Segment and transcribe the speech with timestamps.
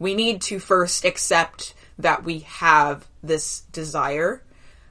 [0.00, 4.42] we need to first accept that we have this desire.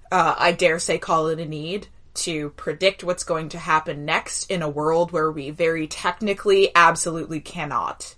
[0.09, 4.49] Uh, I dare say, call it a need to predict what's going to happen next
[4.49, 8.15] in a world where we very technically absolutely cannot.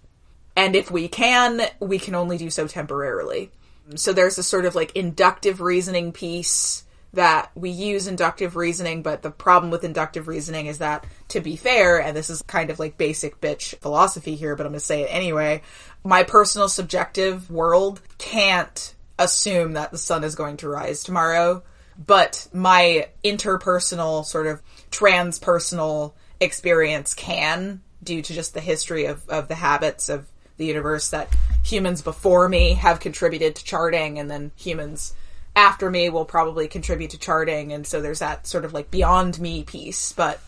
[0.55, 3.51] And if we can, we can only do so temporarily.
[3.95, 6.83] So there's a sort of like inductive reasoning piece
[7.13, 11.57] that we use inductive reasoning, but the problem with inductive reasoning is that, to be
[11.57, 15.01] fair, and this is kind of like basic bitch philosophy here, but I'm gonna say
[15.01, 15.61] it anyway,
[16.03, 21.63] my personal subjective world can't assume that the sun is going to rise tomorrow,
[21.97, 29.47] but my interpersonal, sort of transpersonal experience can, due to just the history of, of
[29.47, 31.29] the habits of the universe that
[31.63, 35.13] humans before me have contributed to charting, and then humans
[35.55, 39.39] after me will probably contribute to charting, and so there's that sort of like beyond
[39.39, 40.13] me piece.
[40.13, 40.39] But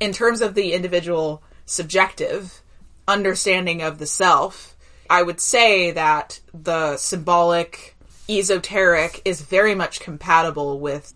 [0.00, 2.62] in terms of the individual subjective
[3.06, 4.75] understanding of the self,
[5.10, 7.96] I would say that the symbolic
[8.28, 11.14] esoteric is very much compatible with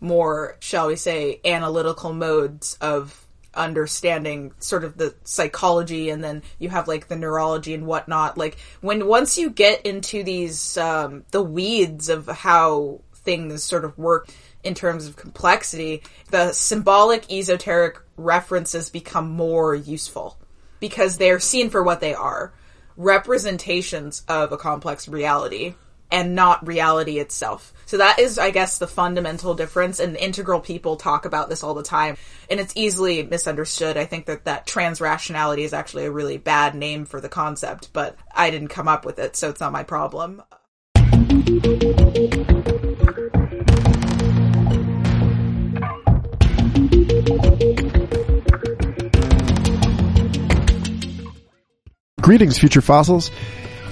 [0.00, 6.68] more, shall we say, analytical modes of understanding sort of the psychology and then you
[6.68, 8.38] have like the neurology and whatnot.
[8.38, 13.98] Like when once you get into these um the weeds of how things sort of
[13.98, 14.28] work
[14.62, 20.38] in terms of complexity the symbolic esoteric references become more useful
[20.78, 22.52] because they're seen for what they are
[22.98, 25.74] representations of a complex reality
[26.10, 27.72] and not reality itself.
[27.86, 30.00] So that is, I guess, the fundamental difference.
[30.00, 32.16] And integral people talk about this all the time,
[32.50, 33.96] and it's easily misunderstood.
[33.96, 37.92] I think that that trans rationality is actually a really bad name for the concept,
[37.92, 40.42] but I didn't come up with it, so it's not my problem.
[52.20, 53.30] Greetings, future fossils.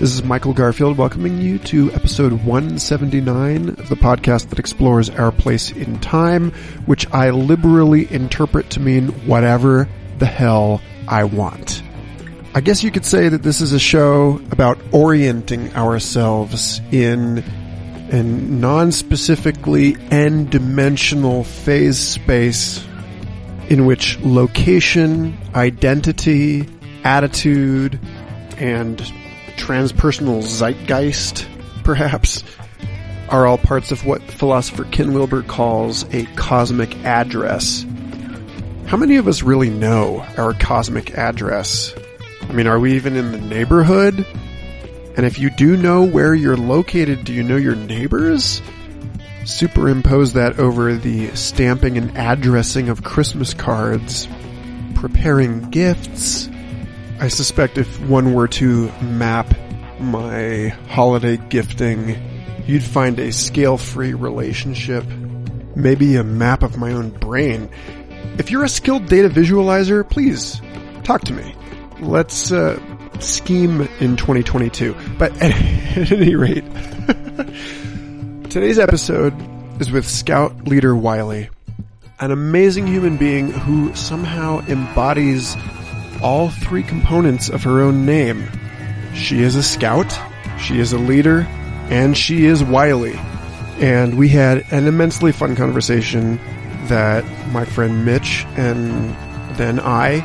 [0.00, 5.30] This is Michael Garfield welcoming you to episode 179 of the podcast that explores our
[5.30, 6.50] place in time,
[6.86, 9.88] which I liberally interpret to mean whatever
[10.18, 11.82] the hell I want.
[12.52, 17.44] I guess you could say that this is a show about orienting ourselves in
[18.10, 22.84] a non-specifically n-dimensional phase space
[23.68, 26.68] in which location, identity,
[27.04, 28.00] attitude,
[28.58, 28.98] and
[29.56, 31.46] transpersonal zeitgeist,
[31.84, 32.44] perhaps,
[33.28, 37.84] are all parts of what philosopher Ken Wilber calls a cosmic address.
[38.86, 41.92] How many of us really know our cosmic address?
[42.42, 44.24] I mean, are we even in the neighborhood?
[45.16, 48.62] And if you do know where you're located, do you know your neighbors?
[49.44, 54.28] Superimpose that over the stamping and addressing of Christmas cards,
[54.94, 56.48] preparing gifts,
[57.18, 59.54] I suspect if one were to map
[59.98, 62.14] my holiday gifting,
[62.66, 65.02] you'd find a scale-free relationship,
[65.74, 67.70] maybe a map of my own brain.
[68.36, 70.60] If you're a skilled data visualizer, please
[71.04, 71.54] talk to me.
[72.00, 72.78] Let's uh,
[73.20, 74.94] scheme in 2022.
[75.18, 75.52] But at,
[75.96, 76.64] at any rate,
[78.50, 79.34] today's episode
[79.80, 81.48] is with Scout Leader Wiley,
[82.20, 85.56] an amazing human being who somehow embodies
[86.26, 88.50] all three components of her own name.
[89.14, 90.12] She is a scout,
[90.58, 91.42] she is a leader,
[91.88, 93.14] and she is wily.
[93.78, 96.40] And we had an immensely fun conversation
[96.88, 99.14] that my friend Mitch and
[99.56, 100.24] then I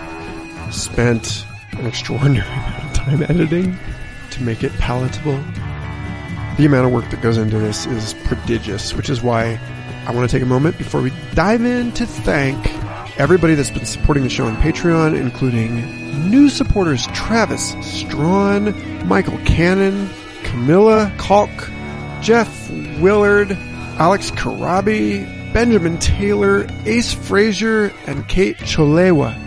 [0.72, 3.78] spent an extraordinary amount of time editing
[4.32, 5.38] to make it palatable.
[6.58, 9.60] The amount of work that goes into this is prodigious, which is why
[10.08, 12.58] I want to take a moment before we dive in to thank
[13.22, 20.10] everybody that's been supporting the show on Patreon, including new supporters Travis Strawn, Michael Cannon,
[20.42, 21.52] Camilla Kalk,
[22.20, 29.38] Jeff Willard, Alex Karabi, Benjamin Taylor, Ace Frazier, and Kate Cholewa.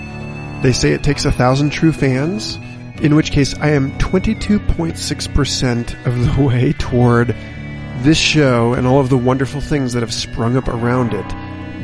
[0.62, 2.60] They say it takes a thousand true fans,
[3.02, 7.34] in which case I am 22.6% of the way toward
[8.02, 11.26] this show and all of the wonderful things that have sprung up around it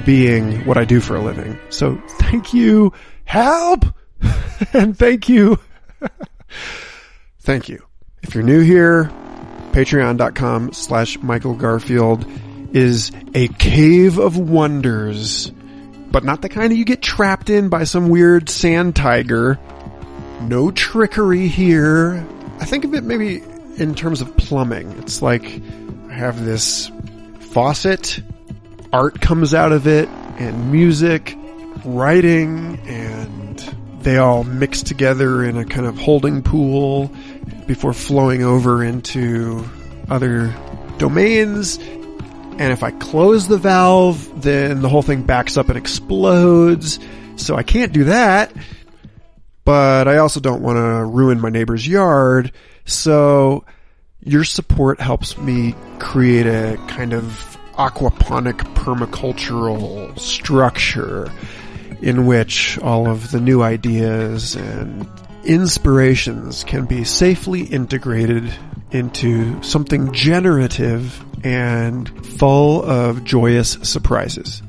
[0.04, 1.58] being what I do for a living.
[1.70, 2.92] So thank you.
[3.24, 3.84] Help!
[4.72, 5.58] and thank you.
[7.40, 7.84] thank you.
[8.22, 9.10] If you're new here,
[9.72, 12.26] patreon.com slash Michael Garfield
[12.72, 15.50] is a cave of wonders,
[16.10, 19.58] but not the kind of you get trapped in by some weird sand tiger.
[20.42, 22.26] No trickery here.
[22.58, 23.42] I think of it maybe
[23.76, 24.90] in terms of plumbing.
[24.98, 25.44] It's like
[26.08, 26.90] I have this
[27.40, 28.20] faucet
[28.92, 30.08] art comes out of it
[30.38, 31.36] and music,
[31.84, 33.58] writing, and
[34.02, 37.10] they all mix together in a kind of holding pool.
[37.70, 39.64] before flowing over into
[40.08, 40.52] other
[40.98, 41.78] domains.
[41.78, 46.98] And if I close the valve, then the whole thing backs up and explodes.
[47.36, 48.52] So I can't do that.
[49.64, 52.50] But I also don't want to ruin my neighbor's yard.
[52.86, 53.64] So
[54.18, 61.32] your support helps me create a kind of aquaponic permacultural structure
[62.02, 65.08] in which all of the new ideas and
[65.44, 68.52] inspirations can be safely integrated
[68.90, 74.62] into something generative and full of joyous surprises.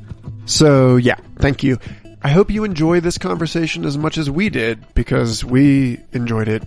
[0.45, 1.79] So yeah, thank you.
[2.21, 6.63] I hope you enjoy this conversation as much as we did because we enjoyed it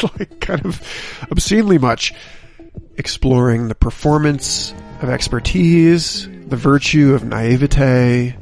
[0.02, 0.80] like kind of
[1.28, 2.12] obscenely much
[2.96, 4.72] exploring the performance
[5.04, 8.36] of expertise, the virtue of naivete,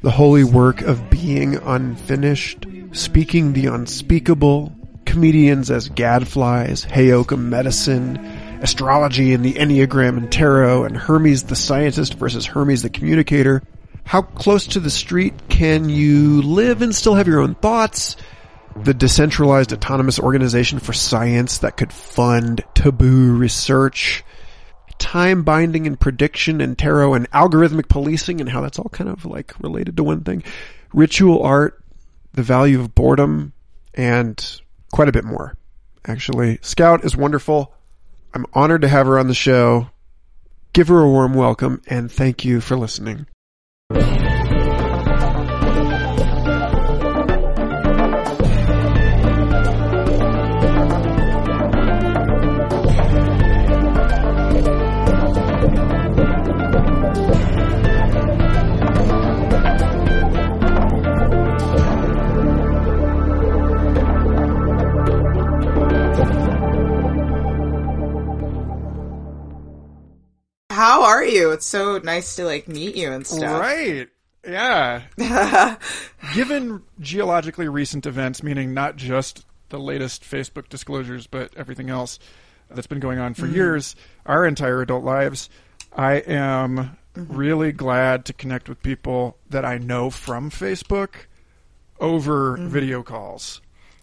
[0.00, 4.72] the holy work of being unfinished, speaking the unspeakable,
[5.04, 8.16] comedians as gadflies, Heyoka medicine,
[8.62, 13.62] astrology and the Enneagram and tarot, and Hermes the scientist versus Hermes the communicator.
[14.04, 18.16] How close to the street can you live and still have your own thoughts?
[18.76, 24.24] The decentralized autonomous organization for science that could fund taboo research
[24.98, 29.24] time binding and prediction and tarot and algorithmic policing and how that's all kind of
[29.24, 30.42] like related to one thing.
[30.92, 31.82] Ritual art,
[32.32, 33.52] the value of boredom,
[33.94, 34.60] and
[34.92, 35.56] quite a bit more.
[36.06, 37.74] Actually, Scout is wonderful.
[38.34, 39.90] I'm honored to have her on the show.
[40.72, 43.26] Give her a warm welcome and thank you for listening.
[70.78, 71.50] How are you?
[71.50, 73.60] It's so nice to like meet you and stuff.
[73.60, 74.06] Right.
[74.46, 75.02] Yeah.
[76.36, 82.20] Given geologically recent events, meaning not just the latest Facebook disclosures, but everything else
[82.70, 83.56] that's been going on for mm-hmm.
[83.56, 85.50] years, our entire adult lives,
[85.92, 87.36] I am mm-hmm.
[87.36, 91.26] really glad to connect with people that I know from Facebook
[91.98, 92.68] over mm-hmm.
[92.68, 93.60] video calls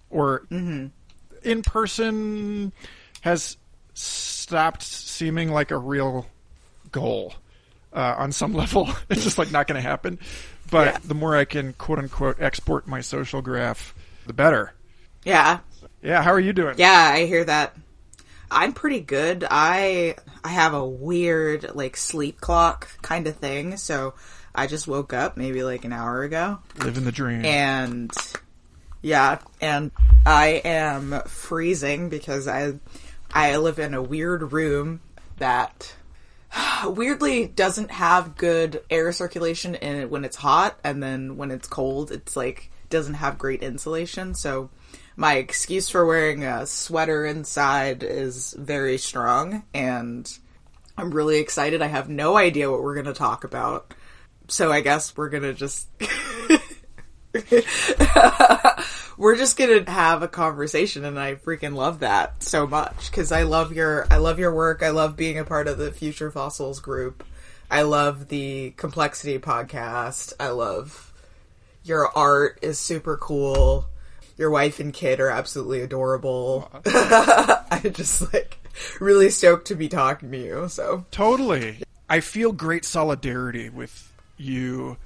[0.09, 0.91] or in
[1.63, 2.73] person
[3.21, 3.55] has
[3.93, 6.27] stopped seeming like a real
[6.95, 7.33] goal
[7.93, 8.89] uh, on some level.
[9.09, 10.17] it's just like not going to happen.
[10.71, 10.97] But Yeah.
[11.03, 13.93] the more I can quote unquote export my social graph,
[14.25, 14.73] the better.
[15.23, 15.59] Yeah.
[16.01, 16.75] Yeah, how are you doing?
[16.77, 17.75] Yeah, I hear that.
[18.49, 19.43] I'm pretty good.
[19.49, 24.13] I I have a weird like sleep clock kind of thing, so
[24.53, 27.43] I just woke up maybe like an hour ago Living the dream.
[27.43, 28.11] and
[29.01, 29.91] yeah, and
[30.25, 32.73] I am freezing because I
[33.33, 35.01] I live in a weird room
[35.37, 35.93] that
[36.85, 41.67] weirdly doesn't have good air circulation in it when it's hot and then when it's
[41.67, 44.69] cold it's like doesn't have great insulation so
[45.15, 50.37] my excuse for wearing a sweater inside is very strong and
[50.97, 51.81] I'm really excited.
[51.81, 53.93] I have no idea what we're going to talk about.
[54.47, 55.87] So I guess we're going to just
[59.17, 63.43] we're just gonna have a conversation and i freaking love that so much because i
[63.43, 64.81] love your i love your work.
[64.81, 67.23] I love being a part of the future fossils group.
[67.69, 70.33] I love the complexity podcast.
[70.39, 71.13] I love
[71.83, 73.85] your art is super cool.
[74.37, 76.69] Your wife and kid are absolutely adorable.
[76.85, 78.57] I'm just like
[78.99, 81.05] really stoked to be talking to you so.
[81.11, 81.77] Totally.
[82.09, 84.97] I feel great solidarity with you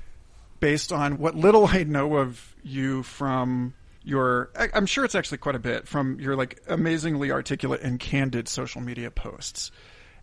[0.59, 5.55] based on what little I know of you from your I'm sure it's actually quite
[5.55, 9.71] a bit from your like amazingly articulate and candid social media posts.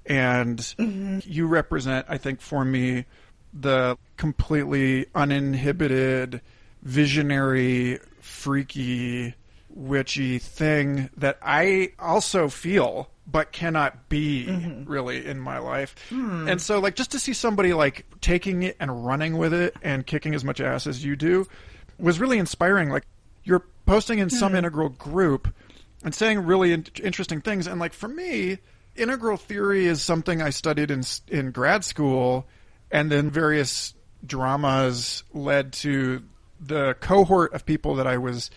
[0.04, 1.18] And mm-hmm.
[1.24, 3.04] you represent I think for me
[3.52, 6.40] the completely uninhibited
[6.82, 9.34] visionary freaky
[9.70, 14.90] witchy thing that I also feel but cannot be mm-hmm.
[14.90, 15.94] really in my life.
[16.08, 16.48] Hmm.
[16.48, 20.06] And so like just to see somebody like taking it and running with it and
[20.06, 21.46] kicking as much ass as you do
[21.98, 22.88] was really inspiring.
[22.88, 23.04] Like
[23.46, 24.58] you're posting in some hmm.
[24.58, 25.48] integral group
[26.04, 28.58] and saying really in- interesting things and like for me
[28.96, 32.46] integral theory is something I studied in in grad school
[32.90, 36.22] and then various dramas led to
[36.60, 38.50] the cohort of people that I was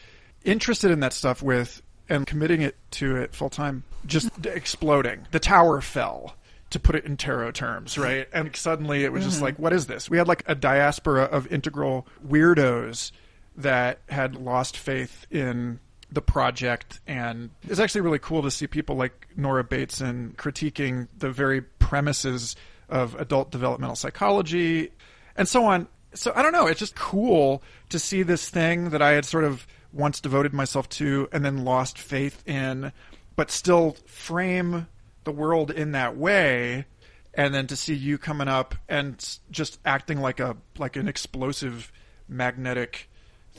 [0.44, 4.48] interested in that stuff with and committing it to it full time just hmm.
[4.48, 5.28] exploding.
[5.32, 6.36] The tower fell,
[6.70, 8.28] to put it in tarot terms, right?
[8.32, 9.46] And suddenly it was just hmm.
[9.46, 10.10] like, what is this?
[10.10, 13.12] We had like a diaspora of integral weirdos
[13.60, 15.80] that had lost faith in
[16.12, 17.00] the project.
[17.06, 22.56] And it's actually really cool to see people like Nora Bateson critiquing the very premises
[22.88, 24.92] of adult developmental psychology
[25.36, 25.88] and so on.
[26.14, 29.44] So I don't know, it's just cool to see this thing that I had sort
[29.44, 32.92] of once devoted myself to and then lost faith in,
[33.36, 34.88] but still frame
[35.24, 36.86] the world in that way.
[37.34, 41.92] And then to see you coming up and just acting like a like an explosive
[42.28, 43.09] magnetic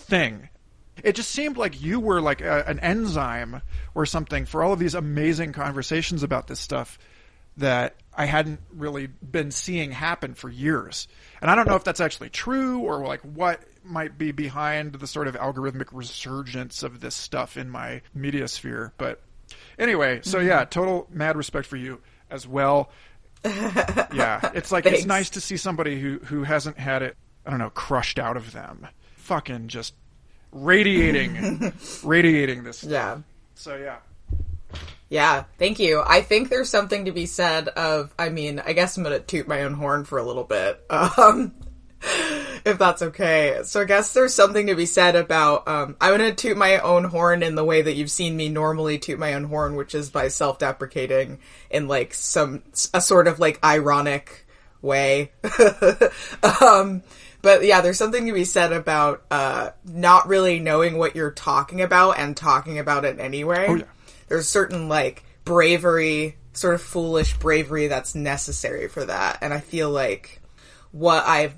[0.00, 0.49] thing
[1.02, 3.62] it just seemed like you were like a, an enzyme
[3.95, 6.99] or something for all of these amazing conversations about this stuff
[7.57, 11.09] that I hadn't really been seeing happen for years.
[11.40, 15.07] And I don't know if that's actually true or like what might be behind the
[15.07, 18.92] sort of algorithmic resurgence of this stuff in my media sphere.
[18.99, 19.21] But
[19.78, 20.49] anyway, so mm-hmm.
[20.49, 22.90] yeah, total mad respect for you as well.
[23.45, 27.16] yeah, it's like it's nice to see somebody who who hasn't had it,
[27.47, 28.87] I don't know, crushed out of them.
[29.20, 29.94] Fucking just
[30.52, 31.72] radiating,
[32.02, 32.78] radiating this.
[32.78, 32.90] Stuff.
[32.90, 33.18] Yeah.
[33.54, 33.98] So yeah.
[35.08, 36.02] Yeah, thank you.
[36.06, 38.14] I think there's something to be said of.
[38.16, 41.52] I mean, I guess I'm gonna toot my own horn for a little bit, um,
[42.64, 43.60] if that's okay.
[43.64, 45.66] So I guess there's something to be said about.
[45.66, 48.98] Um, I'm gonna toot my own horn in the way that you've seen me normally
[48.98, 52.62] toot my own horn, which is by self-deprecating in like some
[52.94, 54.46] a sort of like ironic
[54.80, 55.32] way.
[56.62, 57.02] um,
[57.42, 61.80] but yeah, there's something to be said about uh, not really knowing what you're talking
[61.80, 63.66] about and talking about it anyway.
[63.68, 63.85] Oh, yeah.
[64.28, 69.38] There's certain like bravery, sort of foolish bravery that's necessary for that.
[69.40, 70.40] And I feel like
[70.92, 71.54] what I've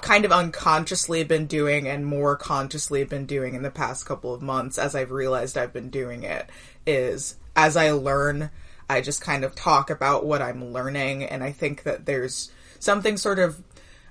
[0.00, 4.42] kind of unconsciously been doing and more consciously been doing in the past couple of
[4.42, 6.48] months as I've realized I've been doing it
[6.86, 8.50] is as I learn,
[8.88, 11.24] I just kind of talk about what I'm learning.
[11.24, 13.62] And I think that there's something sort of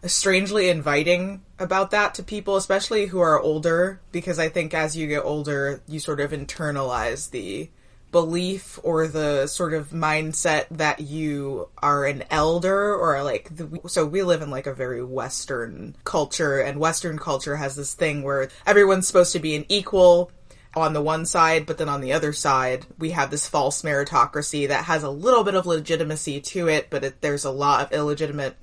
[0.06, 5.08] strangely inviting about that to people, especially who are older, because I think as you
[5.08, 7.70] get older, you sort of internalize the
[8.12, 14.06] belief or the sort of mindset that you are an elder or like the, so
[14.06, 18.50] we live in like a very western culture and western culture has this thing where
[18.66, 20.32] everyone's supposed to be an equal
[20.76, 24.68] on the one side, but then on the other side, we have this false meritocracy
[24.68, 27.92] that has a little bit of legitimacy to it, but it, there's a lot of
[27.92, 28.56] illegitimate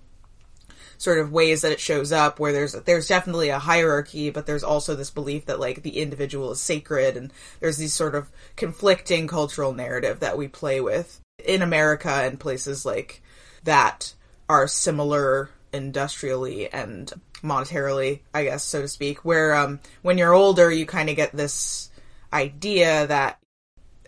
[0.99, 4.65] sort of ways that it shows up where there's there's definitely a hierarchy but there's
[4.65, 9.27] also this belief that like the individual is sacred and there's these sort of conflicting
[9.27, 13.23] cultural narrative that we play with in America and places like
[13.65, 14.15] that
[14.49, 20.71] are similar industrially and monetarily, I guess so to speak, where um when you're older
[20.71, 21.91] you kind of get this
[22.33, 23.39] idea that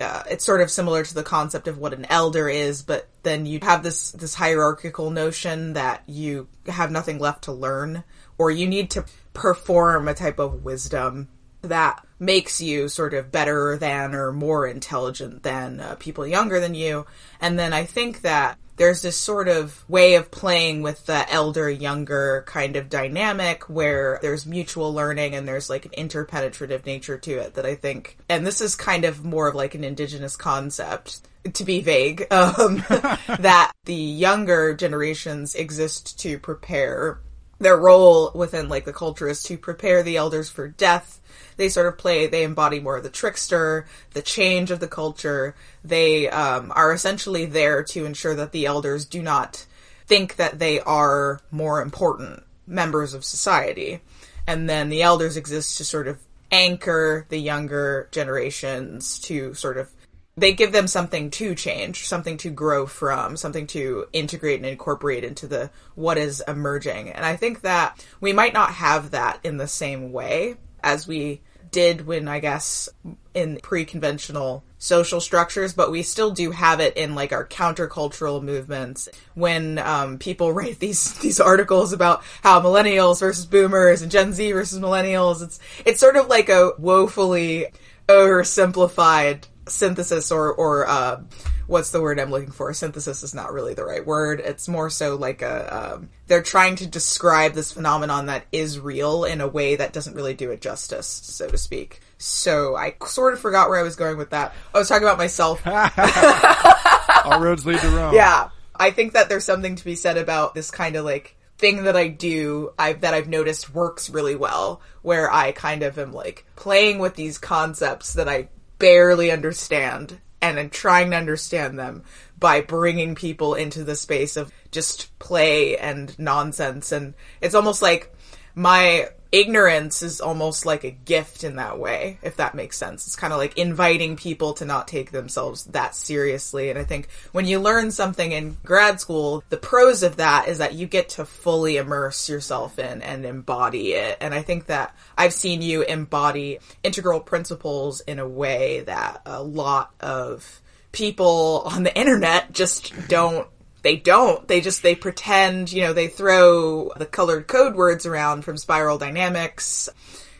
[0.01, 3.47] uh, it's sort of similar to the concept of what an elder is, but then
[3.47, 8.05] you have this this hierarchical notion that you have nothing left to learn,
[8.39, 11.29] or you need to perform a type of wisdom
[11.63, 16.75] that makes you sort of better than or more intelligent than uh, people younger than
[16.75, 17.07] you.
[17.41, 21.69] And then I think that there's this sort of way of playing with the elder
[21.71, 27.33] younger kind of dynamic where there's mutual learning and there's like an interpenetrative nature to
[27.39, 31.21] it that I think, and this is kind of more of like an indigenous concept
[31.55, 37.21] to be vague, um, that the younger generations exist to prepare
[37.59, 41.21] their role within like the culture is to prepare the elders for death
[41.57, 45.55] they sort of play they embody more of the trickster the change of the culture
[45.85, 49.67] they um, are essentially there to ensure that the elders do not
[50.07, 54.01] think that they are more important members of society
[54.47, 56.19] and then the elders exist to sort of
[56.53, 59.91] anchor the younger generations to sort of
[60.39, 65.25] they give them something to change, something to grow from, something to integrate and incorporate
[65.25, 67.09] into the what is emerging.
[67.11, 71.43] And I think that we might not have that in the same way as we
[71.73, 72.89] did when I guess
[73.35, 79.09] in pre-conventional social structures, but we still do have it in like our countercultural movements.
[79.35, 84.53] When um, people write these these articles about how millennials versus boomers and Gen Z
[84.53, 87.67] versus millennials, it's it's sort of like a woefully
[88.09, 91.21] oversimplified synthesis or or uh,
[91.67, 92.73] what's the word I'm looking for?
[92.73, 94.41] Synthesis is not really the right word.
[94.41, 99.25] It's more so like a um, they're trying to describe this phenomenon that is real
[99.25, 102.01] in a way that doesn't really do it justice, so to speak.
[102.19, 104.55] So I sort of forgot where I was going with that.
[104.75, 105.63] I was talking about myself.
[107.25, 108.15] All roads lead to Rome.
[108.15, 111.85] Yeah, I think that there's something to be said about this kind of like thing
[111.85, 116.13] that I do I've, that I've noticed works really well where I kind of am
[116.13, 120.21] like playing with these concepts that I barely understand
[120.51, 122.03] and I'm trying to understand them
[122.39, 126.93] by bringing people into the space of just play and nonsense.
[126.93, 128.15] And it's almost like
[128.55, 133.07] my ignorance is almost like a gift in that way, if that makes sense.
[133.07, 136.71] It's kind of like inviting people to not take themselves that seriously.
[136.71, 140.59] And I think when you learn something in grad school, the pros of that is
[140.59, 144.17] that you get to fully immerse yourself in and embody it.
[144.23, 149.43] And I think that I've seen you embody integral principles in a way that a
[149.43, 150.63] lot of
[150.93, 153.47] people on the internet just don't
[153.87, 154.49] they don't.
[154.49, 158.99] They just they pretend, you know, they throw the colored code words around from Spiral
[158.99, 159.89] Dynamics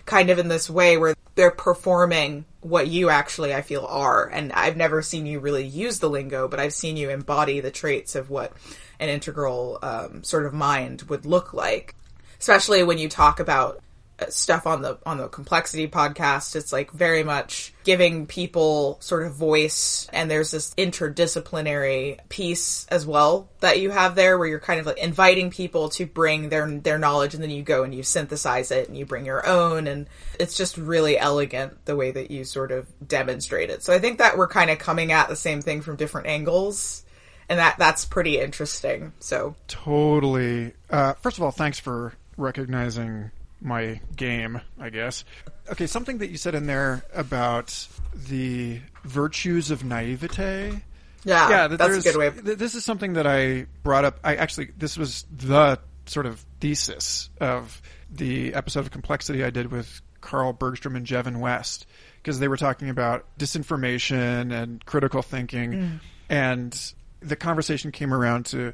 [0.05, 4.27] kind of in this way where they're performing what you actually I feel are.
[4.27, 7.71] And I've never seen you really use the lingo, but I've seen you embody the
[7.71, 8.53] traits of what
[8.99, 11.95] an integral um, sort of mind would look like.
[12.41, 13.81] Especially when you talk about
[14.29, 16.57] stuff on the on the complexity podcast.
[16.57, 23.07] It's like very much giving people sort of voice and there's this interdisciplinary piece as
[23.07, 26.69] well that you have there where you're kind of like inviting people to bring their
[26.79, 29.87] their knowledge and then you go and you synthesize it and you bring your own
[29.87, 30.09] and
[30.41, 33.83] it's just really elegant the way that you sort of demonstrate it.
[33.83, 37.05] So i think that we're kind of coming at the same thing from different angles
[37.49, 39.13] and that that's pretty interesting.
[39.21, 40.73] So totally.
[40.91, 45.25] Uh, first of all thanks for recognizing my game, I guess.
[45.71, 50.83] Okay, something that you said in there about the virtues of naivete.
[51.25, 52.29] Yeah, yeah, that's a good way.
[52.29, 54.21] This is something that I brought up.
[54.23, 59.73] I actually, this was the sort of thesis of the episode of Complexity I did
[59.73, 61.87] with Carl Bergstrom and Jevin West
[62.23, 66.01] because they were talking about disinformation and critical thinking, mm.
[66.29, 68.73] and the conversation came around to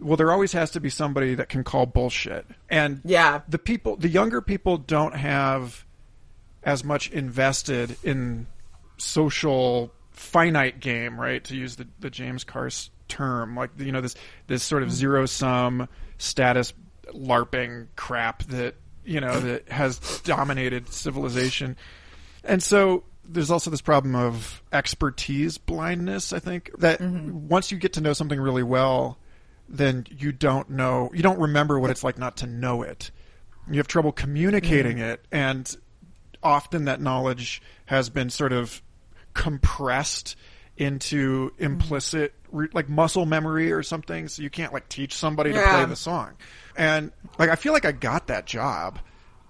[0.00, 2.46] well, there always has to be somebody that can call bullshit.
[2.68, 5.84] And yeah, the people, the younger people don't have
[6.62, 8.46] as much invested in
[8.98, 11.42] social finite game, right?
[11.44, 14.16] To use the, the James Carse term, like you know this
[14.48, 15.88] this sort of zero sum
[16.18, 16.72] status
[17.14, 18.74] larping crap that
[19.04, 21.76] you know that has dominated civilization,
[22.44, 26.32] and so there's also this problem of expertise blindness.
[26.32, 27.48] I think that mm-hmm.
[27.48, 29.18] once you get to know something really well
[29.68, 33.10] then you don't know, you don't remember what it's like not to know it.
[33.68, 35.12] You have trouble communicating mm.
[35.12, 35.76] it, and
[36.42, 38.82] often that knowledge has been sort of
[39.34, 40.36] compressed
[40.76, 42.32] into implicit
[42.72, 45.62] like muscle memory or something so you can't like teach somebody yeah.
[45.62, 46.34] to play the song
[46.76, 48.98] and like i feel like i got that job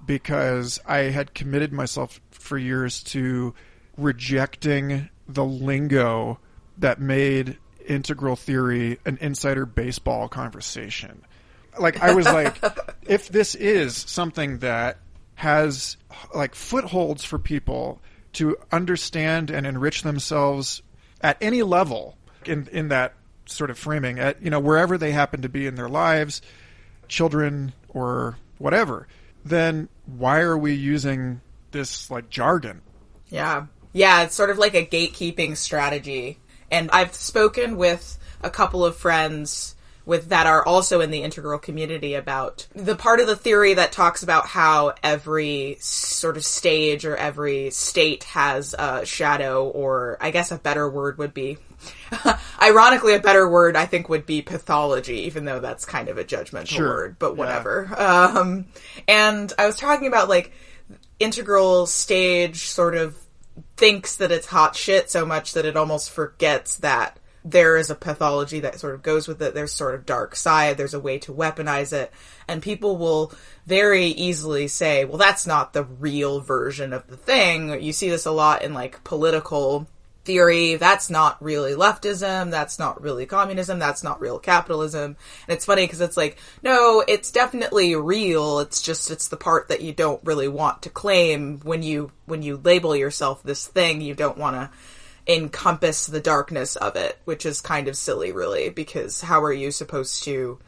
[0.05, 3.55] because i had committed myself for years to
[3.97, 6.39] rejecting the lingo
[6.79, 11.23] that made integral theory an insider baseball conversation.
[11.79, 12.63] Like I was like,
[13.07, 14.99] if this is something that
[15.37, 15.97] has
[16.35, 18.01] like footholds for people
[18.35, 20.83] to understand and enrich themselves
[21.21, 23.15] at any level in in that
[23.47, 26.43] sort of framing at you know wherever they happen to be in their lives,
[27.09, 29.07] children or whatever,
[29.45, 32.81] then why are we using this like jargon?
[33.29, 33.67] Yeah.
[33.93, 36.39] Yeah, it's sort of like a gatekeeping strategy
[36.71, 39.77] and I've spoken with a couple of friends
[40.07, 43.91] with that are also in the integral community about the part of the theory that
[43.91, 50.31] talks about how every sort of stage or every state has a shadow or I
[50.31, 51.59] guess a better word would be
[52.63, 56.25] ironically a better word I think would be pathology even though that's kind of a
[56.25, 56.87] judgmental sure.
[56.87, 58.27] word but whatever yeah.
[58.27, 58.67] um,
[59.09, 60.53] and I was talking about like
[61.19, 63.19] integral stage sort of
[63.77, 67.95] thinks that it's hot shit so much that it almost forgets that there is a
[67.95, 69.55] pathology that sort of goes with it.
[69.55, 70.77] There's sort of dark side.
[70.77, 72.11] There's a way to weaponize it.
[72.49, 73.33] And people will
[73.67, 77.81] very easily say, well, that's not the real version of the thing.
[77.81, 79.87] You see this a lot in like political
[80.27, 80.75] theory.
[80.75, 82.51] That's not really leftism.
[82.51, 83.79] That's not really communism.
[83.79, 85.17] That's not real capitalism.
[85.49, 88.59] And it's funny because it's like, no, it's definitely real.
[88.59, 92.43] It's just, it's the part that you don't really want to claim when you, when
[92.43, 94.71] you label yourself this thing, you don't want to
[95.33, 99.71] encompass the darkness of it, which is kind of silly really, because how are you
[99.71, 100.59] supposed to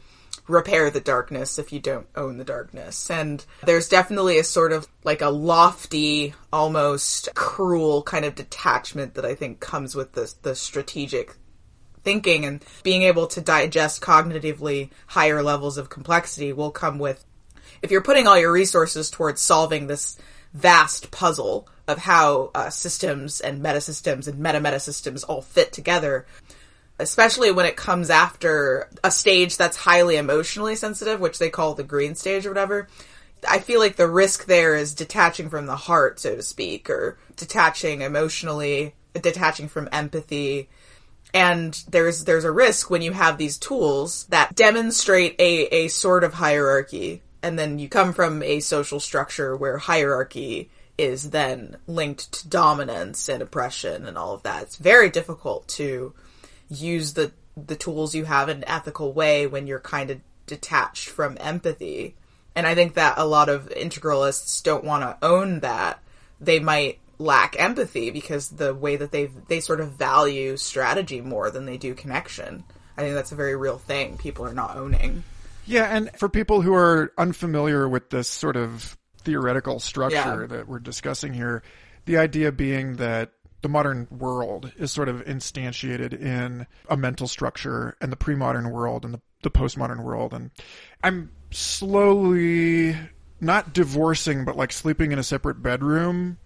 [0.49, 3.09] repair the darkness if you don't own the darkness.
[3.09, 9.25] And there's definitely a sort of like a lofty, almost cruel kind of detachment that
[9.25, 11.35] I think comes with the, the strategic
[12.03, 17.25] thinking and being able to digest cognitively higher levels of complexity will come with
[17.81, 20.17] if you're putting all your resources towards solving this
[20.53, 25.71] vast puzzle of how uh, systems and meta systems and meta meta systems all fit
[25.71, 26.25] together
[26.99, 31.83] especially when it comes after a stage that's highly emotionally sensitive, which they call the
[31.83, 32.87] green stage or whatever.
[33.47, 37.17] I feel like the risk there is detaching from the heart, so to speak, or
[37.37, 40.67] detaching emotionally, detaching from empathy.
[41.33, 46.23] And there's there's a risk when you have these tools that demonstrate a, a sort
[46.23, 52.31] of hierarchy and then you come from a social structure where hierarchy is then linked
[52.33, 54.63] to dominance and oppression and all of that.
[54.63, 56.13] It's very difficult to
[56.69, 61.09] use the the tools you have in an ethical way when you're kind of detached
[61.09, 62.15] from empathy.
[62.55, 66.01] And I think that a lot of integralists don't want to own that.
[66.39, 71.51] They might lack empathy because the way that they they sort of value strategy more
[71.51, 72.63] than they do connection.
[72.97, 75.23] I think that's a very real thing people are not owning.
[75.65, 80.57] Yeah, and for people who are unfamiliar with this sort of theoretical structure Yeah.
[80.57, 81.61] that we're discussing here,
[82.05, 87.97] the idea being that the modern world is sort of instantiated in a mental structure
[88.01, 90.51] and the pre-modern world and the, the postmodern world and
[91.03, 92.95] I'm slowly
[93.41, 96.37] not divorcing but like sleeping in a separate bedroom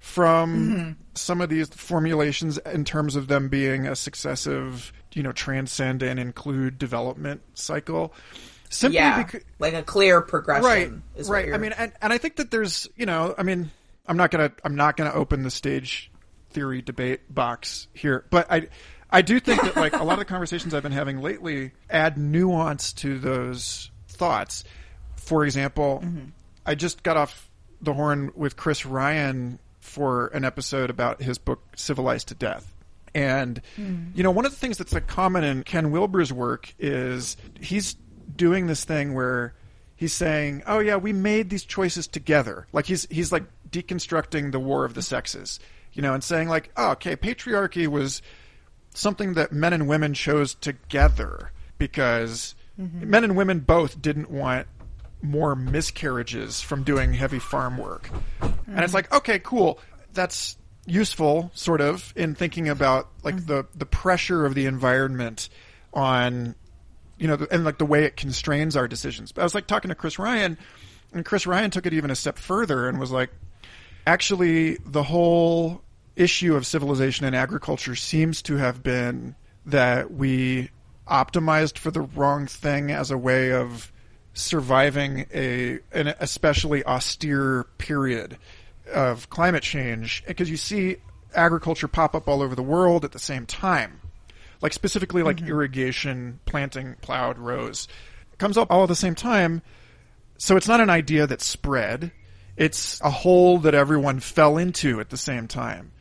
[0.00, 0.92] from mm-hmm.
[1.14, 6.18] some of these formulations in terms of them being a successive, you know, transcend and
[6.18, 8.14] include development cycle.
[8.70, 10.64] Simply Yeah, becau- like a clear progression.
[10.64, 13.68] right is right i mean and, and i think that there's you know i mean
[14.06, 16.08] i'm not gonna i'm not gonna open the stage
[16.50, 18.24] theory debate box here.
[18.30, 18.68] But i
[19.10, 22.16] i do think that like a lot of the conversations i've been having lately add
[22.16, 24.64] nuance to those thoughts.
[25.16, 26.04] For example
[26.66, 27.48] i just got off
[27.80, 32.74] the horn with chris ryan for an episode about his book civilized to death.
[33.14, 34.10] And hmm.
[34.14, 37.96] you know, one of the things that's like common in Ken Wilber's work is he's
[38.36, 39.54] doing this thing where
[39.96, 44.60] he's saying, "Oh yeah, we made these choices together." Like he's he's like deconstructing the
[44.60, 45.58] war of the sexes,
[45.92, 48.22] you know, and saying like, "Oh, okay, patriarchy was
[48.94, 53.08] something that men and women chose together because mm-hmm.
[53.08, 54.66] men and women both didn't want
[55.22, 58.10] more miscarriages from doing heavy farm work.
[58.40, 58.94] And it's mm-hmm.
[58.94, 59.78] like, okay, cool.
[60.12, 63.46] That's useful sort of in thinking about like mm-hmm.
[63.46, 65.48] the the pressure of the environment
[65.92, 66.54] on
[67.18, 69.30] you know and like the way it constrains our decisions.
[69.32, 70.56] But I was like talking to Chris Ryan
[71.12, 73.30] and Chris Ryan took it even a step further and was like
[74.06, 75.82] actually the whole
[76.16, 79.34] issue of civilization and agriculture seems to have been
[79.66, 80.70] that we
[81.08, 83.92] optimized for the wrong thing as a way of
[84.32, 88.36] surviving a an especially austere period
[88.92, 90.22] of climate change.
[90.26, 90.96] Because you see
[91.34, 94.00] agriculture pop up all over the world at the same time.
[94.60, 95.48] Like specifically like mm-hmm.
[95.48, 97.88] irrigation planting plowed rows.
[98.38, 99.62] Comes up all at the same time
[100.40, 102.12] so it's not an idea that spread
[102.60, 105.92] it's a hole that everyone fell into at the same time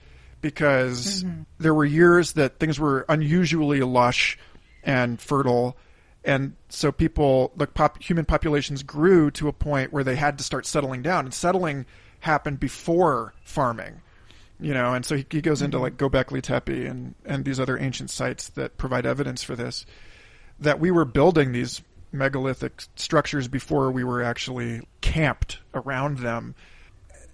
[0.42, 1.44] because mm-hmm.
[1.58, 4.38] there were years that things were unusually lush
[4.84, 5.78] and fertile.
[6.26, 10.44] And so people the pop, human populations grew to a point where they had to
[10.44, 11.26] start settling down.
[11.26, 11.86] And settling
[12.20, 14.02] happened before farming
[14.60, 15.84] you know and so he, he goes into mm-hmm.
[15.86, 19.86] like Gobekli Tepe and and these other ancient sites that provide evidence for this
[20.60, 26.56] that we were building these megalithic structures before we were actually camped around them.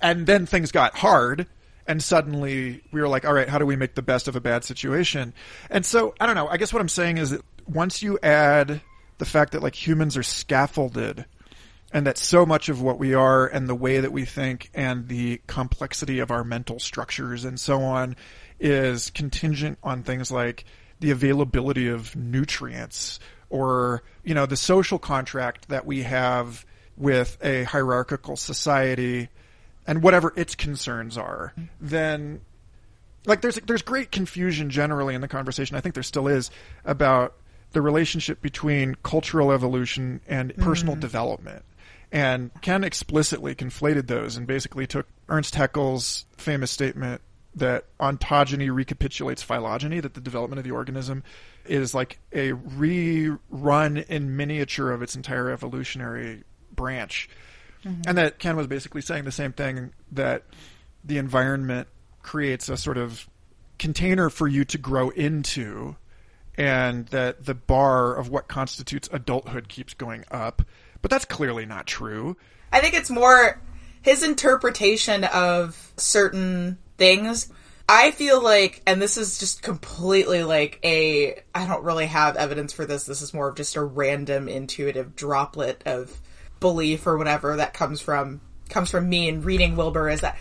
[0.02, 1.48] And then things got hard
[1.88, 4.42] and suddenly we were like all right how do we make the best of a
[4.42, 5.34] bad situation?
[5.70, 8.82] And so i don't know i guess what i'm saying is that once you add
[9.18, 11.26] the fact that like humans are scaffolded
[11.92, 15.08] and that so much of what we are and the way that we think and
[15.08, 18.16] the complexity of our mental structures and so on
[18.60, 20.66] is contingent on things like
[21.00, 26.66] the availability of nutrients or you know the social contract that we have
[26.98, 29.30] with a hierarchical society
[29.86, 31.66] and whatever its concerns are mm-hmm.
[31.82, 32.42] then
[33.26, 35.76] like there's there's great confusion generally in the conversation.
[35.76, 36.52] I think there still is
[36.84, 37.36] about
[37.72, 41.02] the relationship between cultural evolution and personal mm-hmm.
[41.02, 41.66] development.
[42.12, 47.22] And Ken explicitly conflated those and basically took Ernst Haeckel's famous statement
[47.56, 51.24] that ontogeny recapitulates phylogeny, that the development of the organism
[51.68, 57.30] is like a rerun in miniature of its entire evolutionary branch.
[57.84, 58.02] Mm-hmm.
[58.08, 60.44] And that Ken was basically saying the same thing that
[61.04, 61.88] the environment
[62.24, 63.30] creates a sort of
[63.78, 65.96] container for you to grow into
[66.58, 70.62] and that the bar of what constitutes adulthood keeps going up.
[71.02, 72.38] But that's clearly not true.
[72.72, 73.62] I think it's more
[74.02, 77.52] his interpretation of certain things.
[77.88, 82.74] I feel like, and this is just completely like a, I don't really have evidence
[82.74, 83.06] for this.
[83.06, 86.20] This is more of just a random intuitive droplet of
[86.60, 90.38] belief or whatever that comes from comes from me and reading Wilber is that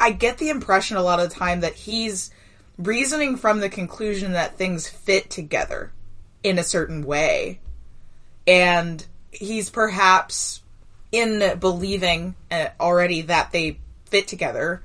[0.00, 2.30] I get the impression a lot of the time that he's
[2.78, 5.92] reasoning from the conclusion that things fit together
[6.42, 7.60] in a certain way.
[8.46, 10.62] And he's perhaps
[11.12, 14.82] in believing uh, already that they fit together.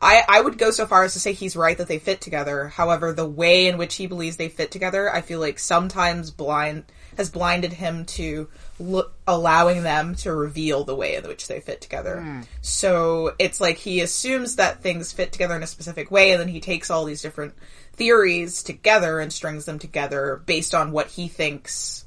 [0.00, 2.68] I, I would go so far as to say he's right that they fit together.
[2.68, 6.84] However, the way in which he believes they fit together, I feel like sometimes blind
[7.16, 11.80] has blinded him to look, allowing them to reveal the way in which they fit
[11.80, 12.20] together.
[12.20, 12.40] Hmm.
[12.62, 16.48] So it's like he assumes that things fit together in a specific way, and then
[16.48, 17.54] he takes all these different
[17.94, 22.06] theories together and strings them together based on what he thinks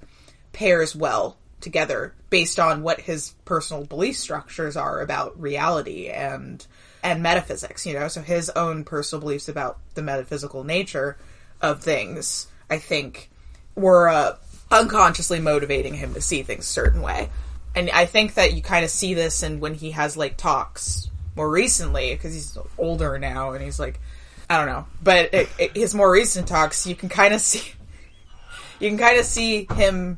[0.53, 6.65] pairs well together based on what his personal belief structures are about reality and
[7.03, 11.17] and metaphysics you know so his own personal beliefs about the metaphysical nature
[11.61, 13.29] of things i think
[13.75, 14.35] were uh,
[14.69, 17.29] unconsciously motivating him to see things a certain way.
[17.75, 21.09] And i think that you kind of see this and when he has like talks
[21.35, 23.99] more recently because he's older now and he's like
[24.49, 24.85] i don't know.
[25.01, 27.73] But it, it, his more recent talks you can kind of see
[28.79, 30.17] you can kind of see him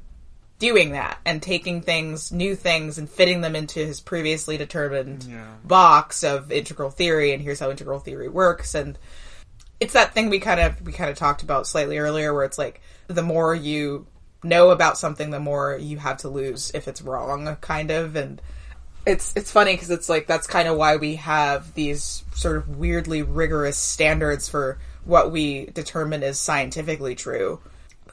[0.59, 5.25] doing that and taking things, new things, and fitting them into his previously determined
[5.63, 7.33] box of integral theory.
[7.33, 8.75] And here's how integral theory works.
[8.75, 8.97] And
[9.79, 12.57] it's that thing we kind of we kind of talked about slightly earlier, where it's
[12.57, 14.07] like the more you
[14.43, 18.15] know about something, the more you have to lose if it's wrong, kind of.
[18.15, 18.41] And
[19.05, 22.77] it's it's funny because it's like that's kind of why we have these sort of
[22.77, 27.59] weirdly rigorous standards for what we determine is scientifically true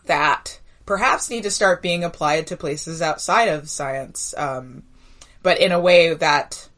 [0.07, 0.60] that
[0.91, 4.83] perhaps need to start being applied to places outside of science, um,
[5.41, 6.69] but in a way that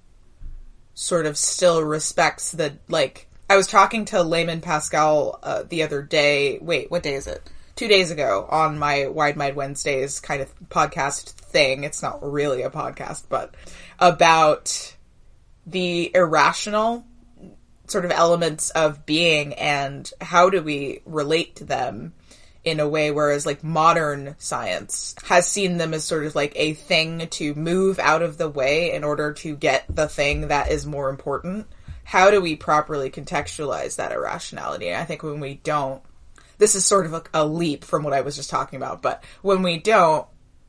[0.93, 3.27] sort of still respects the like.
[3.49, 6.59] I was talking to Layman Pascal uh, the other day.
[6.59, 7.51] Wait, what day is it?
[7.75, 11.85] Two days ago on my Wide Mind Wednesdays kind of podcast thing.
[11.85, 13.55] It's not really a podcast, but
[13.99, 14.95] about
[15.67, 17.07] the irrational
[17.87, 22.13] sort of elements of being and how do we relate to them
[22.65, 26.75] in a way whereas like modern science has seen them as sort of like a
[26.75, 30.87] thing to move out of the way in order to get the thing that is
[30.87, 31.67] more important.
[32.05, 34.89] How do we properly contextualize that irrationality?
[34.89, 36.03] And i think when we don't
[36.59, 39.25] this is sort of a, a leap from what i was just talking about but
[39.43, 40.27] when we don't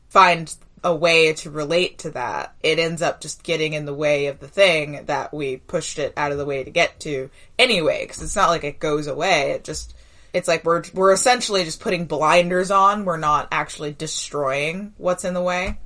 [0.10, 4.28] find a way to relate to that it ends up just getting in the way
[4.28, 8.04] of the thing that we pushed it out of the way to get to anyway
[8.04, 9.52] because it's not like it goes away.
[9.52, 9.96] It just
[10.34, 13.06] it's like we're we're essentially just putting blinders on.
[13.06, 15.78] We're not actually destroying what's in the way.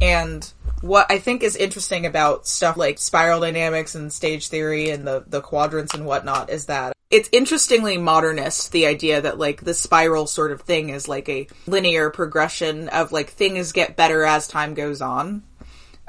[0.00, 5.06] And what I think is interesting about stuff like spiral dynamics and stage theory and
[5.06, 9.74] the the quadrants and whatnot is that it's interestingly modernist the idea that like the
[9.74, 14.46] spiral sort of thing is like a linear progression of like things get better as
[14.46, 15.42] time goes on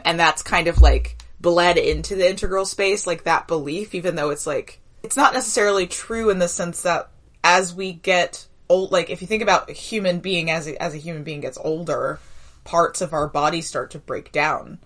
[0.03, 4.29] and that's kind of like bled into the integral space like that belief even though
[4.29, 7.09] it's like it's not necessarily true in the sense that
[7.43, 10.93] as we get old like if you think about a human being as a, as
[10.93, 12.19] a human being gets older
[12.63, 14.77] parts of our body start to break down.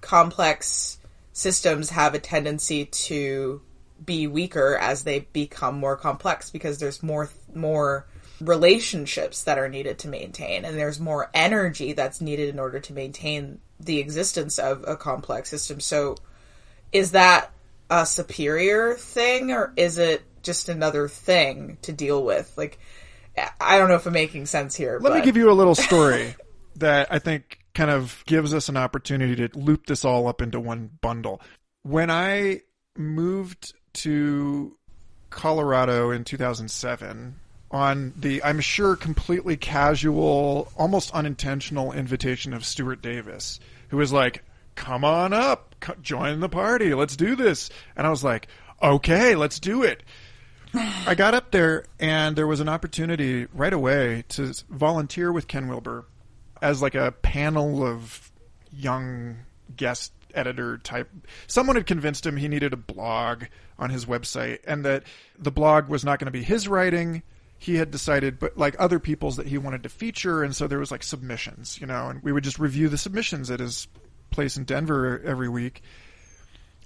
[0.00, 0.98] Complex
[1.32, 3.62] systems have a tendency to
[4.04, 8.06] be weaker as they become more complex because there's more more
[8.40, 12.92] relationships that are needed to maintain and there's more energy that's needed in order to
[12.92, 15.80] maintain the existence of a complex system.
[15.80, 16.16] So
[16.92, 17.50] is that
[17.88, 22.78] a superior thing or is it just another thing to deal with like
[23.60, 25.74] i don't know if i'm making sense here Let but me give you a little
[25.74, 26.34] story
[26.76, 30.60] that I think kind of gives us an opportunity to loop this all up into
[30.60, 31.40] one bundle.
[31.82, 32.62] When I
[32.96, 34.76] moved to
[35.30, 37.36] Colorado in 2007,
[37.70, 44.44] on the, I'm sure, completely casual, almost unintentional invitation of Stuart Davis, who was like,
[44.74, 47.70] come on up, join the party, let's do this.
[47.96, 48.48] And I was like,
[48.82, 50.02] okay, let's do it.
[50.74, 55.68] I got up there and there was an opportunity right away to volunteer with Ken
[55.68, 56.06] Wilber
[56.60, 58.30] as like a panel of
[58.72, 59.38] young
[59.76, 61.10] guest editor type.
[61.46, 63.44] Someone had convinced him he needed a blog
[63.78, 65.04] on his website and that
[65.38, 67.22] the blog was not going to be his writing.
[67.58, 70.42] He had decided, but like other people's that he wanted to feature.
[70.42, 73.50] And so there was like submissions, you know, and we would just review the submissions
[73.50, 73.88] at his
[74.30, 75.82] place in Denver every week.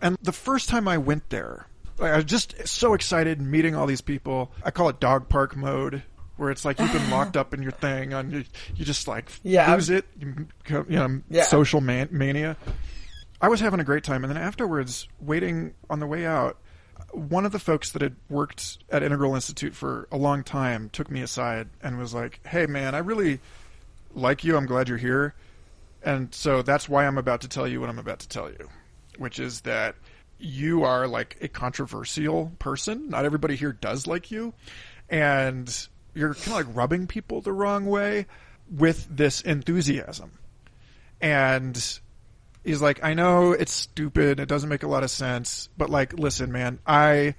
[0.03, 1.67] And the first time I went there,
[1.99, 4.53] like, I was just so excited meeting all these people.
[4.65, 6.03] I call it dog park mode,
[6.37, 9.31] where it's like you've been locked up in your thing, and you, you just like
[9.43, 9.73] Yeah.
[9.75, 11.45] lose it, you, you know, Yeah.
[11.45, 12.57] social man- mania.
[13.41, 16.59] I was having a great time, and then afterwards, waiting on the way out,
[17.13, 21.11] one of the folks that had worked at Integral Institute for a long time took
[21.11, 23.41] me aside and was like, "Hey, man, I really
[24.15, 24.57] like you.
[24.57, 25.35] I'm glad you're here."
[26.03, 28.69] And so that's why I'm about to tell you what I'm about to tell you,
[29.19, 29.97] which is that
[30.39, 33.09] you are like a controversial person.
[33.09, 34.55] Not everybody here does like you.
[35.09, 38.27] And you're kind of like rubbing people the wrong way
[38.71, 40.33] with this enthusiasm.
[41.21, 42.01] And
[42.65, 46.19] he's like, I know it's stupid, it doesn't make a lot of sense, but like,
[46.19, 47.35] listen, man, I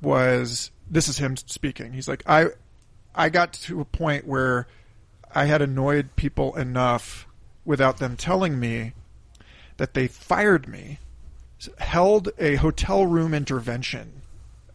[0.00, 0.70] was.
[0.90, 1.92] This is him speaking.
[1.92, 2.48] He's like, I,
[3.14, 4.66] I got to a point where
[5.34, 7.26] I had annoyed people enough
[7.64, 8.92] without them telling me
[9.78, 10.98] that they fired me,
[11.78, 14.22] held a hotel room intervention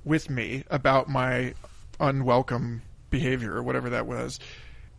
[0.04, 1.54] with me about my
[2.00, 4.40] unwelcome behavior or whatever that was.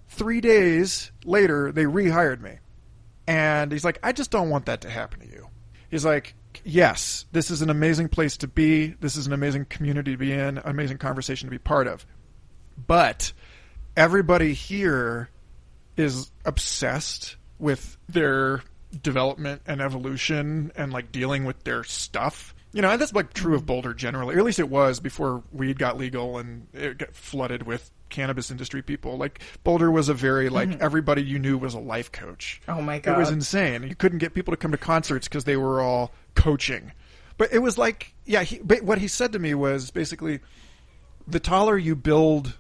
[0.09, 2.59] Three days later, they rehired me.
[3.27, 5.49] And he's like, I just don't want that to happen to you.
[5.91, 8.89] He's like, yes, this is an amazing place to be.
[9.01, 12.07] This is an amazing community to be in, amazing conversation to be part of.
[12.87, 13.33] But
[13.97, 15.29] everybody here
[15.97, 18.63] is obsessed with their
[19.03, 22.55] development and evolution and like dealing with their stuff.
[22.73, 25.43] You know, and that's like true of Boulder generally, or at least it was before
[25.53, 29.17] weed got legal and it got flooded with cannabis industry people.
[29.17, 30.83] Like Boulder was a very like mm-hmm.
[30.83, 32.61] everybody you knew was a life coach.
[32.69, 33.85] Oh my god, it was insane.
[33.85, 36.93] You couldn't get people to come to concerts because they were all coaching.
[37.39, 38.43] But it was like, yeah.
[38.43, 40.41] He, but what he said to me was basically,
[41.27, 42.55] the taller you build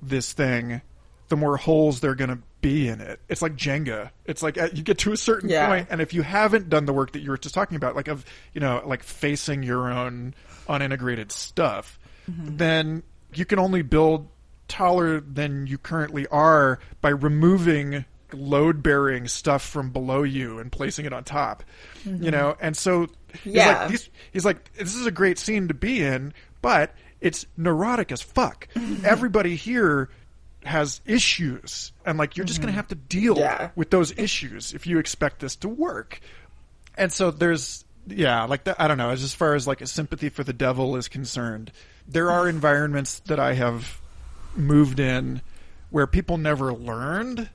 [0.00, 0.80] this thing,
[1.28, 3.20] the more holes they're going to be in it.
[3.28, 4.10] It's like Jenga.
[4.24, 5.68] It's like uh, you get to a certain yeah.
[5.68, 8.08] point, and if you haven't done the work that you were just talking about, like
[8.08, 10.34] of you know, like facing your own
[10.68, 11.98] unintegrated stuff,
[12.30, 12.56] mm-hmm.
[12.56, 13.02] then
[13.34, 14.28] you can only build
[14.68, 21.04] taller than you currently are by removing load bearing stuff from below you and placing
[21.04, 21.62] it on top.
[22.04, 22.24] Mm-hmm.
[22.24, 23.08] You know, and so
[23.42, 23.86] he's yeah.
[23.86, 28.22] like he's like this is a great scene to be in, but it's neurotic as
[28.22, 28.68] fuck.
[29.04, 30.08] Everybody here
[30.64, 32.66] has issues and like you're just mm-hmm.
[32.66, 33.70] going to have to deal yeah.
[33.74, 36.20] with those issues if you expect this to work.
[36.96, 40.28] And so there's yeah, like that, I don't know, as far as like a sympathy
[40.28, 41.72] for the devil is concerned,
[42.08, 44.00] there are environments that I have
[44.56, 45.40] moved in
[45.90, 47.48] where people never learned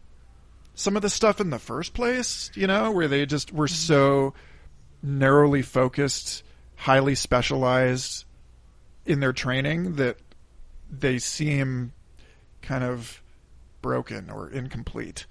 [0.75, 3.73] some of the stuff in the first place, you know, where they just were mm-hmm.
[3.73, 4.33] so
[5.01, 6.43] narrowly focused,
[6.75, 8.25] highly specialized
[9.05, 10.17] in their training that
[10.89, 11.91] they seem
[12.67, 13.21] kind of
[13.81, 15.25] broken or incomplete.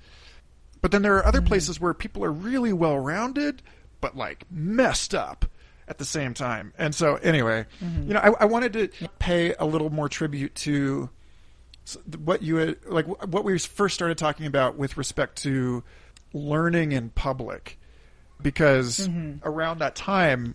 [0.81, 1.49] But then there are other mm-hmm.
[1.49, 3.63] places where people are really well rounded,
[4.01, 5.45] but like messed up
[5.87, 6.73] at the same time.
[6.79, 8.09] And so, anyway, mm-hmm.
[8.09, 11.11] you know, I, I, wanted to pay a little more tribute to
[12.25, 15.85] what you had, like what we first started talking about with respect to
[16.33, 17.79] learning in public,
[18.41, 19.47] because mm-hmm.
[19.47, 20.55] around that time,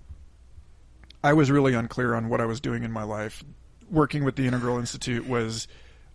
[1.23, 3.43] I was really unclear on what I was doing in my life.
[3.89, 5.67] Working with the Integral Institute was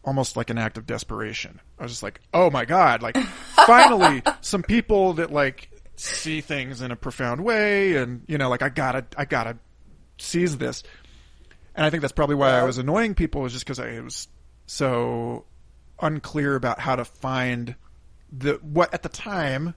[0.06, 1.60] almost like an act of desperation.
[1.78, 3.16] I was just like, oh my god, like
[3.66, 8.62] finally some people that like see things in a profound way, and you know, like
[8.62, 9.58] I gotta, I gotta
[10.18, 10.82] seize this.
[11.74, 14.28] And I think that's probably why I was annoying people, was just because I was
[14.64, 15.44] so
[16.00, 17.74] unclear about how to find
[18.32, 19.74] the what at the time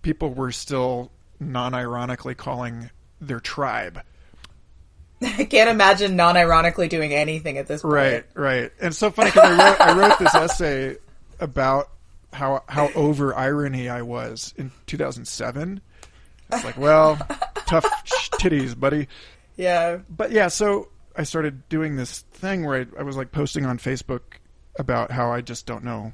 [0.00, 2.90] people were still non-ironically calling
[3.20, 4.02] their tribe
[5.38, 7.94] I can't imagine non-ironically doing anything at this point.
[7.94, 8.72] Right, right.
[8.80, 10.96] And so funny because I wrote, I wrote this essay
[11.40, 11.90] about
[12.32, 15.80] how how over irony I was in 2007.
[16.50, 17.16] It's like, well,
[17.66, 17.84] tough
[18.38, 19.08] titties, buddy.
[19.56, 19.98] Yeah.
[20.08, 23.78] But yeah, so I started doing this thing where I, I was like posting on
[23.78, 24.20] Facebook
[24.76, 26.12] about how I just don't know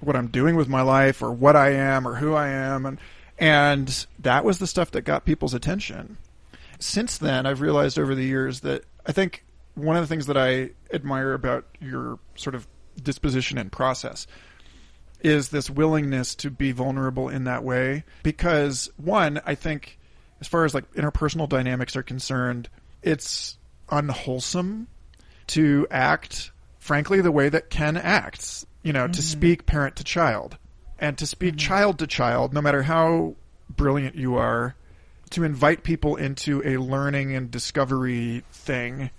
[0.00, 2.98] what I'm doing with my life or what I am or who I am and
[3.38, 6.16] and that was the stuff that got people's attention
[6.78, 10.36] since then, I've realized over the years that I think one of the things that
[10.36, 12.66] I admire about your sort of
[13.02, 14.26] disposition and process
[15.20, 18.04] is this willingness to be vulnerable in that way.
[18.22, 19.98] Because, one, I think
[20.40, 22.68] as far as like interpersonal dynamics are concerned,
[23.02, 23.58] it's
[23.90, 24.88] unwholesome
[25.48, 28.66] to act, frankly, the way that Ken acts.
[28.82, 29.12] You know, mm-hmm.
[29.12, 30.58] to speak parent to child.
[30.98, 31.66] And to speak mm-hmm.
[31.66, 33.34] child to child, no matter how
[33.68, 34.76] brilliant you are,
[35.30, 39.10] to invite people into a learning and discovery thing.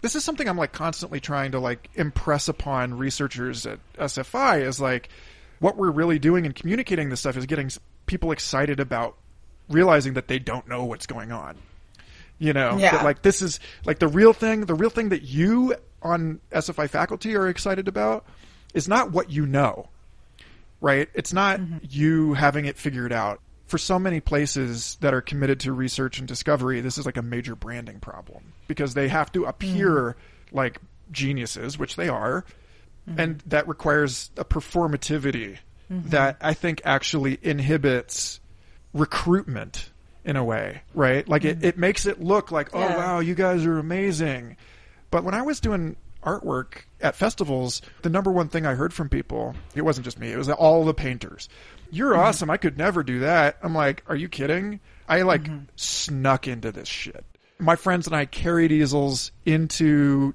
[0.00, 4.80] This is something I'm like constantly trying to like impress upon researchers at SFI is
[4.80, 5.08] like
[5.60, 7.70] what we're really doing and communicating this stuff is getting
[8.06, 9.16] people excited about
[9.68, 11.56] realizing that they don't know what's going on.
[12.38, 13.02] You know, yeah.
[13.02, 17.34] like this is like the real thing, the real thing that you on SFI faculty
[17.36, 18.26] are excited about
[18.74, 19.88] is not what you know.
[20.80, 21.08] Right?
[21.14, 21.78] It's not mm-hmm.
[21.88, 26.28] you having it figured out for so many places that are committed to research and
[26.28, 30.14] discovery, this is like a major branding problem because they have to appear mm.
[30.52, 32.44] like geniuses, which they are,
[33.08, 33.18] mm.
[33.18, 35.58] and that requires a performativity
[35.90, 36.08] mm-hmm.
[36.10, 38.40] that I think actually inhibits
[38.92, 39.90] recruitment
[40.24, 41.26] in a way, right?
[41.28, 41.50] Like mm.
[41.50, 42.96] it, it makes it look like, oh, yeah.
[42.96, 44.56] wow, you guys are amazing.
[45.10, 49.08] But when I was doing artwork at festivals, the number one thing I heard from
[49.08, 51.48] people, it wasn't just me, it was all the painters.
[51.94, 52.50] You're awesome.
[52.50, 53.56] I could never do that.
[53.62, 54.80] I'm like, are you kidding?
[55.08, 57.24] I like snuck into this shit.
[57.58, 60.34] My friends and I carried easels into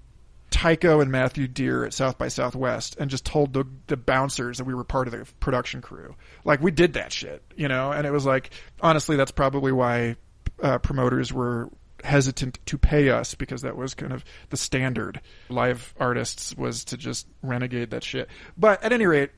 [0.51, 4.63] Tycho and Matthew Dear at South by Southwest and just told the the bouncers that
[4.63, 6.15] we were part of the production crew.
[6.45, 7.91] Like we did that shit, you know.
[7.91, 8.51] And it was like,
[8.81, 10.15] honestly, that's probably why
[10.61, 11.69] uh, promoters were
[12.03, 15.21] hesitant to pay us because that was kind of the standard.
[15.49, 18.29] Live artists was to just renegade that shit.
[18.57, 19.31] But at any rate,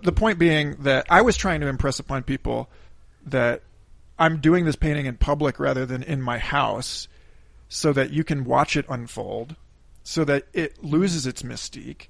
[0.00, 2.68] the point being that I was trying to impress upon people
[3.26, 3.62] that
[4.18, 7.08] I'm doing this painting in public rather than in my house
[7.68, 9.54] so that you can watch it unfold,
[10.02, 12.08] so that it loses its mystique,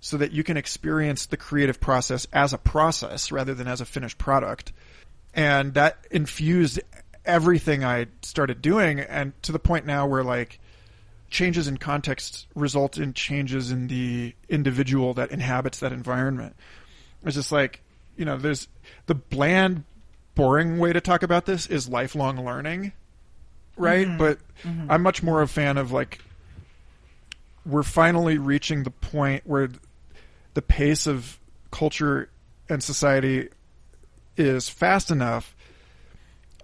[0.00, 3.86] so that you can experience the creative process as a process rather than as a
[3.86, 4.72] finished product.
[5.34, 6.80] And that infused
[7.24, 10.60] everything I started doing and to the point now where like
[11.30, 16.56] changes in context result in changes in the individual that inhabits that environment.
[17.24, 17.82] It's just like,
[18.16, 18.68] you know, there's
[19.06, 19.84] the bland,
[20.34, 22.92] boring way to talk about this is lifelong learning,
[23.76, 24.06] right?
[24.06, 24.18] Mm-hmm.
[24.18, 24.38] But
[24.88, 26.20] I'm much more a fan of like,
[27.66, 29.68] we're finally reaching the point where
[30.54, 31.38] the pace of
[31.70, 32.30] culture
[32.68, 33.48] and society
[34.36, 35.54] is fast enough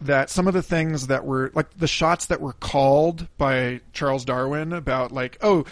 [0.01, 4.25] that some of the things that were like the shots that were called by Charles
[4.25, 5.65] Darwin about like oh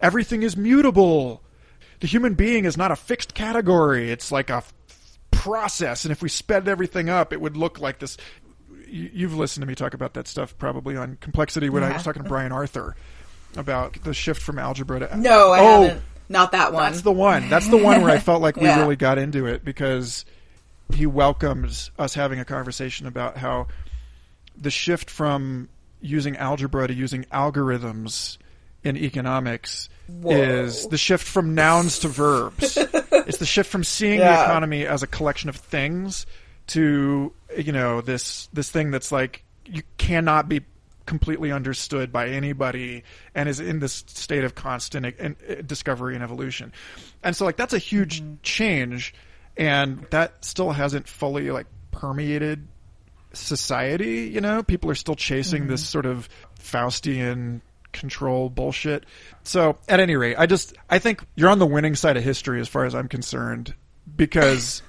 [0.00, 1.42] everything is mutable
[2.00, 4.72] the human being is not a fixed category it's like a f-
[5.30, 8.16] process and if we sped everything up it would look like this
[8.86, 12.02] you- you've listened to me talk about that stuff probably on complexity when I was
[12.02, 12.96] talking to Brian Arthur
[13.56, 16.02] about the shift from algebra to No, I oh, haven't.
[16.28, 16.84] Not that one.
[16.84, 17.48] that's the one.
[17.48, 18.80] That's the one where I felt like we Yeah.
[18.80, 20.24] really got into it because
[20.94, 23.66] he welcomes us having a conversation about how
[24.56, 25.68] the shift from
[26.00, 28.38] using algebra to using algorithms
[28.84, 29.88] in economics
[30.24, 32.76] is the shift from nouns to verbs.
[32.76, 36.26] it's the shift from seeing the economy as a collection of things
[36.68, 40.60] to you know this this thing that's like you cannot be
[41.06, 43.02] completely understood by anybody
[43.34, 46.72] and is in this state of constant uh, e- uh, discovery and evolution.
[47.24, 48.34] And so like that's a huge mm-hmm.
[48.42, 49.12] change
[49.56, 52.68] and that still hasn't fully like permeated
[53.32, 54.62] society, you know?
[54.62, 55.88] People are still chasing this mm-hmm.
[55.88, 56.28] sort of
[56.60, 57.60] Faustian
[57.92, 59.06] control bullshit.
[59.42, 62.60] So, at any rate, I just I think you're on the winning side of history
[62.60, 63.74] as far as I'm concerned
[64.16, 64.82] because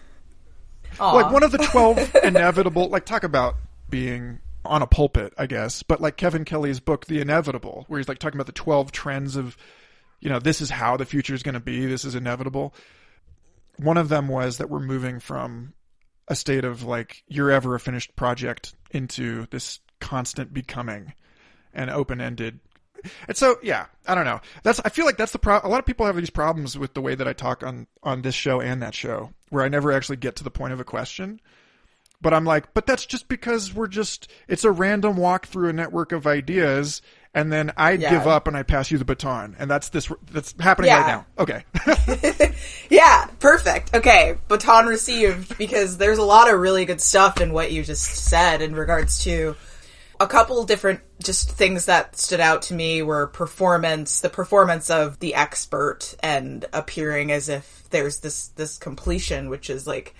[0.99, 3.55] like one of the 12 inevitable like talk about
[3.89, 8.07] being on a pulpit i guess but like kevin kelly's book the inevitable where he's
[8.07, 9.57] like talking about the 12 trends of
[10.19, 12.73] you know this is how the future is going to be this is inevitable
[13.77, 15.73] one of them was that we're moving from
[16.27, 21.13] a state of like you're ever a finished project into this constant becoming
[21.73, 22.59] and open-ended
[23.27, 25.69] and so yeah i don't know that's i feel like that's the problem.
[25.69, 28.21] a lot of people have these problems with the way that i talk on on
[28.21, 30.83] this show and that show where i never actually get to the point of a
[30.83, 31.39] question
[32.21, 35.73] but i'm like but that's just because we're just it's a random walk through a
[35.73, 37.01] network of ideas
[37.33, 38.09] and then i Yeah.
[38.11, 41.01] give up and i pass you the baton and that's this that's happening Yeah.
[41.01, 41.63] right now okay
[42.89, 43.95] Yeah, perfect.
[43.95, 48.03] Okay, baton received because there's a lot of really good stuff in what you just
[48.03, 49.55] said in regards to
[50.21, 55.19] a couple different just things that stood out to me were performance, the performance of
[55.19, 60.15] the expert and appearing as if there's this this completion which is like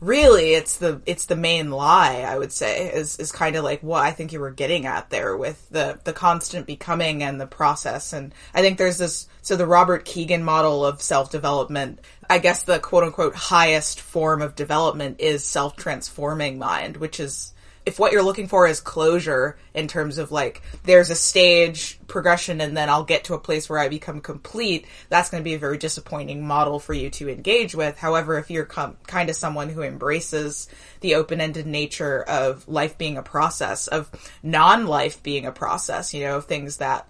[0.00, 3.82] really it's the it's the main lie i would say is is kind of like
[3.82, 7.46] what i think you were getting at there with the the constant becoming and the
[7.46, 8.14] process.
[8.14, 12.78] And i think there's this so the robert kegan model of self-development i guess the
[12.78, 17.52] quote unquote highest form of development is self-transforming mind which is
[17.86, 22.60] if what you're looking for is closure in terms of like there's a stage progression
[22.60, 25.54] and then I'll get to a place where I become complete, that's going to be
[25.54, 27.96] a very disappointing model for you to engage with.
[27.96, 30.68] However, if you're com- kind of someone who embraces
[31.00, 34.10] the open-ended nature of life being a process, of
[34.42, 37.08] non-life being a process, you know, things that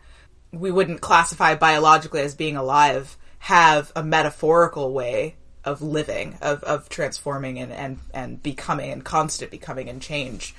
[0.53, 5.35] we wouldn't classify biologically as being alive have a metaphorical way
[5.65, 10.55] of living, of, of transforming and, and, and becoming and constant becoming and change.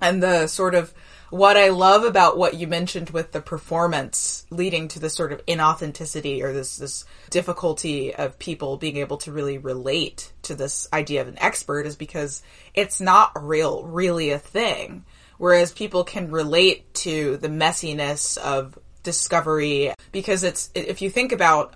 [0.00, 0.94] And the sort of
[1.30, 5.44] what I love about what you mentioned with the performance leading to this sort of
[5.46, 11.20] inauthenticity or this, this difficulty of people being able to really relate to this idea
[11.20, 12.42] of an expert is because
[12.74, 15.04] it's not real, really a thing.
[15.36, 21.74] Whereas people can relate to the messiness of discovery because it's, if you think about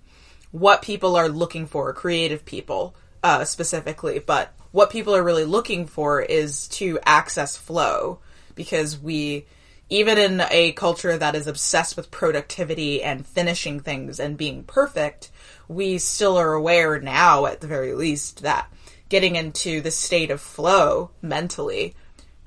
[0.53, 5.87] what people are looking for, creative people uh, specifically, but what people are really looking
[5.87, 8.21] for is to access flow
[8.55, 9.47] because we
[9.93, 15.31] even in a culture that is obsessed with productivity and finishing things and being perfect,
[15.69, 18.73] we still are aware now, at the very least, that
[19.11, 21.95] getting into the state of flow mentally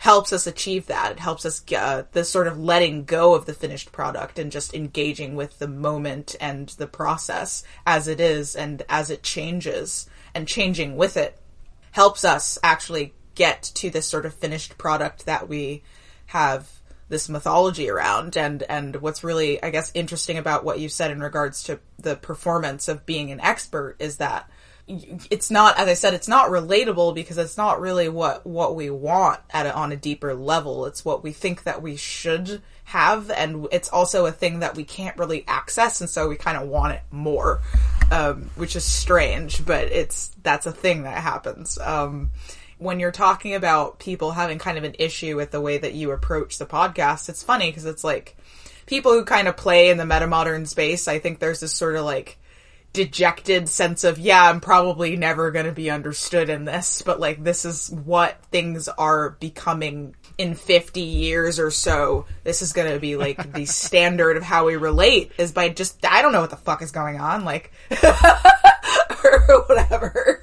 [0.06, 1.14] helps us achieve that.
[1.14, 4.76] It helps us uh, the sort of letting go of the finished product and just
[4.76, 10.48] engaging with the moment and the process as it is and as it changes and
[10.48, 11.42] changing with it
[11.90, 15.82] helps us actually get to this sort of finished product that we
[16.28, 16.70] have
[17.10, 21.20] this mythology around and and what's really I guess interesting about what you said in
[21.20, 24.48] regards to the performance of being an expert is that
[24.88, 28.92] it's not as I said it's not relatable because it's not really what what we
[28.92, 30.86] want at a, on a deeper level.
[30.86, 34.84] It's what we think that we should have and it's also a thing that we
[34.84, 37.60] can't really access and so we kind of want it more
[38.12, 41.78] um, which is strange but it's that's a thing that happens.
[41.80, 42.32] Um,
[42.78, 46.12] when you're talking about people having kind of an issue with the way that you
[46.12, 48.38] approach the podcast, it's funny because it's like
[48.86, 51.96] people who kind of play in the meta modern space, I think there's this sort
[51.96, 52.38] of like
[52.96, 57.44] dejected sense of, yeah, I'm probably never going to be understood in this, but like
[57.44, 62.26] this is what things are becoming in 50 years or so.
[62.46, 66.06] This is going to be like the standard of how we relate is by just,
[66.06, 67.44] I don't know what the fuck is going on.
[67.44, 70.42] Like, or whatever.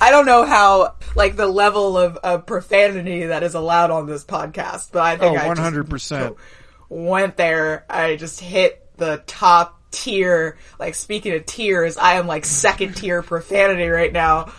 [0.00, 4.24] I don't know how, like, the level of, of profanity that is allowed on this
[4.24, 6.36] podcast, but I think oh, I 100%.
[6.88, 7.84] went there.
[7.88, 10.56] I just hit the top tier.
[10.78, 14.52] Like, speaking of tiers, I am like second tier profanity right now.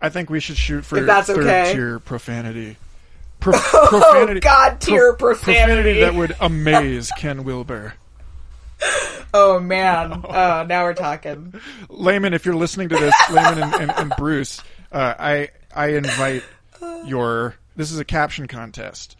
[0.00, 1.72] I think we should shoot for If that's third okay.
[1.72, 2.76] tier profanity.
[3.40, 4.40] Pro- profanity.
[4.40, 6.00] Oh, God tier pro- profanity.
[6.00, 7.94] that would amaze Ken Wilber.
[9.32, 10.24] Oh man.
[10.28, 11.54] Oh, now we're talking.
[11.88, 16.42] Layman, if you're listening to this, Layman and, and, and Bruce, uh, I I invite
[17.06, 17.54] your.
[17.76, 19.16] This is a caption contest.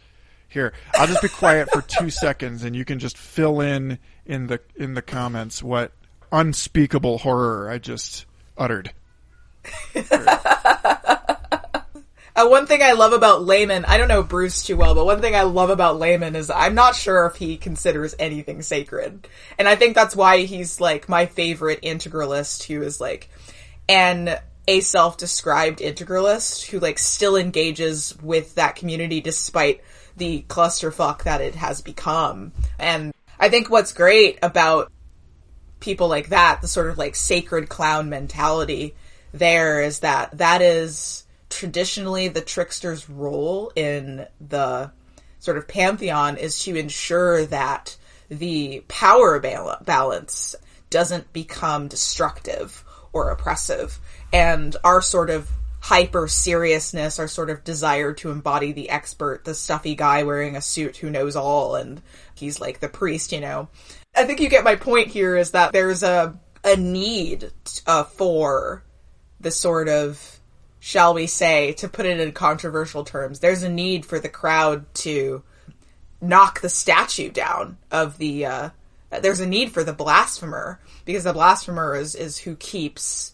[0.49, 3.99] Here, I'll just be quiet for two seconds, and you can just fill in
[4.31, 5.91] in the in the comments what
[6.31, 8.25] unspeakable horror I just
[8.57, 8.91] uttered.
[12.33, 15.19] Uh, one thing I love about Layman, I don't know Bruce too well, but one
[15.19, 19.27] thing I love about Layman is I'm not sure if he considers anything sacred.
[19.59, 23.29] And I think that's why he's like my favorite integralist who is like
[23.89, 29.81] an a self-described integralist who like still engages with that community despite
[30.15, 32.53] the clusterfuck that it has become.
[32.79, 34.91] And I think what's great about
[35.79, 38.93] people like that, the sort of like sacred clown mentality
[39.33, 44.91] there is that that is traditionally the trickster's role in the
[45.39, 47.97] sort of pantheon is to ensure that
[48.29, 50.55] the power balance
[50.91, 53.99] doesn't become destructive or oppressive.
[54.31, 55.49] And our sort of
[55.81, 60.61] hyper seriousness, our sort of desire to embody the expert, the stuffy guy wearing a
[60.61, 62.01] suit who knows all and
[62.35, 63.67] he's like the priest, you know.
[64.15, 67.51] I think you get my point here is that there's a a need
[67.87, 68.83] uh, for
[69.39, 70.39] the sort of
[70.79, 74.85] shall we say to put it in controversial terms there's a need for the crowd
[74.93, 75.41] to
[76.19, 78.69] knock the statue down of the uh
[79.21, 83.33] there's a need for the blasphemer because the blasphemer is is who keeps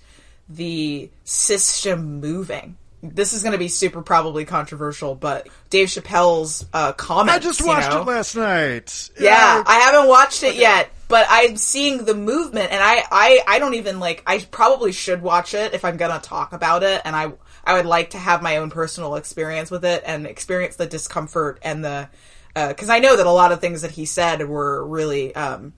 [0.50, 6.94] the system moving this is going to be super probably controversial but dave chappelle's uh
[6.94, 9.10] comments I just you watched know, it last night.
[9.20, 13.60] yeah, I haven't watched it yet, but I'm seeing the movement, and I, I, I
[13.60, 14.24] don't even like.
[14.26, 17.32] I probably should watch it if I'm gonna talk about it, and I,
[17.64, 21.60] I would like to have my own personal experience with it and experience the discomfort
[21.62, 22.10] and the,
[22.54, 25.74] because I know that a lot of things that he said were really um,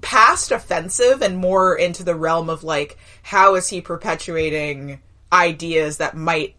[0.00, 5.00] past offensive and more into the realm of like how is he perpetuating
[5.32, 6.54] ideas that might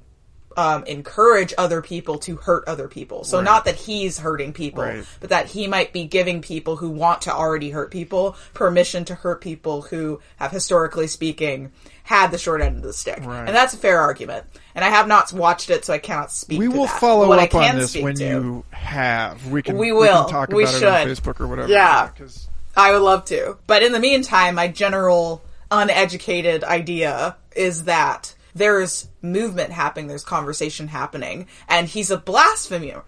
[0.57, 3.23] um, encourage other people to hurt other people.
[3.23, 3.43] So Right.
[3.45, 5.05] not that he's hurting people, Right.
[5.21, 9.15] but that he might be giving people who want to already hurt people permission to
[9.15, 11.71] hurt people who have historically speaking
[12.03, 13.19] had the short end of the stick.
[13.23, 13.45] Right.
[13.47, 14.47] And that's a fair argument.
[14.75, 16.99] And I have not watched it, so I cannot speak We to will that.
[16.99, 19.45] follow up on this when to- you have.
[19.47, 19.77] We can.
[19.77, 20.25] We can will.
[20.25, 21.17] talk We about it on should.
[21.23, 21.69] Facebook or whatever.
[21.69, 22.09] Yeah.
[22.17, 23.57] 'cause- I would love to.
[23.67, 30.87] But in the meantime, my general uneducated idea is that there's movement happening, there's conversation
[30.87, 33.03] happening, and he's a blasphemer,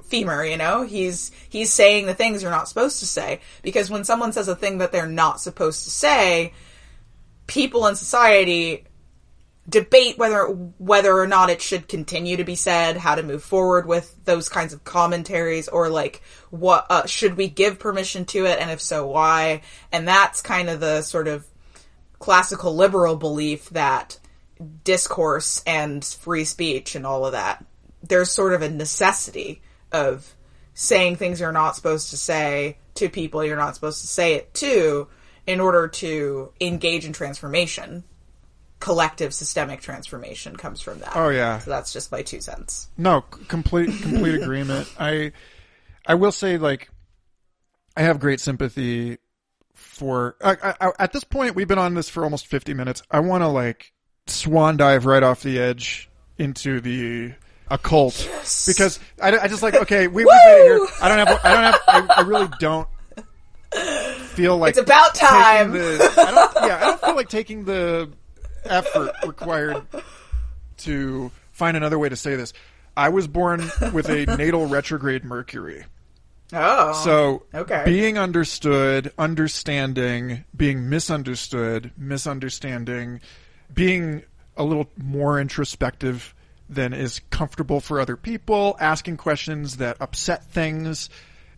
[0.46, 0.84] you know?
[0.84, 3.42] He's he's saying the things you're not supposed to say.
[3.62, 6.54] Because when someone says a thing that they're not supposed to say,
[7.48, 8.86] people in society
[9.70, 13.86] debate whether whether or not it should continue to be said, how to move forward
[13.86, 18.60] with those kinds of commentaries, or like what uh, should we give permission to it,
[18.60, 19.62] and if so, why?
[19.92, 21.46] And that's kind of the sort of
[22.20, 24.20] classical liberal belief that
[24.84, 27.66] discourse and free speech and all of that
[28.04, 30.36] there's sort of a necessity of
[30.74, 34.54] saying things you're not supposed to say to people you're not supposed to say it
[34.54, 35.08] to
[35.48, 38.04] in order to engage in transformation.
[38.82, 41.16] Collective systemic transformation comes from that.
[41.16, 41.60] Oh, yeah.
[41.60, 42.90] So that's just my two cents.
[42.98, 44.92] No, complete complete agreement.
[45.00, 45.32] I
[46.06, 46.90] I will say like
[47.96, 49.20] I have great sympathy
[49.74, 53.04] for I, I, at this point we've been on this for almost 50 minutes.
[53.10, 53.94] I want to like
[54.28, 57.34] swan dive right off the edge into the
[57.70, 58.30] occult
[58.68, 60.88] because I, I just like okay we, we made it here.
[61.02, 62.88] I don't have I don't have I, I really don't
[64.32, 65.72] feel like It's about time.
[65.72, 68.12] The, I don't, yeah, I don't feel like taking the
[68.66, 69.86] effort required
[70.78, 72.54] to find another way to say this.
[72.96, 75.86] I was born with a natal retrograde Mercury.
[76.54, 76.94] Oh.
[77.04, 77.84] So Okay.
[77.86, 83.22] being understood, understanding, being misunderstood, misunderstanding,
[83.74, 84.24] being
[84.58, 86.36] a little more introspective
[86.70, 91.10] than is comfortable for other people, asking questions that upset things.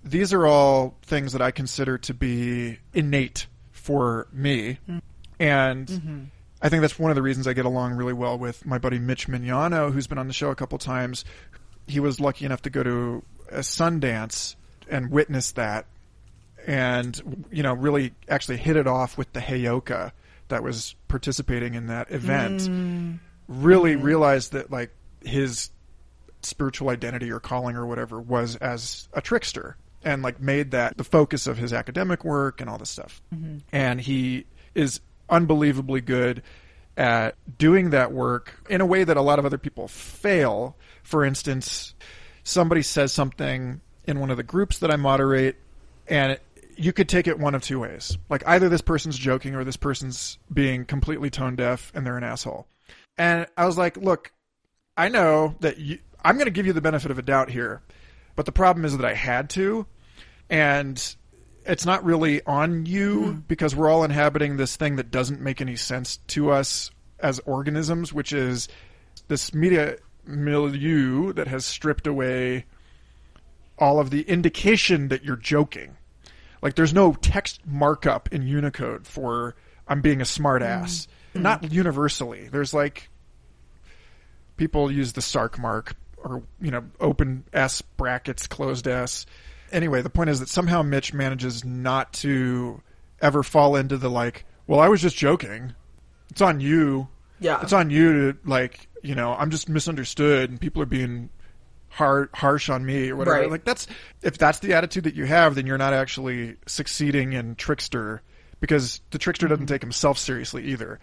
[0.04, 4.80] These are all things that I consider to be innate for me.
[4.88, 4.98] Mm-hmm.
[5.40, 6.20] And mm-hmm.
[6.64, 8.98] I think that's one of the reasons I get along really well with my buddy
[8.98, 11.26] Mitch Mignano, who's been on the show a couple times.
[11.88, 14.56] He was lucky enough to go to a Sundance
[14.90, 15.86] and witness that,
[16.66, 20.14] and you know, really actually hit it off with the Heyoka
[20.48, 22.62] that was participating in that event.
[22.62, 23.20] Mm.
[23.50, 24.04] Really mm-hmm.
[24.04, 24.92] realized that like
[25.22, 25.70] his
[26.42, 31.04] spiritual identity or calling or whatever was as a trickster and like made that the
[31.04, 33.22] focus of his academic work and all this stuff.
[33.34, 33.58] Mm-hmm.
[33.74, 34.46] And he
[34.76, 35.02] is
[35.34, 36.44] unbelievably good
[36.96, 40.78] at doing that work in a way that a lot of other people fail.
[41.02, 41.96] For instance,
[42.44, 45.58] somebody says something in one of the groups that I moderate
[46.08, 46.42] and it,
[46.76, 48.18] you could take it one of two ways.
[48.30, 52.24] Like either this person's joking or this person's being completely tone deaf and they're an
[52.24, 52.68] asshole.
[53.18, 54.32] And I was like, look,
[54.96, 57.82] I know that you, I'm going to give you the benefit of a doubt here,
[58.36, 59.86] but the problem is that I had to,
[60.50, 61.16] and
[61.66, 63.40] it's not really on you mm-hmm.
[63.48, 68.12] because we're all inhabiting this thing that doesn't make any sense to us as organisms,
[68.12, 68.68] which is
[69.28, 72.66] this media milieu that has stripped away
[73.78, 75.96] all of the indication that you're joking.
[76.62, 79.56] Like there's no text markup in Unicode for
[79.88, 81.08] I'm being a smart ass.
[81.34, 81.44] Mm-hmm.
[81.44, 82.48] Not universally.
[82.48, 83.10] There's like
[84.56, 89.26] people use the sarc mark or you know open s brackets closed s
[89.74, 92.82] anyway the point is that somehow mitch manages not to
[93.22, 95.74] ever fall into the like well i was just joking
[96.30, 97.08] it's on you
[97.40, 97.60] Yeah.
[97.62, 101.30] it's on you to like you know i'm just misunderstood and people are being
[101.90, 103.52] hard harsh on me or whatever Right.
[103.52, 103.86] like that's
[104.24, 108.22] if that's the attitude that you have then you're not actually succeeding in trickster
[108.60, 109.74] because the trickster doesn't mm-hmm.
[109.76, 111.00] take himself seriously either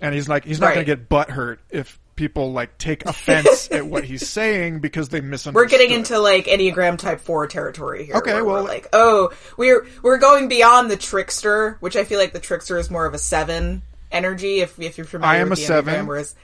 [0.00, 0.74] and he's like he's not Right.
[0.74, 5.20] going to get butthurt if people like take offense at what he's saying because they
[5.20, 5.54] misunderstood.
[5.54, 8.16] We're getting into like Enneagram Type Four territory here.
[8.16, 12.32] Okay, well- we're like, oh, we're we're going beyond the trickster, which I feel like
[12.32, 14.60] the trickster is more of a seven energy.
[14.60, 15.94] If if you're familiar, I am with a the seven.
[15.94, 16.34] Enneagram, whereas,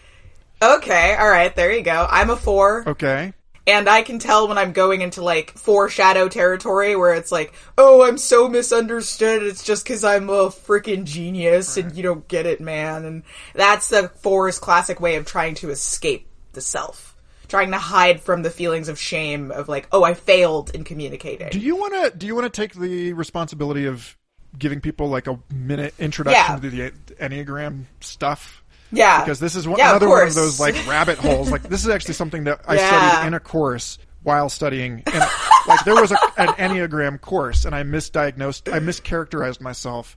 [0.62, 2.06] okay, all right, there you go.
[2.10, 3.32] I'm a four, okay.
[3.66, 8.06] And I can tell when I'm going into like foreshadow territory where it's like, oh,
[8.06, 9.42] I'm so misunderstood.
[9.42, 13.04] It's just because I'm a freaking genius and you don't get it, man.
[13.04, 13.22] And
[13.54, 17.16] that's the four's classic way of trying to escape the self,
[17.48, 21.50] trying to hide from the feelings of shame of like, oh, I failed in communicating.
[21.50, 22.16] Do you want to?
[22.18, 24.16] Do you want to take the responsibility of
[24.58, 26.90] giving people like a minute introduction Yeah.
[26.90, 28.59] to the Enneagram stuff?
[28.93, 31.51] Yeah, Because this is one, Yeah, of another one of those like rabbit holes.
[31.51, 32.86] Like this is actually something that I Yeah.
[32.86, 35.03] studied in a course while studying.
[35.12, 35.24] And,
[35.68, 40.16] like there was a, an Enneagram course, and I misdiagnosed, I mischaracterized myself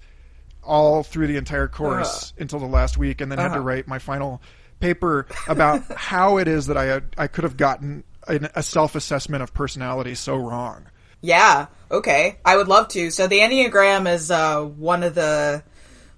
[0.63, 3.61] all through the entire course until the last week, and then had to Uh-huh.
[3.63, 4.41] write my final
[4.79, 8.95] paper about how it is that I had, I could have gotten an, a self
[8.95, 10.85] assessment of personality so wrong.
[11.21, 12.37] Yeah, okay.
[12.43, 13.09] I would love to.
[13.11, 15.63] So the Enneagram is uh, one of the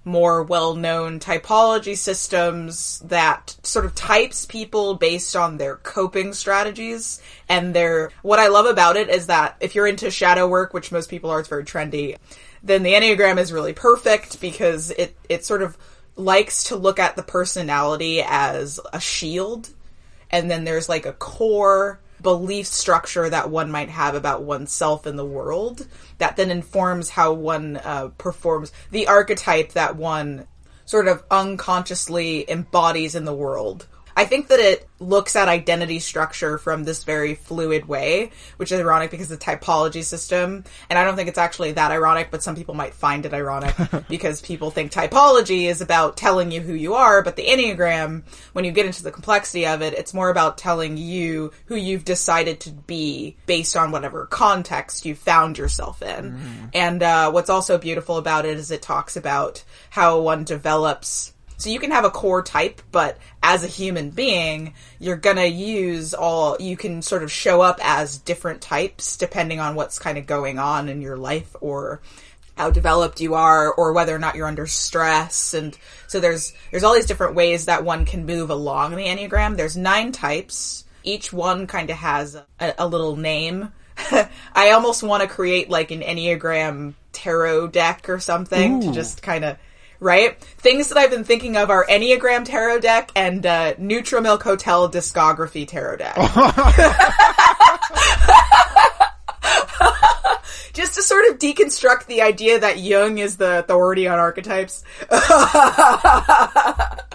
[0.06, 7.74] more well-known typology systems that sort of types people based on their coping strategies and
[7.74, 11.10] their what I love about it is that if you're into shadow work, which most
[11.10, 12.16] people are, it's very trendy,
[12.62, 15.76] then the Enneagram is really perfect because it it sort of
[16.14, 19.70] likes to look at the personality as a shield.
[20.30, 25.14] And then there's like a core belief structure that one might have about oneself in
[25.14, 25.86] the world
[26.18, 30.44] that then informs how one uh, performs the archetype that one
[30.86, 33.86] sort of unconsciously embodies in the world
[34.16, 38.80] I think that it looks at identity structure from this very fluid way, which is
[38.80, 42.56] ironic because the typology system, and I don't think it's actually that ironic, but some
[42.56, 43.76] people might find it ironic
[44.08, 48.22] because people think typology is about telling you who you are, but the Enneagram,
[48.54, 52.04] when you get into the complexity of it, it's more about telling you who you've
[52.04, 56.32] decided to be based on whatever context you found yourself in.
[56.32, 56.70] Mm.
[56.72, 61.70] And uh, what's also beautiful about it is it talks about how one develops so
[61.70, 66.56] you can have a core type, but as a human being, you're gonna use all,
[66.60, 70.58] you can sort of show up as different types depending on what's kind of going
[70.58, 72.00] on in your life or
[72.56, 75.54] how developed you are or whether or not you're under stress.
[75.54, 75.76] And
[76.06, 79.56] so there's, there's all these different ways that one can move along the Enneagram.
[79.56, 80.84] There's nine types.
[81.04, 83.72] Each one kind of has a, a little name.
[84.54, 88.86] I almost want to create like an Enneagram tarot deck or something Ooh.
[88.86, 89.58] to just kind of
[90.00, 90.38] right?
[90.40, 94.90] Things that I've been thinking of are Enneagram Tarot deck and uh, Neutral Milk Hotel
[94.90, 96.16] discography tarot deck.
[100.72, 104.84] Just to sort of deconstruct the idea that Jung is the authority on archetypes.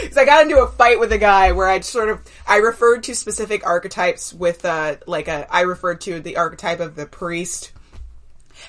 [0.00, 3.02] Because I got into a fight with a guy where I sort of I referred
[3.04, 7.72] to specific archetypes with uh like a I referred to the archetype of the priest,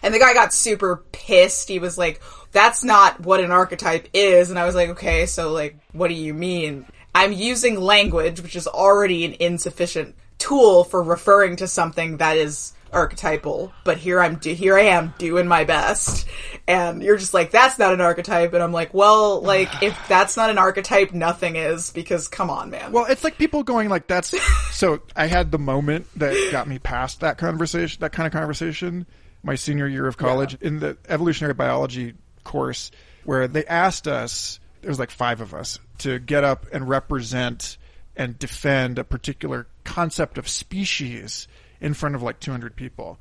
[0.01, 1.69] and the guy got super pissed.
[1.69, 2.21] He was like,
[2.57, 4.49] that's not what an archetype is.
[4.49, 6.87] And I was like, okay, so like, what do you mean?
[7.13, 12.73] I'm using language, which is already an insufficient tool for referring to something that is
[12.91, 16.27] archetypal, but here I'm here I am doing my best.
[16.67, 20.35] And you're just like that's not an archetype and I'm like, well, like if that's
[20.35, 22.91] not an archetype, nothing is because come on, man.
[22.91, 24.33] Well, it's like people going like that's
[24.75, 29.05] so I had the moment that got me past that conversation, that kind of conversation
[29.43, 30.67] my senior year of college yeah.
[30.67, 32.15] in the evolutionary biology
[32.47, 32.91] course
[33.25, 37.77] where they asked us, there was like five of us, to get up and represent
[38.15, 41.47] and defend a particular concept of species
[41.81, 43.19] in front of like 200 people.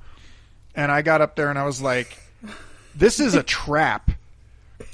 [0.75, 2.17] And I got up there and I was like,
[2.95, 4.13] this is a trap.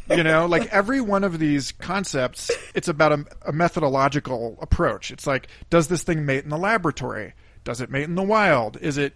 [0.09, 5.11] You know, like every one of these concepts, it's about a, a, methodological approach.
[5.11, 7.35] It's like, does this thing mate in the laboratory?
[7.65, 8.77] Does it mate in the wild?
[8.81, 9.15] Is it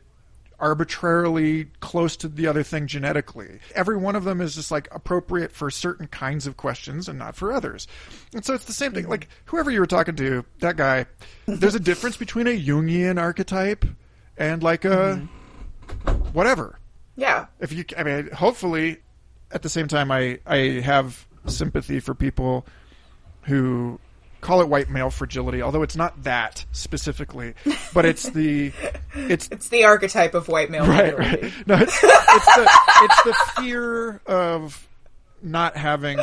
[0.58, 3.58] arbitrarily close to the other thing genetically.
[3.74, 7.36] Every one of them is just like appropriate for certain kinds of questions and not
[7.36, 7.86] for others.
[8.34, 9.08] And so it's the same thing.
[9.08, 11.06] Like whoever you were talking to, that guy,
[11.46, 13.84] there's a difference between a Jungian archetype
[14.36, 15.28] and like a
[15.88, 16.14] mm-hmm.
[16.32, 16.78] whatever.
[17.16, 17.46] Yeah.
[17.60, 18.98] If you, I mean, hopefully
[19.50, 22.66] at the same time, I, I have sympathy for people
[23.42, 24.00] who
[24.46, 27.54] call it white male fragility, although it's not that specifically,
[27.92, 28.72] but it's the
[29.14, 31.46] it's it's the archetype of white male right, fragility.
[31.48, 31.66] Right.
[31.66, 34.88] No, it's, it's the it's the fear of
[35.42, 36.18] not having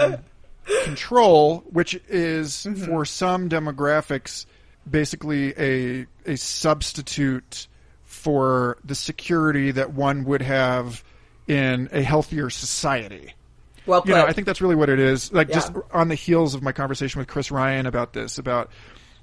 [0.84, 2.86] control, which is mm-hmm.
[2.86, 4.46] for some demographics
[4.90, 7.68] basically a a substitute
[8.04, 11.04] for the security that one would have
[11.48, 13.34] in a healthier society.
[13.86, 14.10] Well put.
[14.10, 15.32] You know, I think that's really what it is.
[15.32, 15.56] Like yeah.
[15.56, 18.70] just on the heels of my conversation with Chris Ryan about this, about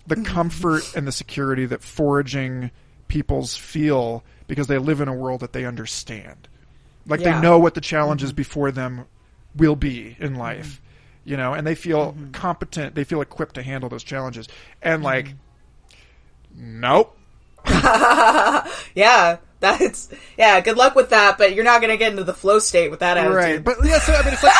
[0.06, 0.24] the mm-hmm.
[0.24, 2.70] comfort and the security that foraging
[3.08, 6.48] peoples feel because they live in a world that they understand.
[7.06, 7.36] Like yeah.
[7.36, 8.36] they know what the challenges mm-hmm.
[8.36, 9.06] before them
[9.56, 10.38] will be in mm-hmm.
[10.38, 10.74] life.
[10.74, 11.30] Mm-hmm.
[11.30, 12.30] You know, and they feel mm-hmm.
[12.32, 14.48] competent, they feel equipped to handle those challenges.
[14.82, 15.26] And like
[16.56, 16.80] mm-hmm.
[16.80, 17.16] nope.
[18.94, 19.36] yeah.
[19.60, 20.08] That's
[20.38, 20.60] yeah.
[20.60, 23.00] Good luck with that, but you're not going to get into the flow state with
[23.00, 23.36] that attitude.
[23.36, 24.00] Right, but yeah.
[24.00, 24.54] So I mean, it's like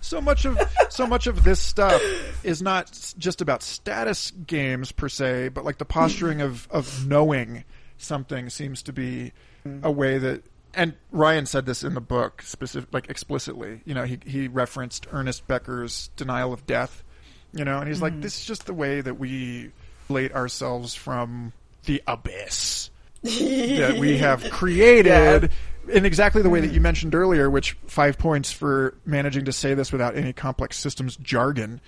[0.00, 2.02] so, so, much, so much of so much of this stuff
[2.44, 7.64] is not just about status games per se, but like the posturing of of knowing
[7.96, 9.32] something seems to be
[9.82, 13.80] a way that and Ryan said this in the book specific like explicitly.
[13.84, 17.02] You know, he he referenced Ernest Becker's denial of death.
[17.52, 18.02] You know, and he's mm.
[18.02, 19.72] like, this is just the way that we
[20.10, 22.90] late ourselves from the abyss
[23.22, 25.50] that we have created
[25.86, 25.96] yeah.
[25.96, 26.82] in exactly the way that you mm-hmm.
[26.82, 31.80] mentioned earlier, which five points for managing to say this without any complex systems jargon.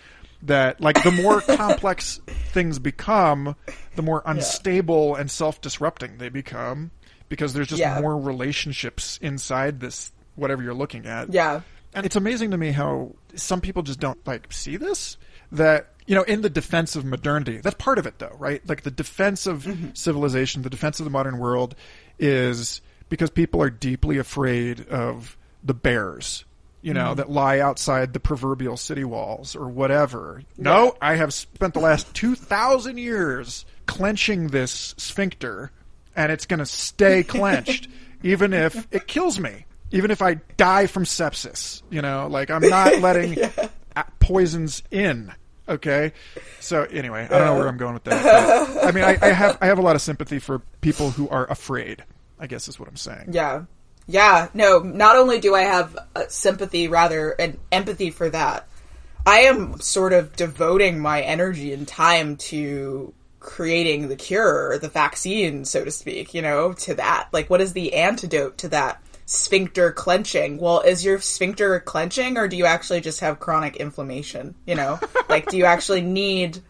[0.43, 3.57] That like the more complex things become,
[3.95, 5.21] the more unstable yeah.
[5.21, 6.93] and self-disrupting they become
[7.29, 8.01] because there's just yeah.
[8.01, 11.33] more relationships inside this whatever you're looking at.
[11.33, 11.61] Yeah.
[11.93, 15.19] And it's amazing to me how some people just don't like see this
[15.53, 18.61] that you know, in the defense of modernity, that's part of it though, right?
[18.69, 19.91] Like the defense of mm-hmm.
[19.95, 21.77] civilization, the defense of the modern world
[22.19, 26.45] is because people are deeply afraid of the bears,
[26.83, 27.19] you know, mm-hmm.
[27.19, 30.43] that lie outside the proverbial city walls or whatever.
[30.57, 30.65] Yeah.
[30.65, 35.71] No, I have spent the last 2,000 years clenching this sphincter
[36.17, 37.87] and it's going to stay clenched
[38.25, 39.65] even if it kills me.
[39.93, 43.69] Even if I die from sepsis, you know, like I'm not letting yeah.
[44.19, 45.33] poisons in
[45.71, 46.13] Okay,
[46.59, 48.85] so anyway, I don't know where I'm going with that.
[48.85, 51.49] I mean, I, I have I have a lot of sympathy for people who are
[51.49, 52.05] afraid.
[52.41, 53.29] I guess is what I'm saying.
[53.31, 53.65] Yeah.
[54.09, 54.49] Yeah.
[54.53, 58.67] No, not only do I have uh, sympathy, rather, and empathy for that,
[59.25, 65.65] I am sort of devoting my energy and time to creating the cure, the vaccine,
[65.65, 67.29] so to speak, you know, to that.
[67.33, 70.59] Like, what is the antidote to that sphincter clenching?
[70.59, 74.55] Well, is your sphincter clenching or do you actually just have chronic inflammation?
[74.67, 76.61] You know, like, do you actually need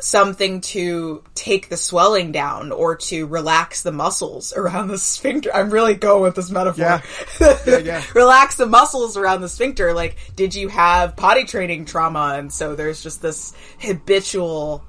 [0.00, 5.54] something to take the swelling down or to relax the muscles around the sphincter.
[5.54, 6.82] I'm really going with this metaphor.
[6.82, 7.02] Yeah.
[7.66, 8.04] Yeah, yeah.
[8.14, 9.92] relax the muscles around the sphincter.
[9.92, 12.36] Like, did you have potty training trauma?
[12.38, 14.84] And so there's just this habitual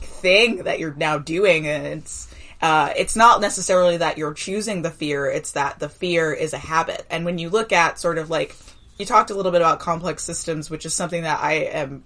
[0.00, 2.28] thing that you're now doing and it's,
[2.66, 6.58] uh, it's not necessarily that you're choosing the fear, it's that the fear is a
[6.58, 7.06] habit.
[7.08, 8.56] And when you look at sort of like,
[8.98, 12.02] you talked a little bit about complex systems, which is something that I am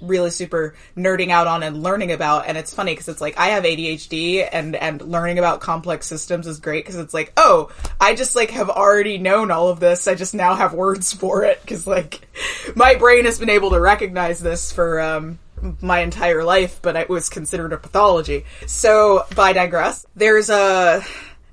[0.00, 3.50] really super nerding out on and learning about and it's funny because it's like I
[3.50, 7.70] have ADHD and and learning about complex systems is great because it's like oh
[8.00, 11.44] I just like have already known all of this I just now have words for
[11.44, 12.26] it because like
[12.74, 15.38] my brain has been able to recognize this for um
[15.80, 21.02] my entire life but it was considered a pathology so by digress there's a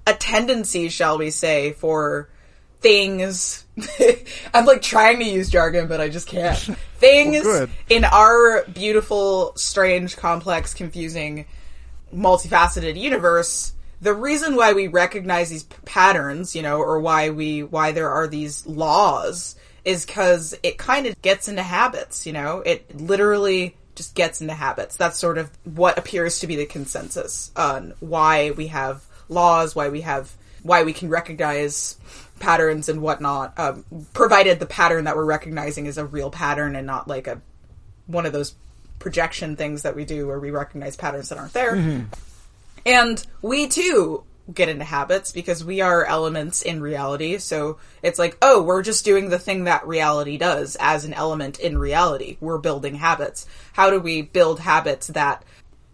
[0.07, 2.29] a tendency shall we say for
[2.81, 3.65] things
[4.53, 6.57] I'm like trying to use jargon, but I just can't.
[6.97, 11.45] Things Well, in our beautiful, strange, complex, confusing,
[12.13, 13.73] multifaceted universe.
[14.01, 18.09] The reason why we recognize these p- patterns, you know, or why we why there
[18.09, 19.55] are these laws
[19.85, 22.59] is because it kind of gets into habits, you know.
[22.65, 24.95] It literally just gets into habits.
[24.95, 29.89] That's sort of what appears to be the consensus on why we have laws, why
[29.89, 30.31] we have
[30.63, 31.97] why we can recognize
[32.39, 33.83] patterns and whatnot, um,
[34.13, 37.41] provided the pattern that we're recognizing is a real pattern and not like a
[38.07, 38.55] one of those
[38.99, 41.75] projection things that we do where we recognize patterns that aren't there.
[42.85, 44.23] And we too
[44.53, 47.37] get into habits because we are elements in reality.
[47.37, 51.59] So it's like, oh, we're just doing the thing that reality does as an element
[51.59, 52.37] in reality.
[52.39, 53.45] We're building habits.
[53.73, 55.43] How do we build habits that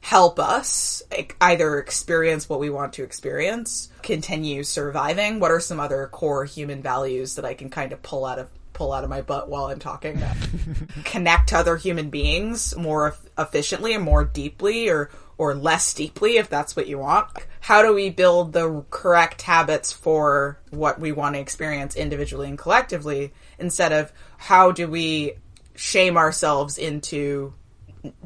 [0.02, 1.02] help us
[1.42, 5.40] either experience what we want to experience, continue surviving?
[5.40, 8.50] What are some other core human values that I can kind of pull out of
[8.74, 10.22] pull out of my butt while I'm talking
[11.06, 16.50] connect to other human beings more efficiently and more deeply or or less deeply if
[16.50, 17.28] that's what you want.
[17.60, 22.58] How do we build the correct habits for what we want to experience individually and
[22.58, 25.34] collectively instead of how do we
[25.76, 27.54] shame ourselves into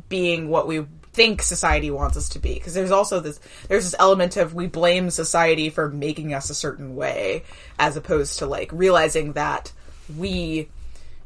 [0.08, 3.96] being what we think society wants us to be because there's also this there's this
[3.98, 7.44] element of we blame society for making us a certain way
[7.80, 9.72] as opposed to like realizing that
[10.18, 10.70] we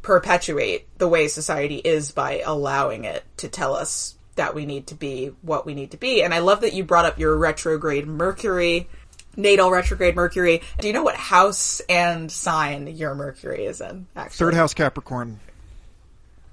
[0.01, 4.95] perpetuate the way society is by allowing it to tell us that we need to
[4.95, 8.07] be what we need to be and i love that you brought up your retrograde
[8.07, 8.87] mercury
[9.35, 14.37] natal retrograde mercury do you know what house and sign your mercury is in actually
[14.37, 15.39] Third house Capricorn.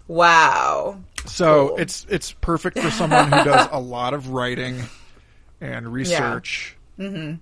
[0.09, 1.77] wow So Cool.
[1.79, 4.83] it's it's perfect for someone who does a lot of writing
[5.61, 6.77] and research.
[6.99, 7.35] Mm-hmm.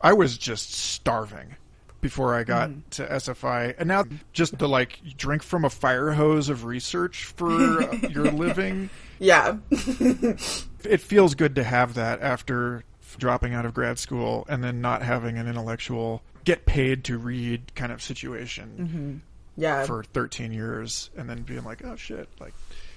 [0.00, 1.56] I was just starving
[2.00, 2.80] before I got Mm-hmm.
[2.90, 7.82] to SFI, and now just to like drink from a fire hose of research for
[7.82, 8.88] uh, your living,
[9.18, 12.84] yeah it feels good to have that after
[13.18, 17.74] dropping out of grad school and then not having an intellectual get paid to read
[17.74, 19.22] kind of situation
[19.56, 22.52] yeah for 13 years and then being like oh shit like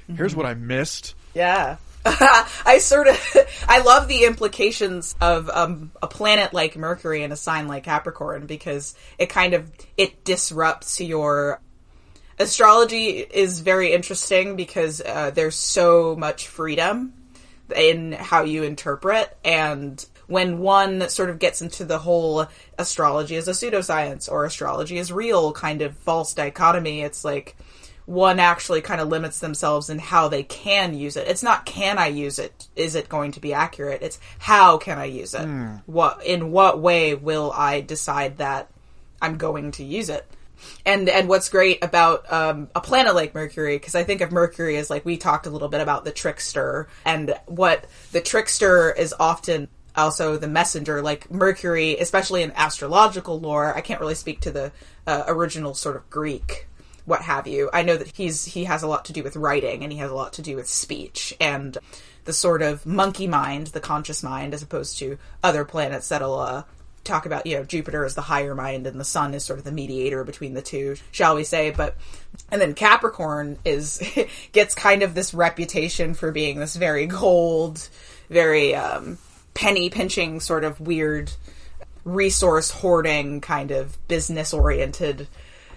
[0.10, 0.18] Mm-hmm.
[0.18, 1.78] here's what i missed Yeah.
[2.06, 7.36] I sort of I love the implications of um, a planet like Mercury and a
[7.36, 11.62] sign like Capricorn because it kind of it disrupts your
[12.40, 17.14] astrology is very interesting because uh, there's so much freedom
[17.76, 23.48] in how you interpret and when one sort of gets into the whole astrology is
[23.48, 27.56] a pseudoscience or astrology is real kind of false dichotomy it's like
[28.10, 31.28] one actually kind of limits themselves in how they can use it.
[31.28, 32.68] It's not can I use it?
[32.76, 34.02] Is it going to be accurate?
[34.02, 35.46] It's how can I use it?
[35.86, 38.72] What in what way will I decide that
[39.22, 40.26] I'm going to use it?
[40.86, 44.78] And and what's great about um, a planet like Mercury, because I think of Mercury
[44.78, 49.14] as like we talked a little bit about the trickster, and what the trickster is
[49.20, 51.02] often also the messenger.
[51.02, 54.72] Like Mercury, especially in astrological lore, I can't really speak to the
[55.08, 56.68] uh, original sort of Greek
[57.06, 57.70] what have you.
[57.74, 60.12] I know that he's he has a lot to do with writing and he has
[60.12, 61.78] a lot to do with speech and
[62.26, 66.64] the sort of monkey mind, the conscious mind, as opposed to other planets that'll uh,
[67.10, 69.66] talk about, you know, Jupiter is the higher mind and the sun is sort of
[69.66, 71.72] the mediator between the two, shall we say.
[71.72, 71.96] But,
[72.52, 74.02] and then Capricorn is,
[74.52, 77.90] gets kind of this reputation for being this very cold,
[78.30, 79.18] very, um,
[79.54, 81.32] penny pinching sort of weird
[82.06, 85.28] resource hoarding kind of business oriented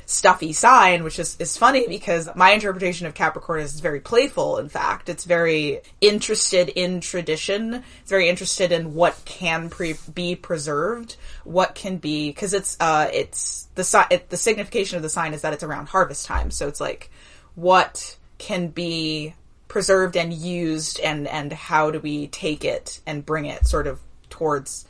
[0.06, 4.68] stuffy sign, which is, is funny because my interpretation of Capricorn is very playful, in
[4.68, 5.08] fact.
[5.08, 7.82] It's very interested in tradition.
[8.00, 13.08] It's very interested in what can pre- be preserved, what can be, because it's, uh,
[13.12, 16.50] it's, the, si- it, the signification of the sign is that it's around harvest time.
[16.50, 17.10] So it's like,
[17.54, 19.34] what can be
[19.68, 24.00] preserved and used and, and how do we take it and bring it sort of
[24.28, 24.86] towards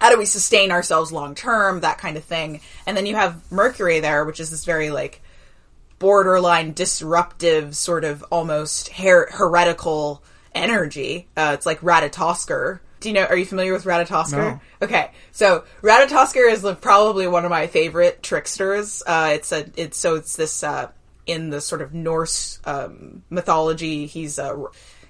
[0.00, 2.60] how do we sustain ourselves long term, that kind of thing.
[2.86, 5.22] And then you have Mercury there, which is this very like
[5.98, 10.22] borderline disruptive, sort of almost her- heretical
[10.54, 11.26] energy.
[11.36, 12.80] Uh, it's like Ratatoskr.
[13.00, 13.24] Do you know?
[13.24, 14.32] Are you familiar with Ratatoskr?
[14.32, 14.60] No.
[14.82, 19.02] Okay, so Ratatoskr is probably one of my favorite tricksters.
[19.06, 20.90] Uh, it's a it's so it's this uh,
[21.24, 24.06] in the sort of Norse um, mythology.
[24.06, 24.64] He's a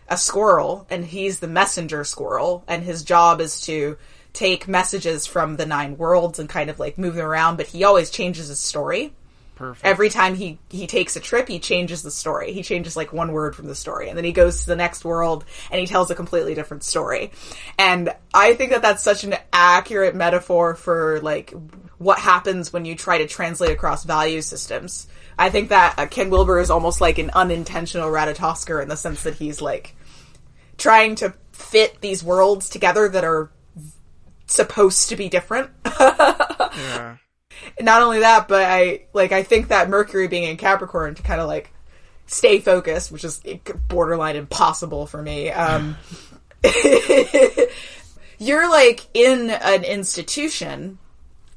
[0.07, 3.97] a squirrel, and he's the messenger squirrel, and his job is to
[4.39, 7.83] take messages from the nine worlds and kind of like move them around, but he
[7.83, 9.13] always changes his story.
[9.57, 9.85] Perfect.
[9.85, 12.53] Every time he, he takes a trip, he changes the story.
[12.53, 15.05] He changes like one word from the story and then he goes to the next
[15.05, 17.33] world and he tells a completely different story.
[17.81, 21.53] And I think that that's such an accurate metaphor for like
[21.99, 25.09] what happens when you try to translate across value systems.
[25.37, 29.25] I think that uh, Ken Wilber is almost like an unintentional Ratatoskr in the sense
[29.25, 29.97] that he's like
[30.77, 33.51] trying to fit these worlds together that are
[34.49, 35.71] supposed to be different.
[36.01, 37.17] yeah.
[37.81, 41.41] Not only that, but I like I think that Mercury being in Capricorn to kind
[41.41, 41.73] of like
[42.27, 43.41] stay focused, which is
[43.89, 45.51] borderline impossible for me.
[45.51, 45.97] Um,
[48.39, 50.99] you're like in an institution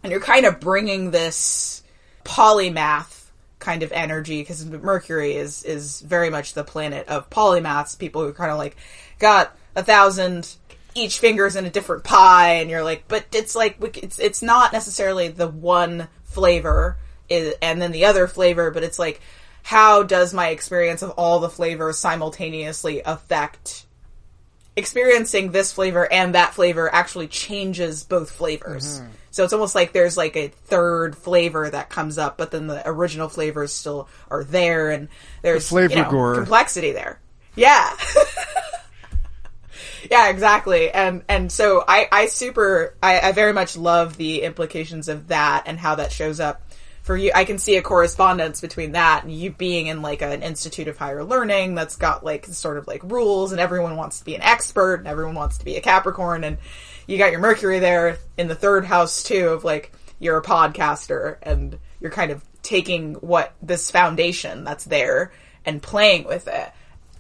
[0.04, 1.84] and you're kind of bringing this
[2.24, 3.26] polymath
[3.60, 8.34] kind of energy because Mercury is is very much the planet of polymaths, people who
[8.34, 8.76] kind of like
[9.20, 10.56] got a thousand
[10.96, 14.74] each finger's in a different pie and you're like but it's like it's it's not
[14.74, 16.98] necessarily the one flavor
[17.30, 19.22] is, and then the other flavor but it's like
[19.64, 23.86] how does my experience of all the flavors simultaneously affect
[24.76, 29.12] experiencing this flavor and that flavor actually changes both flavors Mm-hmm.
[29.32, 32.82] so it's almost like there's like a third flavor that comes up but then the
[32.88, 35.10] original flavors still are there and
[35.42, 36.36] there's The flavor you know, gore.
[36.36, 37.20] complexity there
[37.56, 37.96] yeah
[40.10, 40.90] yeah, exactly.
[40.92, 45.64] And and so I I super I, I very much love the implications of that
[45.66, 46.62] and how that shows up
[47.04, 47.32] for you.
[47.34, 50.98] I can see a correspondence between that and you being in like an institute of
[50.98, 54.42] higher learning that's got like sort of like rules and everyone wants to be an
[54.42, 56.58] expert and everyone wants to be a Capricorn and
[57.08, 61.38] you got your Mercury there in the third house too of like you're a podcaster
[61.42, 65.32] and you're kind of taking what this foundation that's there
[65.66, 66.72] and playing with it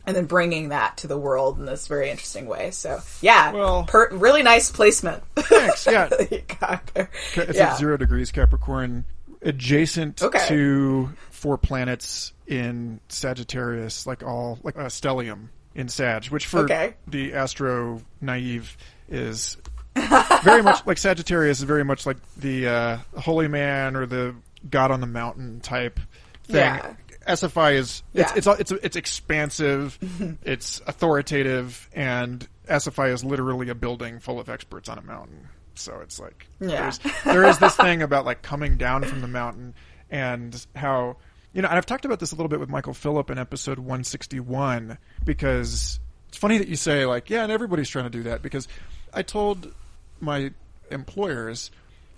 [0.05, 2.71] and then bringing that to the world in this very interesting way.
[2.71, 5.23] So yeah, Well- per- really nice placement.
[5.35, 5.85] Thanks.
[5.85, 6.05] Yeah.
[6.09, 7.09] that you got there.
[7.35, 7.71] It's yeah.
[7.73, 9.05] at zero degrees Capricorn,
[9.41, 10.45] adjacent Okay.
[10.47, 16.95] to four planets in Sagittarius, like all like a stellium in Sag, which for Okay.
[17.07, 18.75] the astro naive
[19.09, 19.57] is
[20.43, 24.35] very much like Sagittarius is very much like the uh, holy man or the
[24.69, 25.99] god on the mountain type
[26.43, 26.55] thing.
[26.57, 26.93] Yeah.
[27.28, 28.53] SFI is it's Yeah.
[28.53, 29.97] it's it's it's expansive,
[30.43, 35.47] it's authoritative, and SFI is literally a building full of experts on a mountain.
[35.76, 36.82] So it's like Yeah.
[36.82, 39.74] there's there is this thing about like coming down from the mountain
[40.09, 41.17] and how
[41.53, 43.78] you know, and I've talked about this a little bit with Michael Phillip in episode
[43.78, 45.99] 161 because
[46.30, 48.67] it's funny that you say like, yeah, and everybody's trying to do that because
[49.13, 49.74] I told
[50.22, 50.51] my
[50.89, 51.72] employers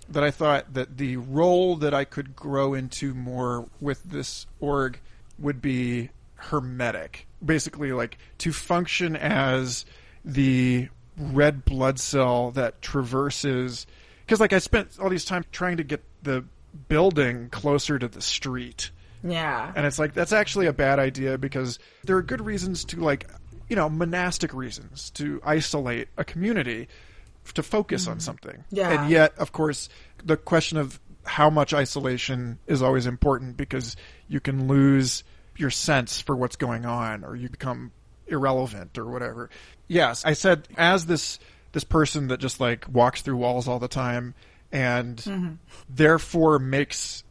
[0.08, 5.00] that I thought that the role that I could grow into more with this org
[5.38, 7.26] would be hermetic.
[7.44, 9.84] Basically, like to function as
[10.24, 13.86] the red blood cell that traverses.
[14.24, 16.44] Because, like, I spent all these time trying to get the
[16.88, 18.90] building closer to the street.
[19.22, 19.72] Yeah.
[19.74, 23.28] And it's like that's actually a bad idea because there are good reasons to like,
[23.68, 26.88] you know, monastic reasons to isolate a community
[27.52, 28.22] to focus on mm.
[28.22, 28.64] something.
[28.70, 28.90] Yeah.
[28.90, 29.88] And yet, of course,
[30.24, 33.96] the question of how much isolation is always important because
[34.28, 35.24] you can lose
[35.56, 37.92] your sense for what's going on or you become
[38.26, 39.50] irrelevant or whatever.
[39.88, 41.38] Yes, I said as this
[41.72, 44.34] this person that just like walks through walls all the time
[44.70, 45.54] and mm-hmm.
[45.88, 47.24] therefore makes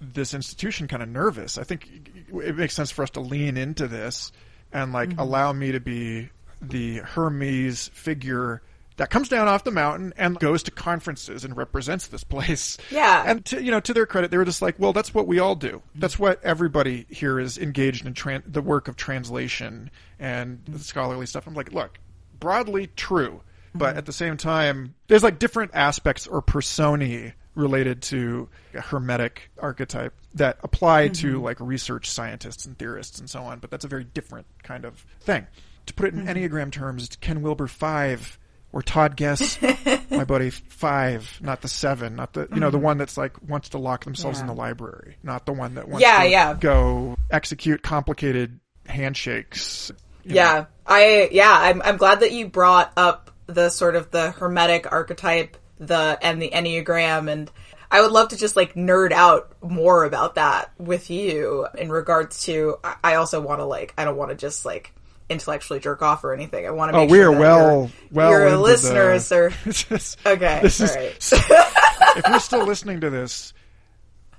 [0.00, 1.58] this institution kind of nervous.
[1.58, 1.88] I think
[2.32, 4.32] it makes sense for us to lean into this
[4.72, 5.20] and like mm-hmm.
[5.20, 6.30] allow me to be
[6.62, 8.62] the Hermes figure
[9.00, 12.76] that comes down off the mountain and goes to conferences and represents this place.
[12.90, 13.24] Yeah.
[13.26, 15.38] And to, you know, to their credit, they were just like, well, that's what we
[15.38, 15.80] all do.
[15.94, 21.24] That's what everybody here is engaged in tran- the work of translation and the scholarly
[21.24, 21.46] stuff.
[21.46, 21.98] I'm like, look,
[22.38, 23.40] broadly true,
[23.74, 29.50] but at the same time, there's like different aspects or personae related to a hermetic
[29.58, 31.42] archetype that apply to mm-hmm.
[31.42, 35.06] like research scientists and theorists and so on, but that's a very different kind of
[35.20, 35.46] thing.
[35.86, 36.36] To put it in mm-hmm.
[36.36, 38.38] Enneagram terms, it's Ken Wilber five
[38.72, 39.58] or Todd Guess,
[40.10, 42.86] my buddy five, not the seven, not the you know the mm-hmm.
[42.86, 46.02] one that's like wants to lock themselves in the library, not the one that wants
[46.02, 46.54] Yeah, to yeah.
[46.54, 49.90] go execute complicated handshakes.
[50.24, 50.36] you know.
[50.36, 54.90] Yeah, I yeah, I'm I'm glad that you brought up the sort of the hermetic
[54.90, 57.50] archetype, the and the enneagram, and
[57.90, 62.44] I would love to just like nerd out more about that with you in regards
[62.44, 62.78] to.
[63.02, 64.92] I also want to like I don't want to just like
[65.30, 66.66] intellectually jerk off or anything.
[66.66, 66.98] I want to.
[66.98, 68.30] Oh, we sure are well, well.
[68.30, 70.60] your into the- listeners are just- okay.
[70.62, 72.16] This is, all right.
[72.18, 73.54] if you're still listening to this,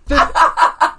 [0.08, 0.28] then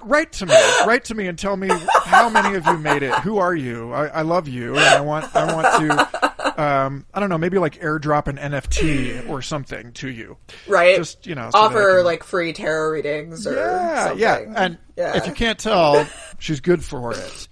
[0.03, 0.55] write to me.
[0.85, 1.69] Write to me and tell me
[2.05, 3.13] how many of you made it.
[3.19, 3.93] Who are you?
[3.93, 6.33] I, I love you, and I want I want to.
[6.61, 10.37] Um, I don't know, maybe like airdrop an NFT or something to you.
[10.67, 10.97] right.
[10.97, 14.19] Just you know, so offer can- like free tarot readings or yeah, something.
[14.19, 14.39] yeah.
[14.55, 15.17] And Yeah.
[15.17, 16.05] if you can't tell,
[16.39, 17.47] she's good for it.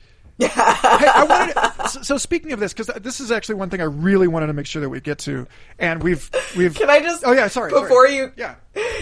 [0.48, 1.89] hey, I wanted.
[1.89, 4.54] So, so speaking of this, because this is actually one thing I really wanted to
[4.54, 5.48] make sure that we get to,
[5.80, 6.76] and we've we've.
[6.76, 7.24] Can I just?
[7.26, 7.72] Oh yeah, sorry.
[7.72, 7.84] sorry.
[7.84, 8.56] Before you, Yeah.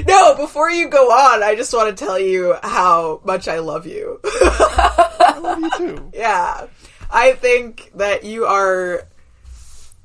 [0.08, 3.86] no, before you go on, I just want to tell you how much I love
[3.86, 4.20] you.
[4.24, 6.12] I love you too.
[6.14, 6.68] yeah,
[7.12, 9.04] I think that you are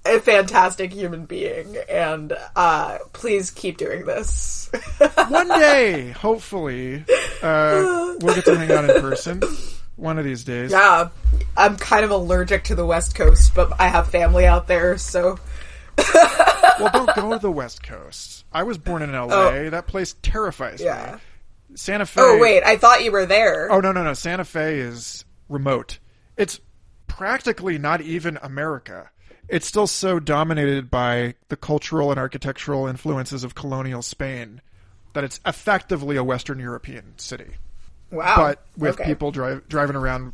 [0.07, 4.71] a fantastic human being, and uh, please keep doing this.
[5.29, 7.05] One day, hopefully,
[7.43, 9.43] uh, we'll get to hang out in person.
[9.97, 10.73] One of these days.
[10.73, 11.09] yeah,
[11.57, 15.39] I'm kind of allergic to the West Coast, but I have family out there, so
[16.15, 18.45] Well, don't go to the West Coast.
[18.53, 19.67] I was born in L.A.
[19.67, 19.71] Oh.
[19.71, 20.85] That place terrifies Oh.
[20.87, 21.13] yeah.
[21.71, 21.77] me.
[21.77, 22.21] Santa Fe.
[22.23, 23.71] Oh wait, I thought you were there.
[23.71, 24.15] Oh no no no!
[24.15, 25.99] Santa Fe is remote.
[26.37, 26.61] It's
[27.09, 29.11] practically not even America.
[29.49, 34.61] It's still so dominated by the cultural and architectural influences of colonial Spain
[35.15, 37.55] that it's effectively a Western European city,
[38.11, 39.05] wow, but with Okay.
[39.05, 40.33] people drive, driving around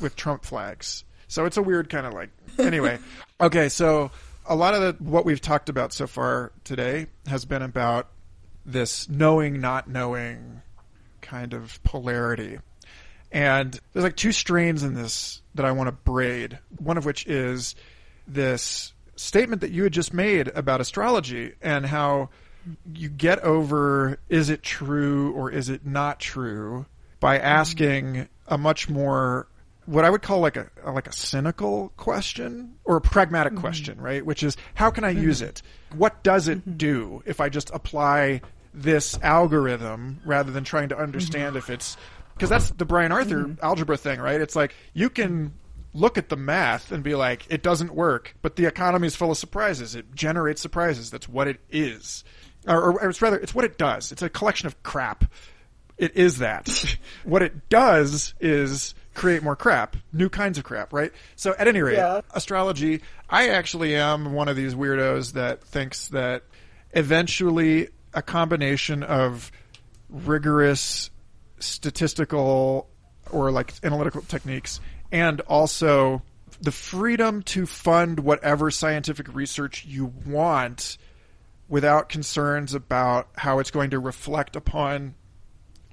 [0.00, 1.04] with Trump flags.
[1.28, 2.30] So it's a weird kind of like.
[2.58, 2.98] Anyway,
[3.40, 4.12] okay, so
[4.46, 8.08] a lot of the, what we've talked about so far today has been about
[8.64, 10.62] this knowing, not knowing
[11.20, 12.58] kind of polarity.
[13.32, 16.58] And there's like two strains in this that I want to braid.
[16.78, 17.74] One of which is
[18.28, 22.28] this statement that you had just made about astrology and how
[22.94, 26.86] you get over is it true or is it not true
[27.24, 29.48] by asking a much more
[29.86, 33.62] what I would call like a like a cynical question or a pragmatic mm-hmm.
[33.62, 34.22] question, right?
[34.22, 35.22] Which is how can I mm-hmm.
[35.22, 35.62] use it?
[35.96, 36.76] What does it mm-hmm.
[36.76, 38.42] do if I just apply
[38.74, 41.96] this algorithm rather than trying to understand if it's
[42.34, 44.38] because that's the Brian Arthur algebra thing, right?
[44.38, 45.54] It's like you can
[45.94, 49.30] look at the math and be like, it doesn't work, but the economy is full
[49.30, 49.94] of surprises.
[49.94, 51.10] It generates surprises.
[51.10, 52.22] That's what it is,
[52.68, 54.12] or, or, or it's rather, it's what it does.
[54.12, 55.24] It's a collection of crap.
[55.96, 56.96] It is that.
[57.24, 61.12] what it does is create more crap, new kinds of crap, right?
[61.36, 62.20] So at any rate, Yeah.
[62.32, 66.42] astrology, I actually am one of these weirdos that thinks that
[66.92, 69.50] eventually a combination of
[70.08, 71.10] rigorous
[71.58, 72.88] statistical
[73.30, 74.80] or like analytical techniques
[75.12, 76.22] and also
[76.60, 80.98] the freedom to fund whatever scientific research you want
[81.68, 85.14] without concerns about how it's going to reflect upon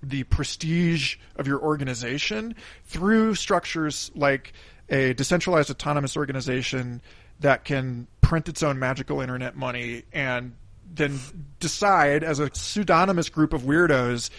[0.04, 4.54] the prestige of your organization through structures like
[4.90, 7.02] a decentralized autonomous organization
[7.40, 10.56] that can print its own magical internet money and
[10.94, 11.20] then
[11.60, 14.30] decide as a pseudonymous group of weirdos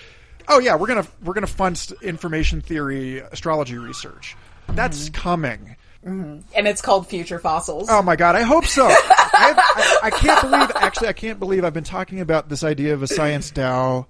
[0.48, 4.36] oh yeah we're going to we're going to fund information theory astrology research
[4.68, 5.14] that's mm-hmm.
[5.14, 6.40] coming mm-hmm.
[6.54, 7.88] and it's called Future Fossils.
[7.90, 8.86] Oh my god, I hope so.
[8.88, 12.94] I, I, I can't believe, actually, I can't believe I've been talking about this idea
[12.94, 14.06] of a science DAO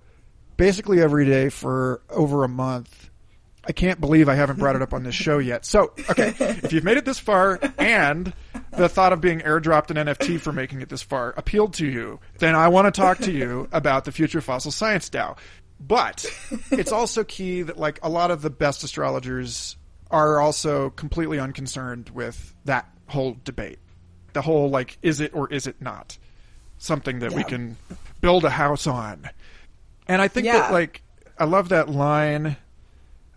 [0.56, 3.10] basically every day for over a month.
[3.64, 5.64] I can't believe I haven't brought it up on this show yet.
[5.64, 8.32] So, okay, if you've made it this far and
[8.76, 12.18] the thought of being airdropped an NFT for making it this far appealed to you,
[12.38, 15.38] then I want to talk to you about the Future Fossil Science DAO.
[15.78, 16.26] But
[16.72, 19.76] it's also key that, like, a lot of the best astrologers
[20.10, 23.78] are also completely unconcerned with that whole debate.
[24.32, 26.18] The whole, like, is it or is it not?
[26.78, 27.76] Something that we can
[28.20, 29.30] build a house on.
[30.08, 30.58] And I think Yeah.
[30.58, 31.02] that, like,
[31.38, 32.56] I love that line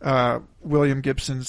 [0.01, 1.43] uh, William Gibson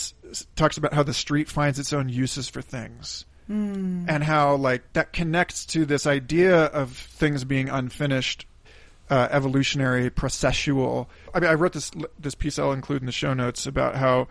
[0.55, 3.24] talks about how the street finds its own uses for things.
[3.48, 8.44] and how like that connects to this idea of things being unfinished,
[9.09, 11.06] uh, evolutionary, processual.
[11.32, 14.26] I mean, I wrote this this piece I'll include in the show notes about how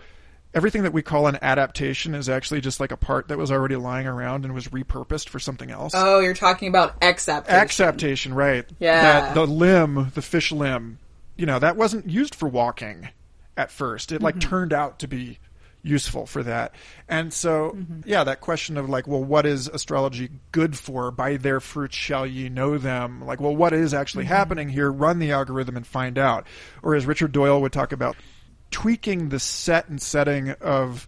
[0.55, 3.75] everything that we call an adaptation is actually just like a part that was already
[3.75, 5.91] lying around and was repurposed for something else.
[5.93, 7.61] Oh, you're talking about exaptation.
[7.61, 8.65] Exaptation, right?
[8.79, 9.01] Yeah.
[9.01, 10.97] That the limb, the fish limb,
[11.35, 13.09] you know, that wasn't used for walking
[13.57, 14.13] at first.
[14.13, 14.49] It like mm-hmm.
[14.49, 15.39] turned out to be
[15.83, 16.73] useful for that.
[17.07, 18.01] And so, mm-hmm.
[18.05, 21.11] yeah, that question of like, well, what is astrology good for?
[21.11, 23.23] By their fruits shall ye know them.
[23.23, 24.33] Like, well, what is actually mm-hmm.
[24.33, 24.89] happening here?
[24.89, 26.47] Run the algorithm and find out.
[26.81, 28.15] Or as Richard Doyle would talk about,
[28.75, 31.07] tweaking the set and setting of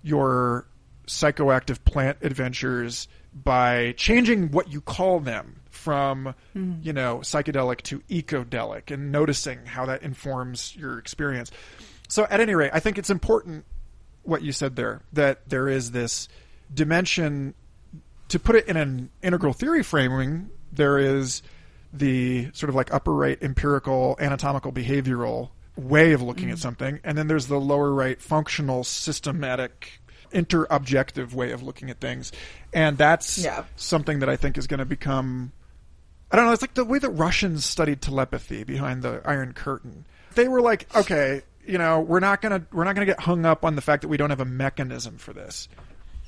[0.00, 0.64] your
[1.08, 6.74] psychoactive plant adventures by changing what you call them from hmm.
[6.82, 11.50] you know psychedelic to ecodelic and noticing how that informs your experience.
[12.06, 13.64] So at any rate i think it's important
[14.22, 16.28] what you said there that there is this
[16.72, 17.54] dimension.
[18.28, 21.42] To put it in an integral theory framing there is
[21.92, 25.50] the sort of like upper right empirical anatomical behavioral
[25.80, 26.62] way of looking at mm-hmm.
[26.62, 30.00] something and then there's the lower right functional systematic
[30.32, 32.32] interobjective way of looking at things.
[32.72, 33.64] And that's Yeah.
[33.76, 35.52] something that i think is going to become
[36.30, 40.04] i don't know it's like the way that russians studied telepathy behind the iron curtain.
[40.34, 43.44] They were like okay you know we're not to we're not going to get hung
[43.44, 45.68] up on the fact that we don't have a mechanism for this.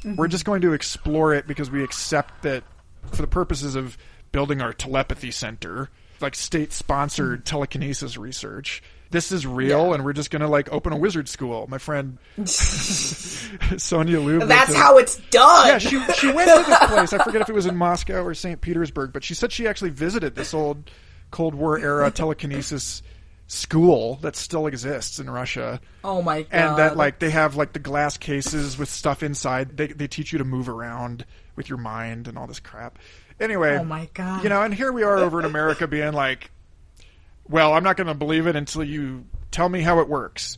[0.01, 0.17] Mm-hmm.
[0.17, 2.65] We're just going to explore it because we accept that
[3.13, 3.97] for the purposes of
[4.33, 5.91] building our telepathy center,
[6.23, 7.45] like state sponsored mm-hmm.
[7.45, 9.95] telekinesis research, this is real Yeah.
[9.95, 11.67] and we're just going to like open a wizard school.
[11.69, 14.49] My friend Sonia Lube.
[14.49, 15.69] That's how it's done.
[15.69, 17.13] yeah, she she went to this place.
[17.13, 18.61] I forget if it was in Moscow or St.
[18.61, 20.91] Petersburg, but she said she actually visited this old
[21.31, 23.03] Cold War era telekinesis
[23.49, 26.49] school that still exists in Russia oh my god.
[26.53, 29.77] and that like they have like the glass cases with stuff inside.
[29.77, 32.99] They they teach you to move around with your mind and all this crap.
[33.41, 34.43] Anyway, Oh my God.
[34.43, 36.51] you know, and here we are over in America being like,
[37.49, 40.57] well, I'm not going to believe it until you tell me how it works.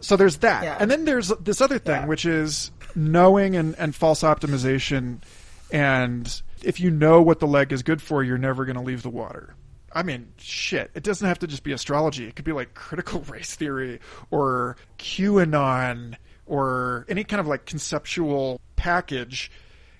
[0.00, 0.76] So there's that, Yeah.
[0.80, 2.06] and then there's this other thing, Yeah.
[2.06, 5.22] which is knowing and, and false optimization.
[5.70, 9.02] And if you know what the leg is good for, you're never going to leave
[9.02, 9.54] the water.
[9.92, 10.90] I mean, shit.
[10.94, 12.26] It doesn't have to just be astrology.
[12.26, 14.00] It could be like critical race theory
[14.30, 16.16] or QAnon
[16.46, 19.50] or any kind of like conceptual package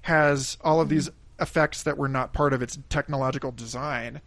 [0.03, 1.17] has all of these mm-hmm.
[1.41, 4.21] Effects that were not part of its technological design.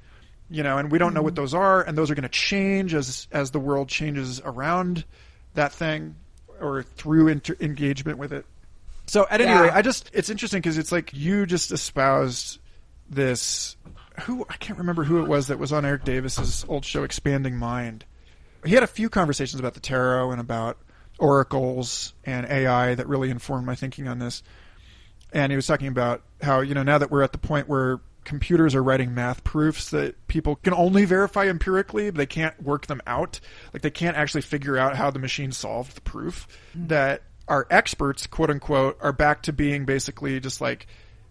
[0.50, 1.44] You know, and we don't know what mm-hmm.
[1.44, 5.04] those are, and those are going to change as as the world changes around
[5.56, 6.16] that thing
[6.60, 8.46] or through inter- engagement with it.
[9.08, 9.62] So at any Yeah.
[9.64, 12.60] rate, I just it's interesting because it's like you just espoused
[13.10, 13.76] this.
[14.22, 17.56] Who I can't remember who it was that was on Erik Davis's old show, Expanding
[17.58, 18.06] Mind.
[18.66, 20.78] He had a few conversations about the tarot and about
[21.20, 24.44] oracles and AI that really informed my thinking on this.
[25.32, 28.00] And he was talking about how you know now that we're at the point where
[28.28, 32.86] computers are writing math proofs that people can only verify empirically, but they can't work
[32.88, 33.40] them out.
[33.72, 36.48] Like they can't actually figure out how the machine solved the proof.
[36.74, 36.88] Hmm.
[36.88, 40.88] That our experts, quote unquote, are back to being basically just like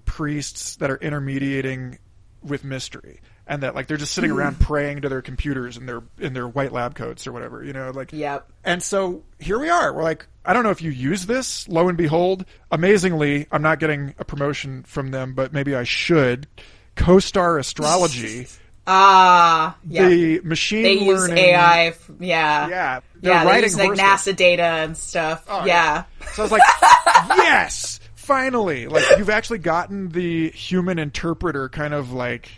[0.06, 1.98] priests that are intermediating
[2.42, 3.20] with mystery.
[3.48, 6.48] And that like they're just sitting around praying to their computers in their in their
[6.48, 8.50] white lab coats or whatever, you know, like Yep.
[8.64, 9.92] and so here we are.
[9.92, 11.68] We're like, I don't know if you use this.
[11.68, 16.48] Lo and behold, amazingly, I'm not getting a promotion from them, but maybe I should.
[16.96, 18.48] Co-Star Astrology,
[18.88, 20.08] Ah, yeah.
[20.08, 21.86] the machine they use learning AI.
[21.88, 22.68] f- Yeah.
[22.68, 24.32] Yeah, they're Yeah, they writing use like horoscopes.
[24.32, 25.44] NASA data and stuff.
[25.48, 26.04] Oh, yeah.
[26.32, 26.62] So I was like,
[27.36, 28.86] yes, finally.
[28.88, 32.48] Like you've actually gotten the human interpreter kind of like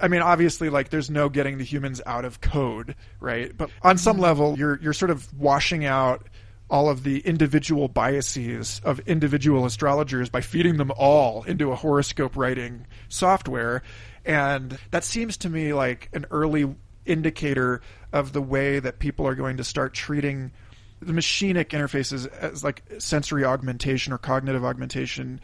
[0.00, 3.56] I mean, obviously like there's no getting the humans out of code, right?
[3.56, 4.22] But on some mm-hmm.
[4.22, 6.28] level you're you're sort of washing out
[6.70, 12.36] all of the individual biases of individual astrologers by feeding them all into a horoscope
[12.36, 13.82] writing software.
[14.24, 16.74] And that seems to me like an early
[17.06, 17.80] indicator
[18.12, 20.52] of the way that people are going to start treating
[21.00, 25.40] the machinic interfaces as like sensory augmentation or cognitive augmentation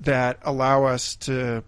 [0.00, 1.62] that allow us to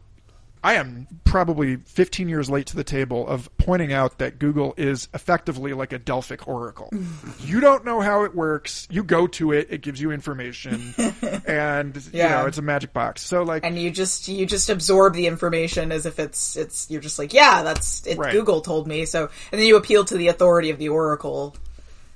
[0.65, 5.09] I am probably 15 years late to the table of pointing out that Google is
[5.13, 6.89] effectively like a Delphic oracle.
[7.41, 8.87] you don't know how it works.
[8.91, 10.95] You go to it, it gives you information,
[11.47, 12.29] and you Yeah.
[12.43, 13.23] know it's a magic box.
[13.23, 17.01] So like, And you just you just absorb the information as if it's it's you're
[17.01, 18.33] just like yeah that's it, Right.
[18.33, 21.57] Google told me so and then you appeal to the authority of the oracle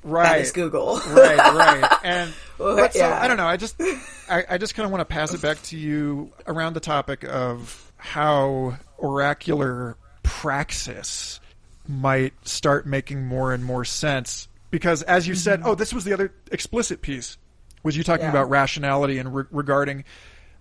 [0.05, 1.01] right, that is Google.
[1.09, 1.98] right, right.
[2.05, 3.10] And Well, but so.
[3.10, 3.47] I don't know.
[3.47, 3.81] I just
[4.31, 7.24] I, I just kind of want to pass it back to you around the topic
[7.24, 11.41] of how oracular praxis
[11.89, 15.70] might start making more and more sense because as you said, mm-hmm.
[15.70, 17.39] oh, this was the other explicit piece
[17.83, 18.35] was you talking Mm-hmm.
[18.35, 18.41] Yeah.
[18.41, 20.05] about rationality and re- regarding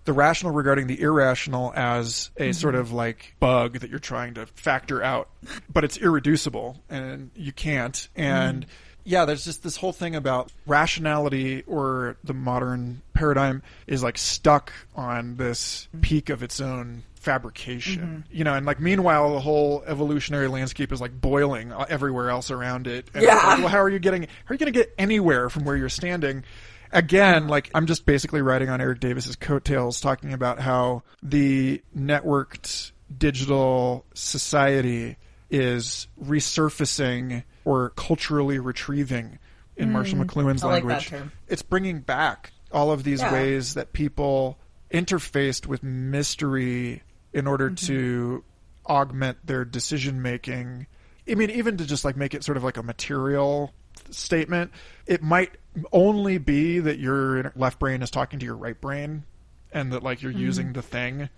[0.04, 2.52] the rational regarding the irrational as a mm-hmm.
[2.52, 5.28] sort of like bug that you're trying to factor out,
[5.72, 8.08] but it's irreducible and you can't.
[8.14, 8.70] And mm-hmm.
[9.04, 14.72] yeah, there's just this whole thing about rationality or the modern paradigm is like stuck
[14.94, 20.48] on this peak of its own fabrication, you know, and like meanwhile the whole evolutionary
[20.48, 23.08] landscape is like boiling uh, everywhere else around it.
[23.14, 23.34] And Yeah.
[23.34, 24.22] like, well, how are you getting?
[24.22, 26.44] How are you going to get anywhere from where you're standing?
[26.92, 32.92] Again, like I'm just basically riding on Erik Davis's coattails, talking about how the networked
[33.18, 35.16] digital society
[35.50, 39.38] is resurfacing or culturally retrieving
[39.76, 41.08] in Marshall McLuhan's I like language.
[41.08, 41.32] term.
[41.48, 43.32] It's bringing back all of these Yeah.
[43.32, 44.58] ways that people
[44.92, 47.02] interfaced with mystery
[47.36, 47.86] in order Mm-hmm.
[47.86, 48.44] to
[48.88, 50.86] augment their decision making.
[51.28, 53.72] I mean, even to just like make it sort of like a material
[54.10, 54.70] statement,
[55.06, 55.50] it might
[55.92, 59.24] only be that your left brain is talking to your right brain
[59.72, 60.40] and that like you're Mm-hmm.
[60.40, 61.28] using the thing.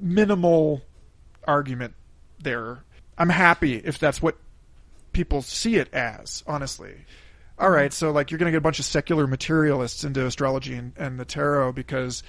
[0.00, 0.82] Minimal
[1.46, 1.94] argument
[2.42, 2.84] there.
[3.18, 4.36] I'm happy if that's what
[5.12, 6.94] people see it as, honestly.
[7.58, 10.74] All right, so like you're going to get a bunch of secular materialists into astrology
[10.74, 12.22] and, and the tarot because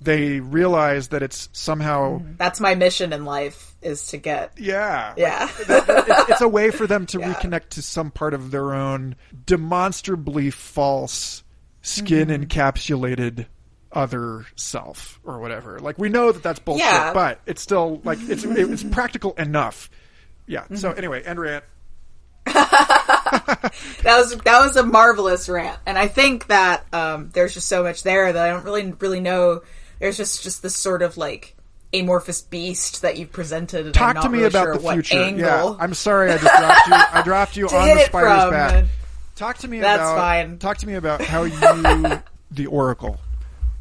[0.00, 5.48] they realize that it's somehow That's my mission in life is to get yeah yeah.
[5.58, 7.34] it's, it's a way for them to Yeah.
[7.34, 9.16] reconnect to some part of their own
[9.46, 11.42] demonstrably false
[11.82, 12.42] skin Mm-hmm.
[12.44, 13.46] encapsulated
[13.92, 17.12] other self or whatever like we know that that's bullshit Yeah.
[17.12, 19.90] but it's still like it's it's practical enough
[20.46, 20.98] yeah so Mm-hmm.
[20.98, 21.64] anyway end rant
[22.46, 23.72] that
[24.04, 28.02] was that was a marvelous rant, and I think that um, there's just so much
[28.02, 29.60] there that I don't really really know.
[30.00, 31.54] There's just just this sort of like
[31.94, 33.86] amorphous beast that you've presented.
[33.86, 36.36] And I'm talk to me really about sure the future Angle yeah i'm sorry i
[36.36, 38.50] just dropped you i dropped you on the spider's from.
[38.50, 38.84] back
[39.36, 40.58] talk to me about That's about fine.
[40.58, 41.58] talk to me about how you
[42.50, 43.18] the oracle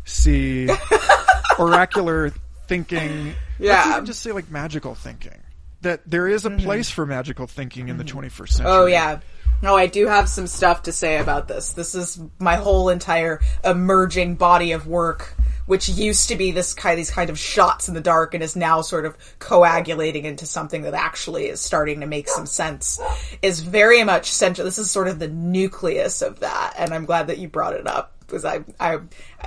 [0.05, 0.69] see
[1.59, 2.31] oracular
[2.67, 3.91] thinking let's Yeah.
[3.93, 5.37] even just say like magical thinking
[5.81, 8.67] that there is a place for magical thinking in the 21st century Mm-hmm.
[8.67, 9.19] Oh yeah.
[9.61, 11.73] No, I do have some stuff to say about this.
[11.73, 15.33] This is my whole entire emerging body of work,
[15.67, 18.55] which used to be this kind these kind of shots in the dark and is
[18.55, 22.99] now sort of coagulating into something that actually is starting to make some sense.
[23.41, 24.65] Is very much central.
[24.65, 27.85] This is sort of the nucleus of that, and I'm glad that you brought it
[27.85, 28.99] up because I, I,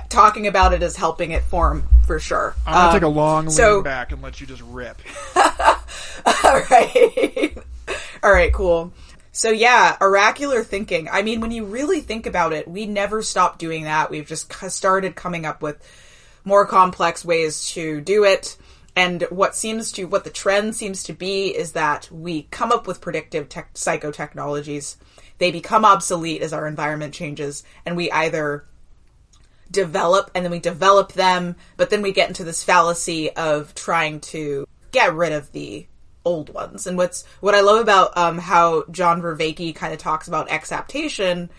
[0.09, 2.55] talking about it is helping it form for sure.
[2.65, 4.99] i'm gonna Um, take a long lean so- back and let you just rip
[5.35, 7.57] All right.
[8.23, 8.93] All right, cool.
[9.31, 11.07] So yeah, oracular thinking.
[11.11, 14.11] I mean, when you really think about it, we never stopped doing that.
[14.11, 15.77] We've just started coming up with
[16.43, 18.57] more complex ways to do it.
[18.95, 22.87] And what seems to, what the trend seems to be is that we come up
[22.87, 24.97] with predictive tech, psychotechnologies.
[25.37, 28.65] They become obsolete as our environment changes and we either
[29.71, 34.19] develop and then we develop them, but then we get into this fallacy of trying
[34.19, 35.87] to get rid of the
[36.25, 36.85] old ones.
[36.85, 41.49] And what's what I love about um, how John Vervaeke kind of talks about exaptation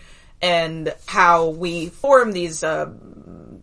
[0.41, 3.12] and how we form these um,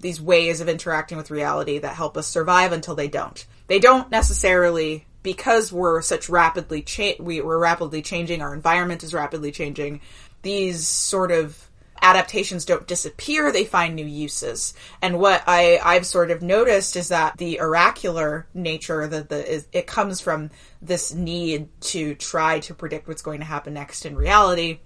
[0.01, 3.45] these ways of interacting with reality that help us survive until they don't.
[3.67, 8.43] They don't necessarily because we're such rapidly cha- we, we're rapidly changing.
[8.43, 10.01] Our environment is rapidly changing.
[10.43, 11.69] These sort of
[12.03, 14.73] adaptations don't disappear they find new uses
[15.03, 19.67] and what i i've sort of noticed is that the oracular nature that the is,
[19.73, 20.51] it comes from
[20.81, 24.79] this need to try to predict what's going to happen next in reality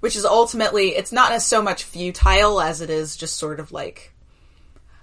[0.00, 3.72] which is ultimately it's not as so much futile as it is just sort of
[3.72, 4.12] like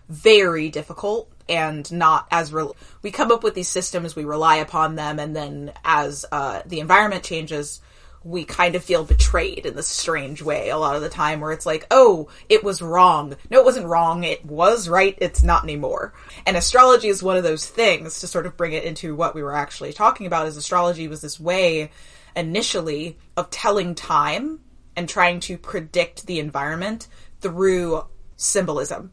[0.09, 2.71] very difficult and not as re-
[3.01, 6.79] we come up with these systems we rely upon them and then as uh, the
[6.79, 7.81] environment changes
[8.25, 11.51] we kind of feel betrayed in this strange way a lot of the time where
[11.51, 13.35] it's like oh it was wrong.
[13.51, 14.23] No it wasn't wrong.
[14.23, 15.15] It was right.
[15.21, 16.13] It's not anymore.
[16.47, 19.43] And astrology is one of those things to sort of bring it into what we
[19.43, 21.91] were actually talking about is astrology was this way
[22.35, 24.59] initially of telling time
[24.95, 27.07] and trying to predict the environment
[27.39, 28.05] through
[28.35, 29.11] symbolism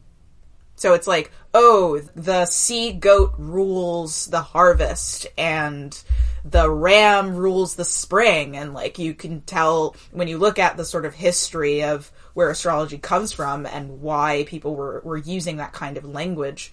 [0.82, 5.96] so it's like, oh, the sea goat rules the harvest and
[6.44, 8.56] the ram rules the spring.
[8.56, 12.50] And like you can tell when you look at the sort of history of where
[12.50, 16.72] astrology comes from and why people were, were using that kind of language.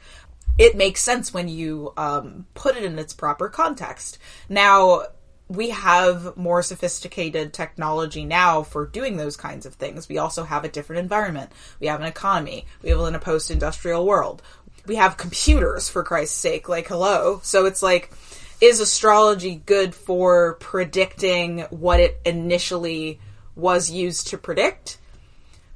[0.58, 4.18] It makes sense when you um, put it in its proper context.
[4.50, 5.04] Now,
[5.50, 10.08] we have more sophisticated technology now for doing those kinds of things.
[10.08, 11.52] We also have a different environment.
[11.80, 12.68] We have an economy.
[12.84, 14.44] We live in a post industrial world.
[14.86, 16.70] We have computers, for Christ's sake.
[16.70, 17.42] Like, hello.
[17.44, 18.12] So it's like,
[18.62, 23.20] is astrology good for predicting what it initially
[23.56, 25.00] was used to predict?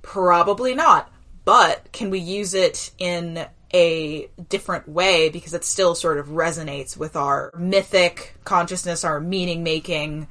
[0.04, 1.12] Probably not.
[1.46, 6.96] But can we use it in a different way because it still sort of resonates
[6.96, 10.28] with our mythic consciousness, our meaning making,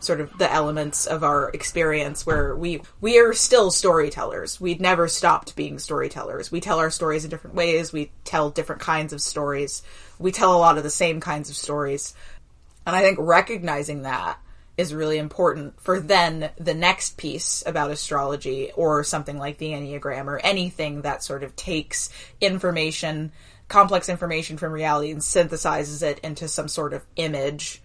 [0.00, 4.60] sort of the elements of our experience where we we are still storytellers.
[4.60, 6.50] We'd never stopped being storytellers.
[6.50, 7.92] We tell our stories in different ways.
[7.92, 9.82] We tell different kinds of stories.
[10.18, 12.14] We tell a lot of the same kinds of stories.
[12.86, 14.38] And I think recognizing that
[14.80, 20.26] is really important for then the next piece about astrology or something like the Enneagram
[20.26, 22.08] or anything that sort of takes
[22.40, 23.30] information,
[23.68, 27.82] complex information from reality and synthesizes it into some sort of image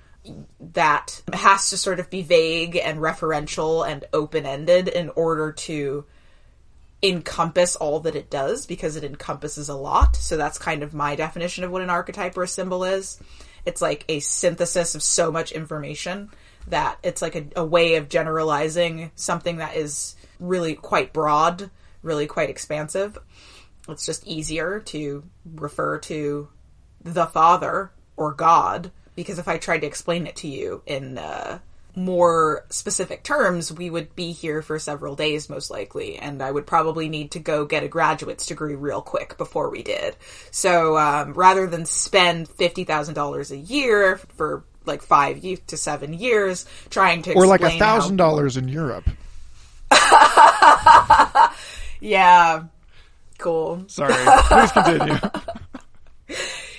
[0.60, 6.06] that has to sort of be vague and referential and open ended in order to
[7.04, 10.16] encompass all that it does because it encompasses a lot.
[10.16, 13.20] So that's kind of my definition of what an archetype or a symbol is.
[13.66, 16.32] It's like a synthesis of so much information
[16.68, 21.70] that it's like a, a way of generalizing something that is really quite broad,
[22.02, 23.18] really quite expansive.
[23.88, 25.24] It's just easier to
[25.56, 26.48] refer to
[27.04, 31.60] the Father or God because if I tried to explain it to you in uh,
[31.96, 36.68] more specific terms, we would be here for several days most likely, and I would
[36.68, 40.16] probably need to go get a graduate's degree real quick before we did.
[40.52, 46.14] So um, rather than spend fifty thousand dollars a year for like five to seven
[46.14, 49.08] years trying to or like a thousand dollars in Europe.
[52.00, 52.64] yeah,
[53.38, 53.84] cool.
[53.88, 54.14] Sorry,
[54.48, 55.20] please continue.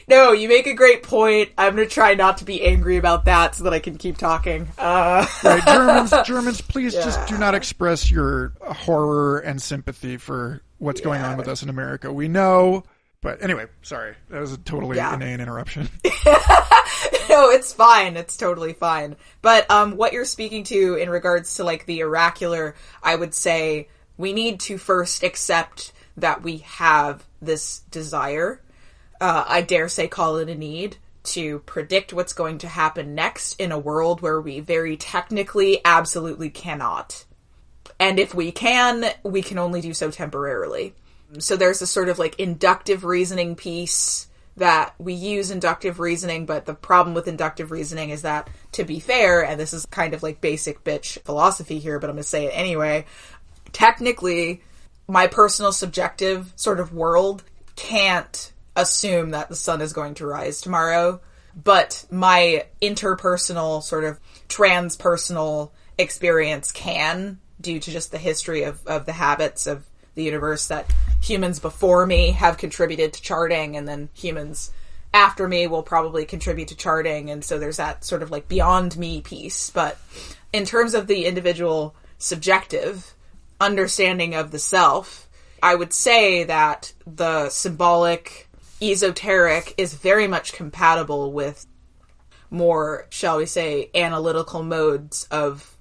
[0.08, 1.50] No, you make a great point.
[1.58, 4.16] I'm going to try not to be angry about that so that I can keep
[4.16, 4.68] talking.
[4.78, 5.26] Uh...
[5.42, 7.02] right, Germans, Germans, please yeah.
[7.02, 11.06] just do not express your horror and sympathy for what's yeah.
[11.06, 12.12] going on with us in America.
[12.12, 12.84] We know,
[13.20, 14.14] but anyway, sorry.
[14.30, 15.14] That was a totally yeah.
[15.14, 15.88] inane interruption.
[17.28, 18.16] no, it's fine.
[18.16, 19.16] It's totally fine.
[19.43, 23.88] But um, what you're speaking to in regards to like the oracular, I would say
[24.16, 28.62] we need to first accept that we have this desire
[29.20, 33.60] uh, I dare say, call it a need to predict what's going to happen next
[33.60, 37.24] in a world where we very technically absolutely cannot.
[37.98, 40.94] And if we can, we can only do so temporarily.
[41.39, 46.65] So there's a sort of like inductive reasoning piece that we use inductive reasoning, but
[46.65, 50.23] the problem with inductive reasoning is that, to be fair, and this is kind of
[50.23, 53.05] like basic bitch philosophy here, but I'm going to say it anyway,
[53.73, 54.62] technically,
[55.09, 57.44] my personal subjective sort of world
[57.77, 61.20] can't assume that the sun is going to rise tomorrow,
[61.55, 69.07] but my interpersonal sort of transpersonal experience can due to just the history of, of
[69.07, 69.86] the habits of
[70.16, 74.72] the universe that humans before me have contributed to charting and then humans
[75.14, 78.98] after me will probably contribute to charting and so there's that sort of like beyond
[78.98, 79.70] me piece.
[79.70, 79.97] But
[80.52, 83.14] in terms of the individual subjective
[83.60, 85.28] understanding of the self
[85.62, 88.48] i would say that the symbolic
[88.82, 91.66] esoteric is very much compatible with
[92.51, 95.76] more, shall we say, analytical modes of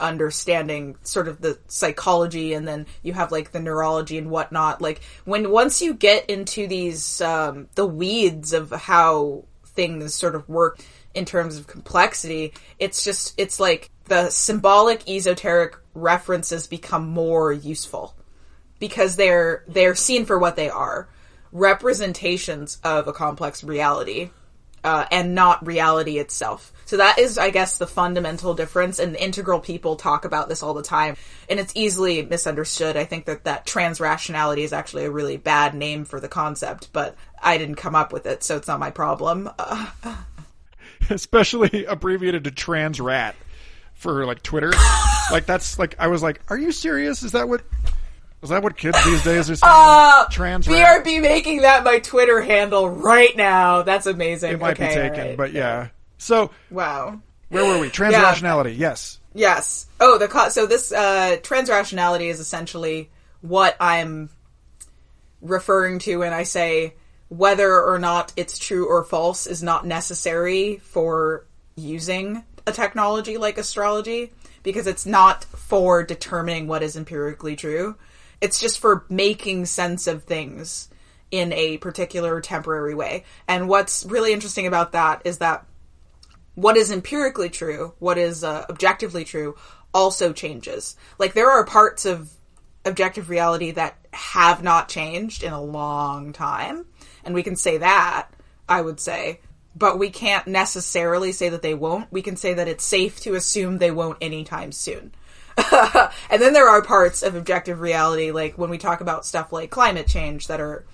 [0.00, 4.80] understanding sort of the psychology and then you have like the neurology and whatnot.
[4.80, 10.48] Like when once you get into these um, the weeds of how things sort of
[10.48, 10.80] work
[11.14, 18.14] in terms of complexity it's just it's like the symbolic esoteric references become more useful
[18.80, 21.08] because they're they're seen for what they are.
[21.52, 24.30] Representations of a complex reality
[24.84, 26.72] uh, and not reality itself.
[26.86, 28.98] So that is, I guess, the fundamental difference.
[28.98, 31.16] And integral people talk about this all the time,
[31.48, 32.96] and it's easily misunderstood.
[32.96, 36.92] I think that that trans rationality is actually a really bad name for the concept,
[36.92, 39.50] but I didn't come up with it, so it's not my problem.
[41.10, 43.36] Especially abbreviated to trans rat
[43.94, 44.72] for like Twitter.
[45.30, 47.22] like that's like I was like, are you serious?
[47.22, 47.62] Is that what
[48.42, 49.72] is that what kids these days are saying?
[49.72, 53.82] Uh, Trans BRB making that my Twitter handle right now.
[53.82, 54.52] That's amazing.
[54.52, 55.36] It might okay, be taken, right.
[55.36, 55.88] but yeah.
[56.18, 57.90] So wow, where were we?
[57.90, 58.72] Trans rationality.
[58.72, 58.90] Yeah.
[58.90, 59.20] Yes.
[59.34, 59.86] Yes.
[60.00, 63.10] Oh, the co- so this uh, trans rationality is essentially
[63.42, 64.30] what I'm
[65.40, 66.94] referring to when I say
[67.28, 71.46] whether or not it's true or false is not necessary for
[71.76, 77.96] using a technology like astrology because it's not for determining what is empirically true.
[78.40, 80.88] It's just for making sense of things
[81.30, 83.24] in a particular temporary way.
[83.46, 85.66] And what's really interesting about that is that
[86.54, 89.56] what is empirically true, what is uh, objectively true,
[89.94, 90.96] also changes.
[91.18, 92.30] Like there are parts of
[92.84, 96.86] objective reality that have not changed in a long time,
[97.24, 98.28] and we can say that,
[98.68, 99.40] I would say,
[99.76, 102.10] but we can't necessarily say that they won't.
[102.12, 105.12] We can say that it's safe to assume they won't anytime soon.
[106.30, 109.70] and then there are parts of objective reality, like when we talk about stuff like
[109.70, 110.84] climate change, that are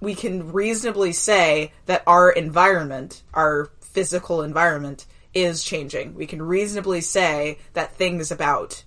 [0.00, 6.14] we can reasonably say that our environment, our physical environment, is changing.
[6.14, 8.84] We can reasonably say that things about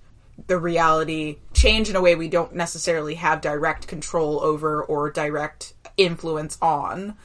[0.48, 5.74] the reality change in a way we don't necessarily have direct control over or direct
[5.98, 7.16] influence on.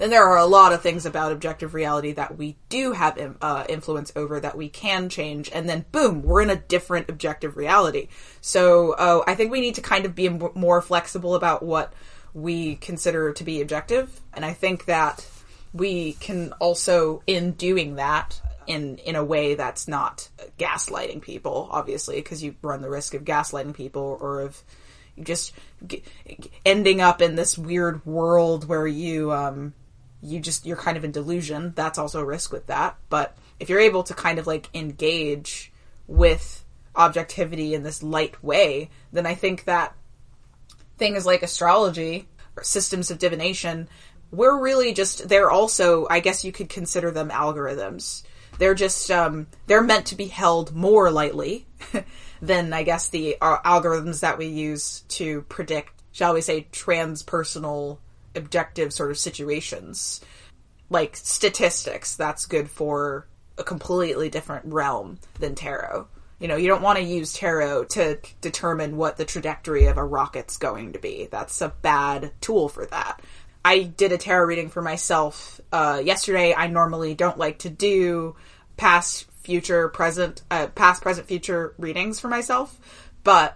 [0.00, 3.66] Then there are a lot of things about objective reality that we do have uh,
[3.68, 8.08] influence over that we can change, and then boom, we're in a different objective reality.
[8.40, 11.92] So uh, I think we need to kind of be more flexible about what
[12.32, 15.28] we consider to be objective, and I think that
[15.74, 22.16] we can also, in doing that, in in a way that's not gaslighting people, obviously,
[22.16, 24.62] because you run the risk of gaslighting people or of
[25.22, 25.52] just
[26.64, 29.74] ending up in this weird world where you um,
[30.22, 31.72] you just you're kind of in delusion.
[31.74, 32.96] That's also a risk with that.
[33.08, 35.72] But if you're able to kind of like engage
[36.06, 36.64] with
[36.94, 39.94] objectivity in this light way, then I think that
[40.98, 43.88] things like astrology or systems of divination,
[44.30, 48.22] we're really just they're also I guess you could consider them algorithms.
[48.58, 51.66] They're just um, they're meant to be held more lightly
[52.42, 57.98] than I guess the uh, algorithms that we use to predict, shall we say, transpersonal
[58.34, 60.20] objective sort of situations.
[60.88, 63.26] Like statistics, that's good for
[63.58, 66.08] a completely different realm than tarot.
[66.38, 70.04] You know, you don't want to use tarot to determine what the trajectory of a
[70.04, 71.28] rocket's going to be.
[71.30, 73.20] That's a bad tool for that.
[73.62, 76.54] I did a tarot reading for myself uh, yesterday.
[76.54, 78.36] I normally don't like to do
[78.78, 82.78] past, future, present, uh, past, present, future readings for myself,
[83.22, 83.54] but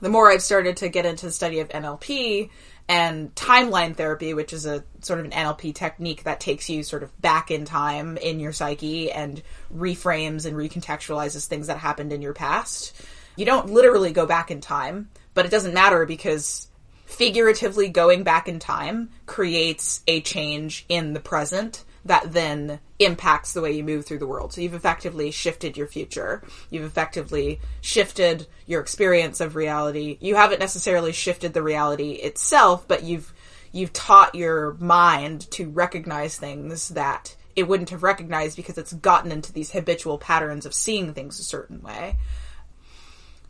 [0.00, 2.50] the more I've started to get into the study of NLP
[2.92, 7.02] and timeline therapy, which is a sort of an NLP technique that takes you sort
[7.02, 9.42] of back in time in your psyche and
[9.74, 12.92] reframes and recontextualizes things that happened in your past.
[13.34, 16.68] You don't literally go back in time, but it doesn't matter because
[17.06, 23.60] figuratively going back in time creates a change in the present that then impacts the
[23.60, 24.52] way you move through the world.
[24.52, 26.42] So you've effectively shifted your future.
[26.70, 30.18] You've effectively shifted your experience of reality.
[30.20, 33.32] You haven't necessarily shifted the reality itself, but you've
[33.72, 39.32] you've taught your mind to recognize things that it wouldn't have recognized because it's gotten
[39.32, 42.16] into these habitual patterns of seeing things a certain way.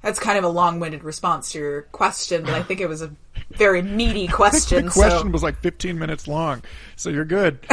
[0.01, 3.12] That's kind of a long-winded response to your question, but I think it was a
[3.51, 4.87] very meaty question.
[4.87, 5.31] the question so.
[5.31, 6.62] was like 15 minutes long,
[6.97, 7.61] so you're good.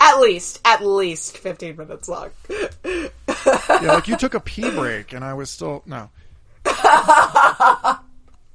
[0.00, 2.30] at least, at least 15 minutes long.
[2.84, 3.08] yeah,
[3.82, 6.10] like you took a pee break, and I was still no.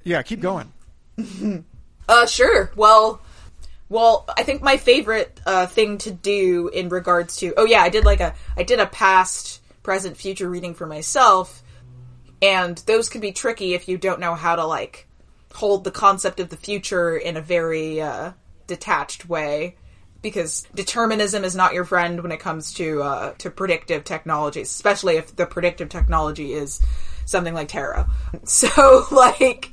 [0.03, 0.71] yeah, keep going.
[2.09, 2.71] Uh, sure.
[2.77, 3.19] Well,
[3.89, 7.89] well, I think my favorite uh, thing to do in regards to oh yeah, I
[7.89, 11.61] did like a I did a past, present, future reading for myself,
[12.41, 15.07] and those can be tricky if you don't know how to like
[15.53, 18.31] hold the concept of the future in a very uh,
[18.67, 19.75] detached way
[20.27, 25.15] because determinism is not your friend when it comes to uh, to predictive technologies, especially
[25.15, 26.81] if the predictive technology is
[27.25, 28.05] something like tarot.
[28.43, 29.71] So, like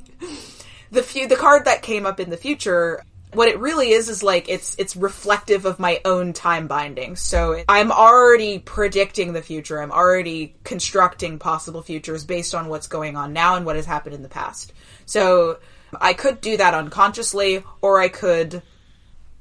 [0.91, 3.03] the few the card that came up in the future,
[3.33, 7.17] what it really is is like it's it's reflective of my own time binding.
[7.17, 9.81] So I'm already predicting the future.
[9.81, 14.15] I'm already constructing possible futures based on what's going on now and what has happened
[14.15, 14.71] in the past.
[15.05, 15.59] So
[15.99, 18.61] I could do that unconsciously, or I could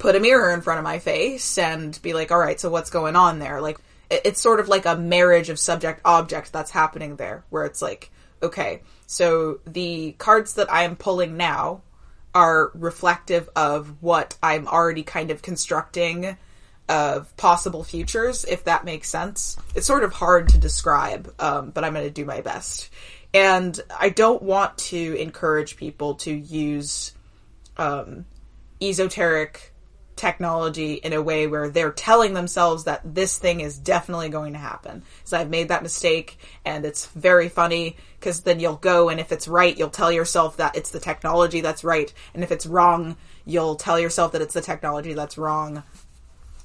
[0.04, 2.90] put a mirror in front of my face and be like, all right, so what's
[2.90, 3.62] going on there?
[3.62, 3.78] Like,
[4.10, 8.10] it's sort of like a marriage of subject object that's happening there, where it's like,
[8.42, 11.80] okay, so the cards that I'm pulling now
[12.34, 16.36] are reflective of what I'm already kind of constructing
[16.86, 19.56] of possible futures, if that makes sense.
[19.74, 22.90] It's sort of hard to describe, um, but I'm going to do my best.
[23.32, 27.14] And I don't want to encourage people to use
[27.78, 28.26] um,
[28.82, 29.70] esoteric
[30.16, 34.58] technology in a way where they're telling themselves that this thing is definitely going to
[34.58, 35.02] happen.
[35.24, 39.32] So I've made that mistake and it's very funny because then you'll go and if
[39.32, 42.12] it's right, you'll tell yourself that it's the technology that's right.
[42.32, 45.82] And if it's wrong, you'll tell yourself that it's the technology that's wrong.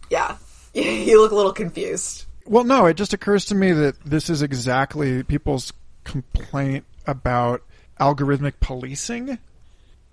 [0.10, 0.38] Yeah.
[0.74, 2.26] you look a little confused.
[2.46, 5.74] Well, no, it just occurs to me that this is exactly people's
[6.04, 7.64] complaint about
[8.00, 9.38] algorithmic policing.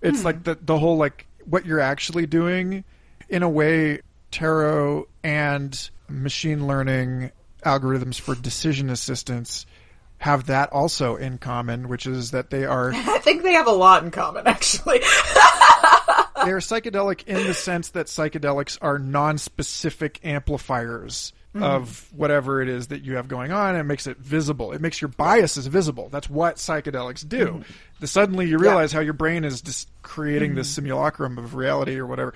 [0.02, 0.24] It's hmm.
[0.24, 2.84] like the the whole like what you're actually doing
[3.28, 4.00] in a way,
[4.30, 7.30] tarot and machine learning
[7.64, 9.66] algorithms for decision assistance
[10.18, 12.92] have that also in common, which is that they are.
[12.94, 14.98] I think they have a lot in common, actually.
[16.44, 21.62] they're psychedelic in the sense that psychedelics are non-specific amplifiers mm-hmm.
[21.62, 24.72] of whatever it is that you have going on and it makes it visible.
[24.72, 26.08] It makes your biases visible.
[26.10, 27.46] That's what psychedelics do.
[27.46, 27.72] Mm-hmm.
[28.00, 30.86] The suddenly you realize how your brain is just creating this mm-hmm.
[30.86, 32.34] simulacrum of reality or whatever.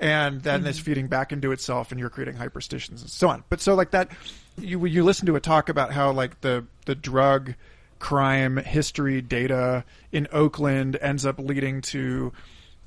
[0.00, 0.84] And then it's mm-hmm.
[0.84, 3.44] feeding back into itself and you're creating hyperstitions and so on.
[3.48, 4.10] But so like that
[4.58, 7.54] you you listen to a talk about how like the the drug
[7.98, 12.32] crime history data in Oakland ends up leading to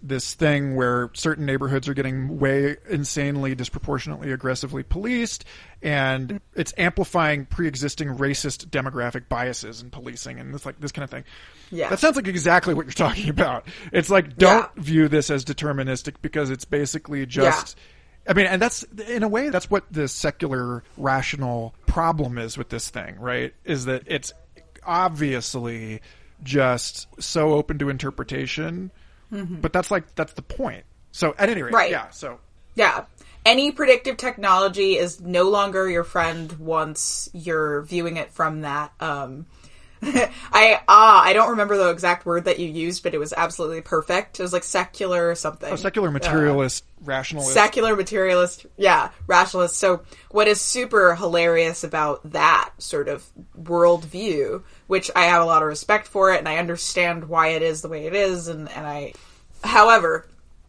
[0.03, 5.45] this thing where certain neighborhoods are getting way insanely disproportionately aggressively policed
[5.81, 6.59] and mm-hmm.
[6.59, 11.23] it's amplifying pre-existing racist demographic biases in policing and this like this kind of thing
[11.71, 11.89] Yeah.
[11.89, 14.81] that sounds like exactly what you're talking about it's like don't Yeah.
[14.83, 17.77] view this as deterministic because it's basically just
[18.27, 22.69] I mean, and that's in a way that's what the secular rational problem is with
[22.69, 23.53] this thing, right?
[23.65, 24.33] Is that it's
[24.99, 26.01] obviously
[26.43, 28.91] just so open to interpretation,
[29.31, 30.85] but that's like that's the point.
[31.11, 31.91] So at any rate, Right.
[31.91, 32.09] yeah.
[32.09, 32.39] So
[32.75, 33.05] Yeah.
[33.45, 38.91] Any predictive technology is no longer your friend once you're viewing it from that.
[38.99, 39.45] Um,
[40.01, 43.81] I ah, I don't remember the exact word that you used, but it was absolutely
[43.81, 44.39] perfect.
[44.39, 45.71] It was like secular or something.
[45.73, 47.53] a secular materialist, rationalist.
[47.53, 50.01] secular materialist yeah rationalist so
[50.31, 53.25] what is super hilarious about that sort of
[53.59, 57.61] worldview which i have a lot of respect for it and i understand why it
[57.61, 59.13] is the way it is and, and i
[59.63, 60.27] however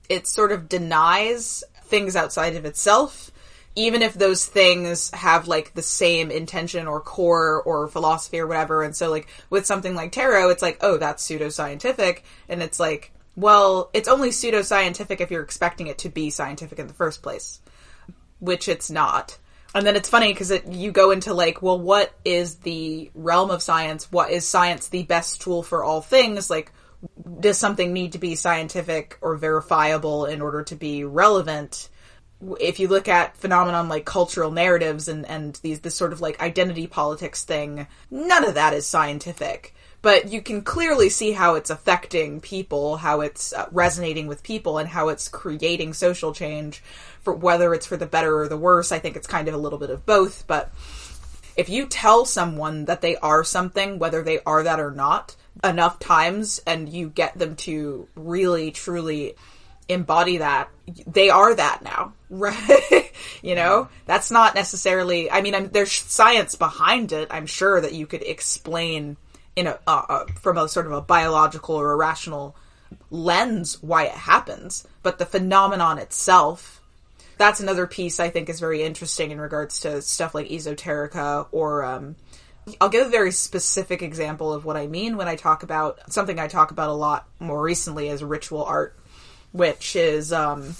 [0.08, 3.30] it sort of denies things outside of itself
[3.76, 8.82] even if those things have like the same intention or core or philosophy or whatever
[8.82, 13.12] and so like with something like tarot it's like oh that's pseudoscientific and it's like
[13.36, 17.60] well it's only pseudoscientific if you're expecting it to be scientific in the first place
[18.38, 19.38] which it's not.
[19.74, 23.50] And then it's funny because it, you go into like well what is the realm
[23.50, 24.10] of science?
[24.10, 26.48] What is science the best tool for all things?
[26.48, 26.72] Like
[27.40, 31.88] does something need to be scientific or verifiable in order to be relevant
[32.60, 36.40] if you look at phenomenon like cultural narratives and, and these this sort of like
[36.40, 39.74] identity politics thing, none of that is scientific.
[40.02, 44.78] But you can clearly see how it's affecting people, how it's uh, resonating with people,
[44.78, 46.82] and how it's creating social change.
[47.22, 49.58] For whether it's for the better or the worse, I think it's kind of a
[49.58, 50.46] little bit of both.
[50.46, 50.70] But
[51.56, 55.34] if you tell someone that they are something, whether they are that or not,
[55.64, 59.34] enough times, and you get them to really truly
[59.88, 60.68] embody that,
[61.06, 63.12] they are that now, right?
[63.42, 65.30] you know, that's not necessarily.
[65.30, 67.28] I mean, I'm, there's science behind it.
[67.30, 69.16] I'm sure that you could explain
[69.54, 72.56] in a uh, from a sort of a biological or a rational
[73.10, 76.76] lens why it happens, but the phenomenon itself
[77.38, 81.84] that's another piece I think is very interesting in regards to stuff like esoterica or
[81.84, 82.16] um,
[82.80, 86.38] I'll give a very specific example of what I mean when I talk about something
[86.38, 88.96] I talk about a lot more recently as ritual art,
[89.56, 90.74] which is um,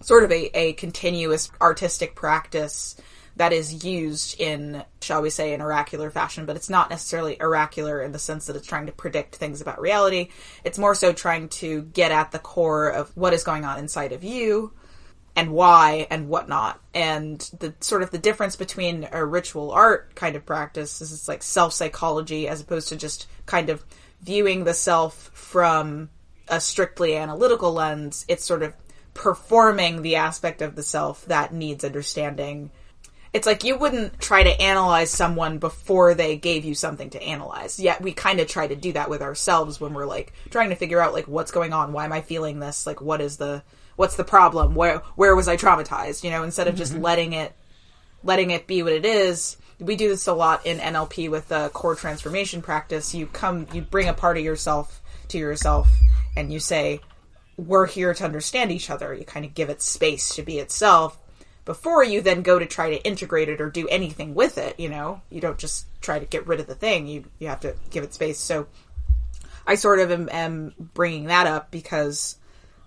[0.00, 2.96] sort of a, a continuous artistic practice
[3.36, 8.02] that is used in, shall we say, an oracular fashion, but it's not necessarily oracular
[8.02, 10.28] in the sense that it's trying to predict things about reality.
[10.64, 14.12] It's more so trying to get at the core of what is going on inside
[14.12, 14.72] of you
[15.34, 16.78] and why and whatnot.
[16.92, 21.28] And the sort of the difference between a ritual art kind of practice is it's
[21.28, 23.82] like self psychology as opposed to just kind of
[24.20, 26.10] viewing the self from
[26.48, 28.24] a strictly analytical lens.
[28.28, 28.74] It's sort of
[29.14, 32.70] performing the aspect of the self that needs understanding.
[33.32, 37.80] It's like you wouldn't try to analyze someone before they gave you something to analyze.
[37.80, 40.76] Yet we kind of try to do that with ourselves when we're like trying to
[40.76, 43.62] figure out like what's going on, why am I feeling this, like what is the
[43.96, 47.02] what's the problem where where was i traumatized you know instead of just mm-hmm.
[47.02, 47.52] letting it
[48.22, 51.68] letting it be what it is we do this a lot in nlp with the
[51.70, 55.88] core transformation practice you come you bring a part of yourself to yourself
[56.36, 57.00] and you say
[57.56, 59.14] we're here to understand each other.
[59.14, 61.18] You kind of give it space to be itself
[61.64, 64.88] before you then go to try to integrate it or do anything with it you
[64.88, 65.20] know?
[65.30, 67.06] You don't just try to get rid of the thing.
[67.06, 68.38] You you have to give it space.
[68.38, 68.66] So
[69.66, 72.36] i sort of am, am bringing that up because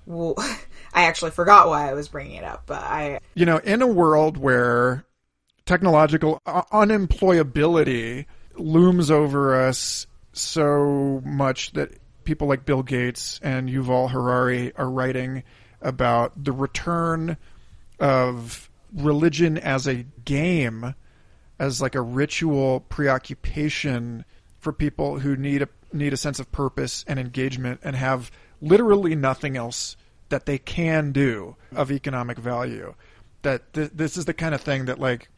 [0.06, 0.36] well,
[0.94, 3.88] I actually forgot why I was bringing it up, but I you know, in a
[3.88, 5.06] world where
[5.66, 11.92] technological uh, unemployability looms over us so much that
[12.26, 15.44] people like Bill Gates and Yuval Harari are writing
[15.82, 17.38] about the return
[18.00, 20.96] of religion as a game,
[21.60, 24.26] as like a ritual preoccupation
[24.60, 28.32] for people who need a need a sense of purpose and engagement and have
[28.62, 29.96] literally nothing else
[30.30, 32.94] that they can do of economic value.
[33.44, 35.30] That th- this is the kind of thing that like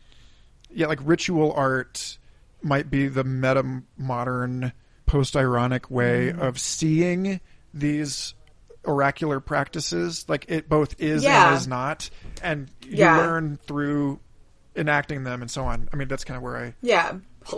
[0.69, 2.17] yeah, like ritual art
[2.61, 4.73] might be the meta modern
[5.07, 7.39] post ironic way of seeing
[7.73, 8.35] these
[8.85, 10.25] oracular practices.
[10.29, 11.47] Like it both is Yeah.
[11.47, 12.09] and is not,
[12.43, 13.17] and you Yeah.
[13.17, 14.19] learn through
[14.75, 15.89] enacting them and so on.
[15.91, 17.13] I mean, that's kind of where I Yeah.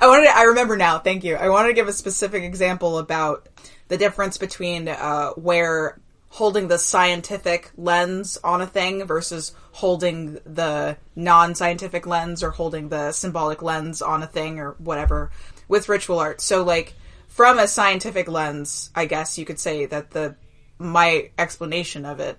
[0.00, 1.36] I wanted to, I remember now, thank you.
[1.36, 3.48] I wanted to give a specific example about
[3.88, 6.00] the difference between uh, where
[6.30, 13.12] holding the scientific lens on a thing versus holding the non-scientific lens or holding the
[13.12, 15.30] symbolic lens on a thing or whatever
[15.68, 16.40] with ritual art.
[16.40, 16.94] So like
[17.28, 20.34] from a scientific lens, I guess you could say that the
[20.78, 22.38] my explanation of it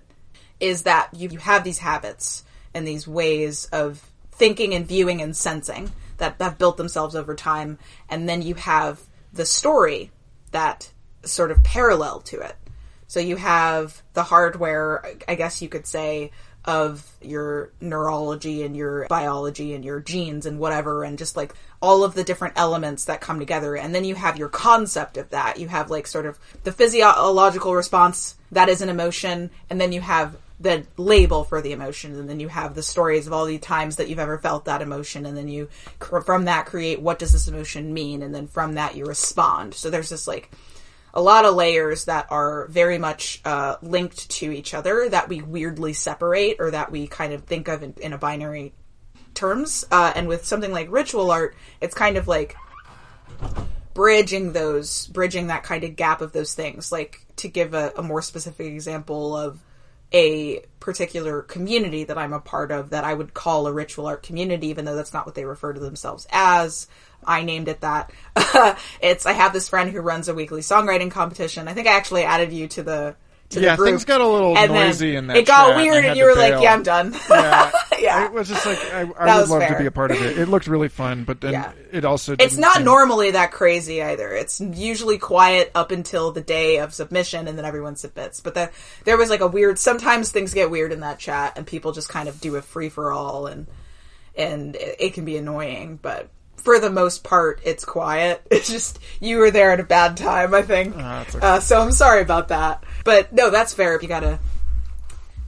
[0.58, 2.44] is that you, you have these habits
[2.74, 7.78] and these ways of thinking and viewing and sensing that have built themselves over time,
[8.08, 9.00] and then you have
[9.32, 10.10] the story
[10.50, 10.90] that
[11.24, 12.56] sort of parallel to it.
[13.06, 16.30] So you have the hardware, I guess you could say,
[16.64, 22.04] of your neurology and your biology and your genes and whatever, and just like all
[22.04, 23.76] of the different elements that come together.
[23.76, 25.58] And then you have your concept of that.
[25.58, 30.00] You have like sort of the physiological response that is an emotion, and then you
[30.00, 33.56] have the label for the emotion, and then you have the stories of all the
[33.56, 35.68] times that you've ever felt that emotion, and then you
[35.98, 39.72] from that create what does this emotion mean, and then from that you respond.
[39.72, 40.50] So there's this like
[41.12, 45.42] a lot of layers that are very much uh, linked to each other that we
[45.42, 48.72] weirdly separate or that we kind of think of in, in a binary
[49.34, 49.84] terms.
[49.90, 52.56] Uh, and with something like ritual art, it's kind of like
[53.94, 56.92] bridging those, bridging that kind of gap of those things.
[56.92, 59.60] Like to give a, a more specific example of
[60.12, 64.22] a particular community that I'm a part of that I would call a ritual art
[64.22, 66.88] community, even though that's not what they refer to themselves as.
[67.24, 68.10] I named it that.
[69.02, 71.68] it's I have this friend who runs a weekly songwriting competition.
[71.68, 73.16] I think I actually added you to the
[73.50, 73.88] to Yeah, the group.
[73.88, 76.62] things got a little and noisy in that It got weird, and you were like,
[76.62, 77.70] "Yeah, I'm done." Yeah.
[77.98, 78.24] yeah.
[78.26, 80.38] It was just like I, I would love to be a part of it.
[80.38, 81.72] It looked really fun, but then Yeah.
[81.92, 84.30] it also It's not seem- normally that crazy either.
[84.32, 88.40] It's usually quiet up until the day of submission, and then everyone submits.
[88.40, 88.70] But the,
[89.04, 89.78] there was like a weird.
[89.78, 92.88] Sometimes things get weird in that chat, and people just kind of do a free
[92.88, 93.66] for all, and
[94.36, 95.98] and it, it can be annoying.
[96.00, 96.28] But
[96.60, 98.42] for the most part, it's quiet.
[98.50, 100.94] It's just you were there at a bad time, I think.
[100.94, 101.46] That's okay.
[101.46, 102.84] uh, so I'm sorry about that.
[103.04, 103.94] But no, that's fair.
[103.94, 104.38] If you gotta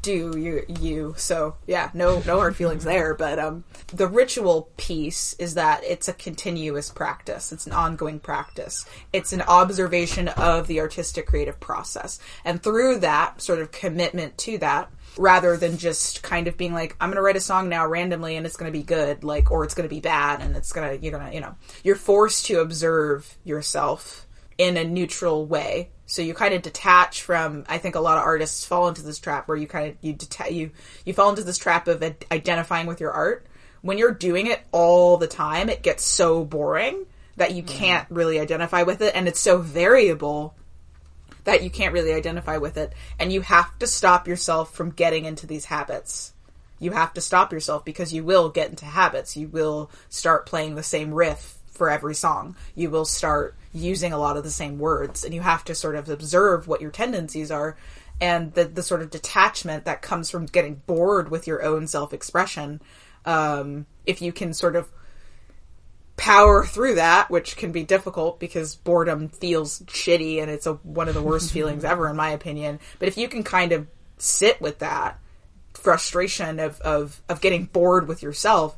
[0.02, 3.62] do you you so yeah no no hard feelings there but um
[3.94, 9.42] the ritual piece is that it's a continuous practice it's an ongoing practice it's an
[9.42, 15.56] observation of the artistic creative process and through that sort of commitment to that rather
[15.56, 18.46] than just kind of being like i'm going to write a song now randomly and
[18.46, 20.88] it's going to be good like or it's going to be bad and it's going
[20.88, 24.26] to you're going to you know you're forced to observe yourself
[24.58, 25.90] in a neutral way.
[26.06, 27.64] So you kind of detach from.
[27.68, 30.14] I think a lot of artists fall into this trap where you kind of you
[30.14, 30.70] deta- you
[31.04, 33.46] you fall into this trap of ad- identifying with your art.
[33.80, 37.06] When you're doing it all the time, it gets so boring
[37.36, 37.76] that you mm-hmm.
[37.76, 40.54] can't really identify with it, and it's so variable
[41.44, 45.24] that you can't really identify with it, and you have to stop yourself from getting
[45.24, 46.32] into these habits.
[46.78, 49.36] You have to stop yourself because you will get into habits.
[49.36, 52.56] You will start playing the same riff for every song.
[52.74, 55.96] You will start using a lot of the same words, and you have to sort
[55.96, 57.76] of observe what your tendencies are
[58.20, 62.12] and the, the sort of detachment that comes from getting bored with your own self
[62.12, 62.80] expression.
[63.24, 64.88] Um, if you can sort of
[66.22, 71.08] power through that, which can be difficult because boredom feels shitty and it's a, one
[71.08, 72.78] of the worst feelings ever, in my opinion.
[73.00, 73.88] But if you can kind of
[74.18, 75.18] sit with that
[75.74, 78.76] frustration of, of, of getting bored with yourself,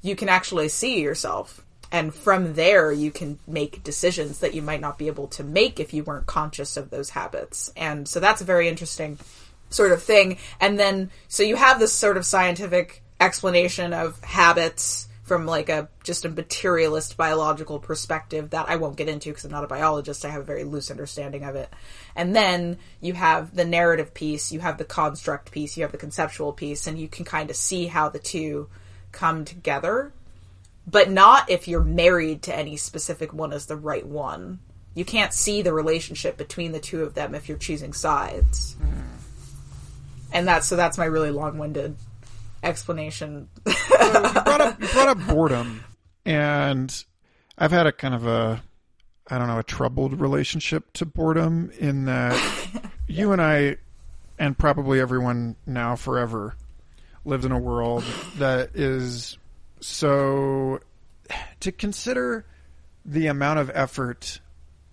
[0.00, 1.62] you can actually see yourself.
[1.92, 5.78] And from there, you can make decisions that you might not be able to make
[5.78, 7.70] if you weren't conscious of those habits.
[7.76, 9.18] And so that's a very interesting
[9.68, 10.38] sort of thing.
[10.58, 15.88] And then, so you have this sort of scientific explanation of habits from like a
[16.02, 20.24] just a materialist biological perspective that I won't get into because I'm not a biologist.
[20.24, 21.70] I have a very loose understanding of it.
[22.16, 25.98] And then you have the narrative piece, you have the construct piece, you have the
[25.98, 28.68] conceptual piece, and you can kind of see how the two
[29.12, 30.12] come together.
[30.86, 34.60] But not if you're married to any specific one as the right one.
[34.94, 38.76] You can't see the relationship between the two of them if you're choosing sides.
[38.80, 39.02] Mm.
[40.32, 41.96] And that's so that's my really long-winded
[42.62, 43.48] explanation.
[43.66, 45.84] you brought up you brought up boredom,
[46.24, 47.04] and
[47.56, 48.62] I've had a kind of a
[49.28, 52.38] I don't know a troubled relationship to boredom in that
[53.06, 53.76] you and I,
[54.38, 56.56] and probably everyone now forever,
[57.24, 58.04] lived in a world
[58.36, 59.38] that is
[59.80, 60.80] so
[61.60, 62.46] to consider
[63.04, 64.40] the amount of effort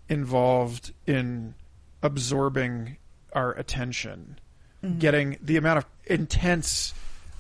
[0.09, 1.55] involved in
[2.03, 2.97] absorbing
[3.33, 4.39] our attention,
[4.83, 4.99] mm-hmm.
[4.99, 6.93] getting the amount of intense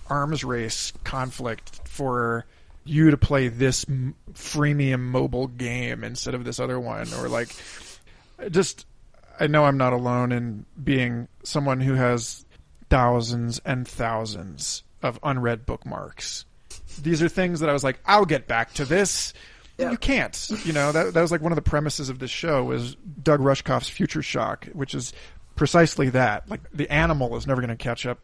[0.09, 2.45] arms race conflict for
[2.83, 7.49] you to play this m- freemium mobile game instead of this other one, or like
[8.51, 8.85] just
[9.39, 12.45] I know I'm not alone in being someone who has
[12.89, 16.45] thousands and thousands of unread bookmarks.
[17.01, 19.33] These are things that I was like, I'll get back to this.
[19.77, 19.91] Yeah.
[19.91, 20.49] You can't.
[20.63, 23.41] You know, that that was like one of the premises of this show was Doug
[23.41, 25.11] Rushkoff's Future Shock, which is
[25.55, 26.49] precisely that.
[26.49, 28.19] Like the animal is never going to catch up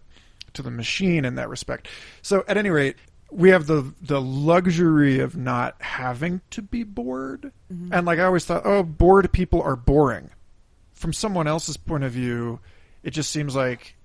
[0.53, 1.87] to the machine in that respect.
[2.21, 2.95] So at any rate,
[3.31, 7.51] we have the the luxury of not having to be bored.
[7.71, 7.93] Mm-hmm.
[7.93, 10.29] And like I always thought, oh, bored people are boring.
[10.93, 12.59] From someone else's point of view,
[13.03, 13.95] it just seems like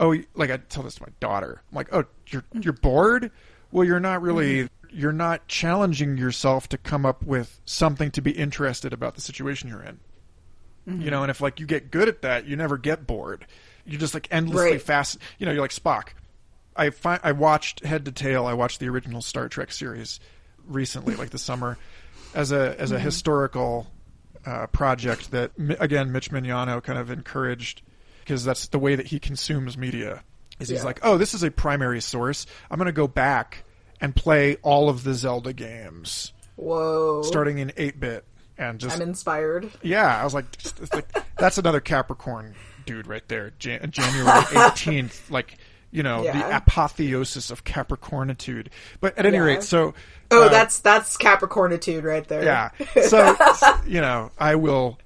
[0.00, 1.62] oh, like I tell this to my daughter.
[1.70, 2.64] I'm like, "Oh, you're mm.
[2.64, 3.30] you're bored?
[3.70, 4.98] Well, you're not really mm-hmm.
[4.98, 9.68] you're not challenging yourself to come up with something to be interested about the situation
[9.68, 10.00] you're in."
[10.86, 11.08] You mm-hmm.
[11.08, 13.46] know, and if like you get good at that, you never get bored.
[13.86, 14.82] You're just like endlessly Right.
[14.82, 15.18] fast.
[15.38, 16.08] You know, you're like Spock.
[16.76, 18.46] I fi- I watched head to tail.
[18.46, 20.20] I watched the original Star Trek series
[20.66, 21.78] recently, like the summer,
[22.34, 23.86] as a as a historical
[24.46, 27.82] uh, project that again Mitch Mignano kind of encouraged
[28.20, 30.22] because that's the way that he consumes media.
[30.60, 30.84] Is he's Yeah.
[30.84, 32.46] like, oh, this is a primary source.
[32.70, 33.64] I'm going to go back
[34.00, 37.22] and play all of the Zelda games Whoa.
[37.22, 38.24] starting in 8-bit
[38.56, 39.70] and just I'm inspired.
[39.82, 40.44] yeah, I was like,
[40.92, 42.54] like, that's another Capricorn
[42.84, 43.52] dude right there.
[43.58, 45.56] Jan- January 18th, like,
[45.90, 48.68] you know, the apotheosis of Capricornitude.
[49.00, 49.42] But at any Yeah.
[49.44, 49.94] rate, so.
[50.30, 52.42] Oh, uh, that's that's Capricornitude right there.
[52.44, 52.70] Yeah.
[53.02, 53.36] So,
[53.86, 54.98] you know, I will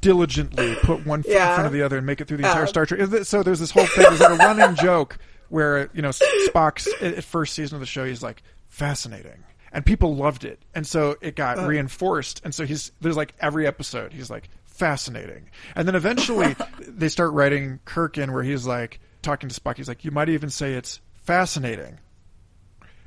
[0.00, 2.64] diligently put one foot in front of the other and make it through the entire
[2.64, 2.66] Uh.
[2.66, 3.24] Star Trek.
[3.24, 5.18] So there's this whole thing, there's like a running joke
[5.48, 9.44] where, you know, Spock's at at first season of the show, he's like, fascinating.
[9.72, 10.58] And people loved it.
[10.74, 11.66] And so it got Uh.
[11.66, 12.40] reinforced.
[12.44, 14.48] And so he's, there's like every episode, he's like,
[14.82, 15.48] fascinating.
[15.76, 16.56] And then eventually
[16.88, 20.28] they start writing Kirk in where he's like, talking to Spock, he's like, you might
[20.28, 22.00] even say it's fascinating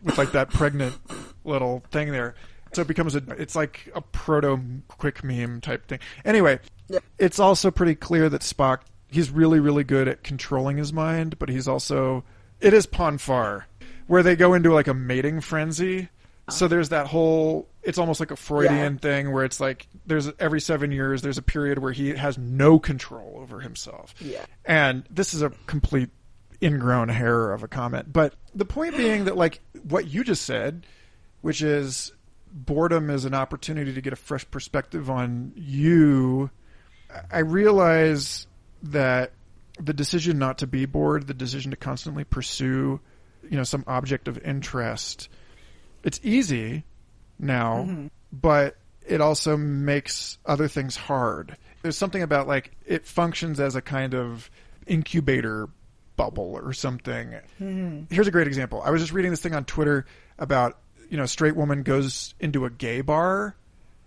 [0.01, 0.95] with like that pregnant
[1.43, 2.35] little thing there.
[2.73, 4.57] So it becomes a it's like a proto
[4.87, 5.99] quick meme type thing.
[6.23, 6.99] Anyway, Yeah.
[7.19, 8.79] it's also pretty clear that Spock
[9.09, 12.23] he's really really good at controlling his mind, but he's also
[12.61, 13.67] it is Pon farr
[14.07, 16.07] where they go into like a mating frenzy.
[16.49, 18.99] So there's that whole it's almost like a Freudian Yeah.
[18.99, 22.79] thing where it's like there's every 7 years there's a period where he has no
[22.79, 24.13] control over himself.
[24.19, 24.45] Yeah.
[24.65, 26.09] And this is a complete
[26.61, 28.11] ingrown hair of a comment.
[28.11, 30.85] But the point being that, like, what you just said,
[31.41, 32.11] which is
[32.51, 36.49] boredom is an opportunity to get a fresh perspective on you,
[37.31, 38.47] I realize
[38.83, 39.33] that
[39.79, 42.99] the decision not to be bored, the decision to constantly pursue,
[43.43, 45.27] you know, some object of interest,
[46.05, 46.85] it's easy
[47.39, 48.07] now, mm-hmm.
[48.31, 51.57] but it also makes other things hard.
[51.81, 54.49] There's something about like it functions as a kind of
[54.87, 55.67] incubator
[56.15, 57.31] bubble or something.
[57.59, 58.03] Mm-hmm.
[58.13, 58.81] Here's a great example.
[58.85, 60.05] I was just reading this thing on Twitter
[60.37, 60.77] about,
[61.09, 63.55] you know, a straight woman goes into a gay bar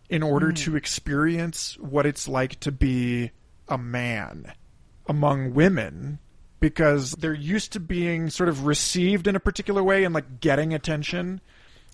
[0.08, 0.56] in order mm.
[0.56, 3.32] to experience what it's like to be
[3.68, 4.52] a man
[5.06, 6.18] among women
[6.60, 10.72] because they're used to being sort of received in a particular way and like getting
[10.72, 11.40] attention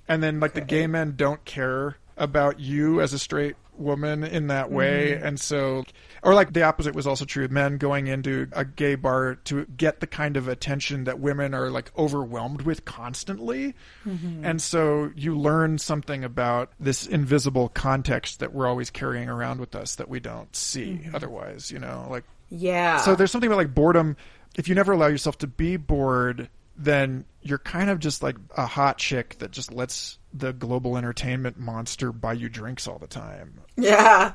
[0.09, 4.47] and then like the gay men don't care about you as a straight woman in
[4.48, 5.12] that way.
[5.12, 5.26] Mm-hmm.
[5.26, 5.85] And so
[6.22, 10.01] or like the opposite was also true men going into a gay bar to get
[10.01, 13.74] the kind of attention that women are like overwhelmed with constantly.
[14.06, 14.44] Mm-hmm.
[14.44, 19.74] And so you learn something about this invisible context that we're always carrying around with
[19.74, 21.14] us that we don't see mm-hmm.
[21.14, 22.98] otherwise you know like Yeah.
[22.98, 24.16] so there's something about like boredom.
[24.56, 28.66] If you never allow yourself to be bored, then you're kind of just like a
[28.66, 33.60] hot chick that just lets the global entertainment monster buy you drinks all the time.
[33.76, 34.32] yeah.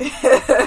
[0.00, 0.10] You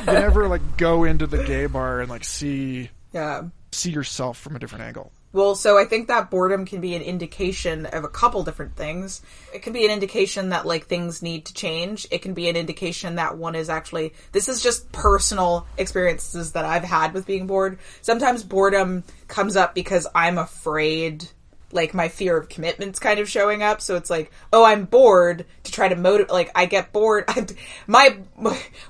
[0.06, 3.44] never like go into the gay bar and like see Yeah.
[3.72, 5.12] see yourself from a different angle.
[5.34, 9.22] Well, so I think that boredom can be an indication of a couple different things.
[9.54, 12.06] It can be an indication that like things need to change.
[12.12, 16.66] It can be an indication that one is actually this is just personal experiences that
[16.66, 17.80] I've had with being bored.
[18.02, 21.30] Sometimes boredom comes up because I'm afraid
[21.74, 23.82] like my fear of commitments kind of showing up.
[23.82, 26.32] So it's like, oh, I'm bored to try to motivate.
[26.32, 27.26] Like I get bored.
[27.28, 27.48] I,
[27.88, 28.18] my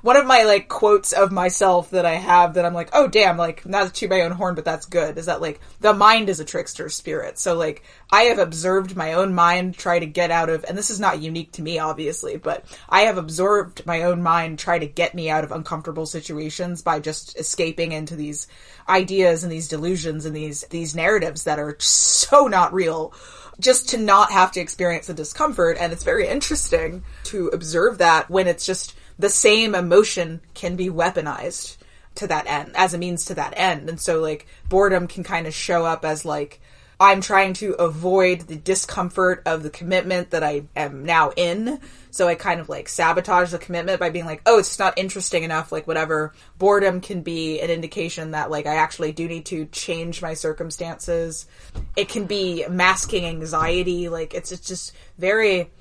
[0.02, 3.38] one of my like quotes of myself that I have that I'm like, oh damn,
[3.38, 5.18] like not to my own horn, but that's good.
[5.18, 7.40] Is that like the mind is a trickster spirit.
[7.40, 10.90] So like I have observed my own mind try to get out of, and this
[10.90, 14.86] is not unique to me, obviously, but I have observed my own mind try to
[14.86, 18.48] get me out of uncomfortable situations by just escaping into these
[18.90, 23.14] ideas and these delusions and these these narratives that are so not real
[23.60, 25.78] just to not have to experience the discomfort.
[25.80, 30.90] And it's very interesting to observe that when it's just the same emotion can be
[30.90, 31.78] weaponized
[32.16, 33.90] to that end as a means to that end.
[33.90, 36.61] And so like boredom can kind of show up as like
[37.02, 41.80] I'm trying to avoid the discomfort of the commitment that I am now in.
[42.12, 45.42] So I kind of like sabotage the commitment by being like, oh, it's not interesting
[45.42, 45.72] enough.
[45.72, 46.32] Like, whatever.
[46.60, 51.48] Boredom can be an indication that, like, I actually do need to change my circumstances.
[51.96, 54.08] It can be masking anxiety.
[54.08, 55.72] Like, it's, it's just very.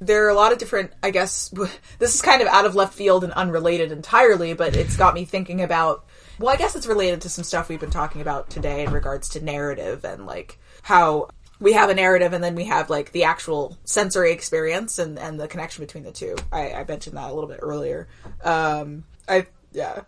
[0.00, 1.50] There are a lot of different, I guess,
[2.00, 5.24] this is kind of out of left field and unrelated entirely, but it's got me
[5.24, 6.04] thinking about
[6.38, 9.28] well, I guess it's related to some stuff we've been talking about today in regards
[9.30, 11.28] to narrative and like how
[11.60, 15.40] we have a narrative and then we have like the actual sensory experience and, and
[15.40, 16.36] the connection between the two.
[16.52, 18.06] I, I mentioned that a little bit earlier.
[18.44, 20.02] Um, I, yeah.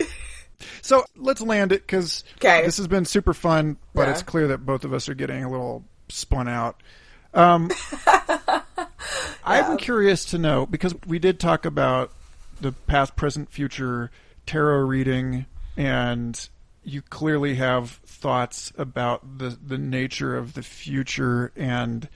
[0.80, 2.64] So let's land it because Okay.
[2.64, 4.12] this has been super fun, but Yeah.
[4.12, 6.82] it's clear that both of us are getting a little spun out.
[7.34, 7.70] Um,
[9.44, 12.12] I'm curious to know because we did talk about
[12.60, 14.10] the past, present, future
[14.46, 15.44] tarot reading,
[15.76, 16.48] and
[16.84, 22.08] you clearly have thoughts about the the nature of the future and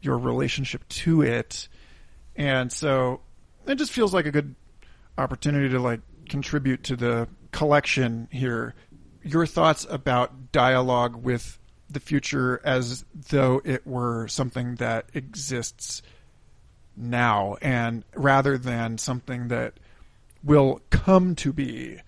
[0.00, 1.68] your relationship to it,
[2.36, 3.20] and so
[3.66, 4.54] it just feels like a good
[5.18, 8.74] opportunity to like contribute to the collection here.
[9.22, 11.58] Your thoughts about dialogue with
[11.88, 16.02] the future as though it were something that exists
[16.96, 19.74] now and rather than something that
[20.42, 21.98] will come to be,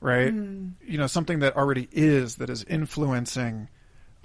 [0.00, 0.32] right?
[0.32, 0.90] Mm-hmm.
[0.90, 3.68] You know, something that already is that is influencing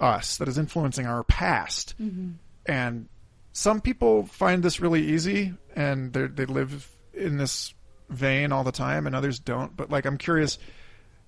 [0.00, 1.94] us, that is influencing our past.
[2.00, 2.32] Mm-hmm.
[2.66, 3.08] And
[3.52, 7.74] some people find this really easy and they they live in this
[8.10, 9.76] vein all the time and others don't.
[9.76, 10.58] But like I'm curious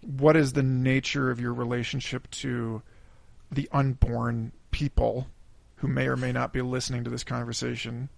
[0.02, 2.82] what is the nature of your relationship to
[3.50, 5.26] the unborn people
[5.76, 8.08] who may or may not be listening to this conversation?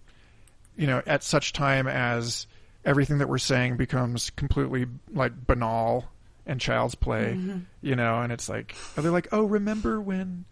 [0.75, 2.47] You know, at such time as
[2.85, 6.09] everything that we're saying becomes completely like banal
[6.49, 7.59] and child's play, mm-hmm.
[7.81, 10.45] you know, and it's like, are they like, oh, remember when,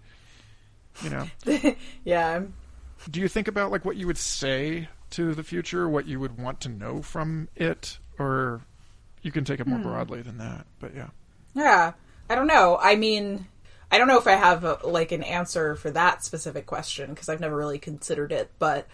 [1.01, 1.27] you know,
[2.05, 2.43] Yeah.
[3.09, 6.37] do you think about like what you would say to the future, what you would
[6.37, 8.61] want to know from it, or
[9.23, 9.89] you can take it more hmm.
[9.89, 10.67] broadly than that?
[10.79, 11.07] But yeah,
[11.55, 11.93] Yeah.
[12.29, 12.77] I don't know.
[12.79, 13.47] I mean,
[13.89, 17.27] I don't know if I have a, like an answer for that specific question because
[17.27, 18.87] I've never really considered it, but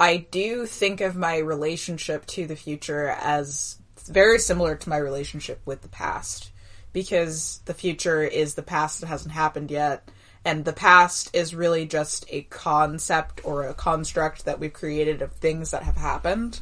[0.00, 3.76] I do think of my relationship to the future as
[4.08, 6.50] very similar to my relationship with the past
[6.92, 10.08] because the future is the past that hasn't happened yet
[10.44, 15.32] and the past is really just a concept or a construct that we've created of
[15.32, 16.60] things that have happened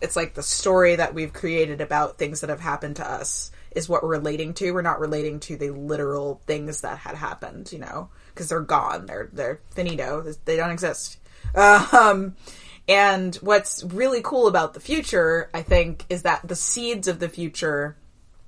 [0.00, 3.88] it's like the story that we've created about things that have happened to us is
[3.88, 4.72] what we're relating to.
[4.72, 9.06] We're not relating to the literal things that had happened, you know, because they're gone.
[9.06, 10.22] They're they're finito.
[10.44, 11.18] They don't exist.
[11.52, 12.36] Um,
[12.90, 17.28] and what's really cool about the future, I think, is that the seeds of the
[17.28, 17.96] future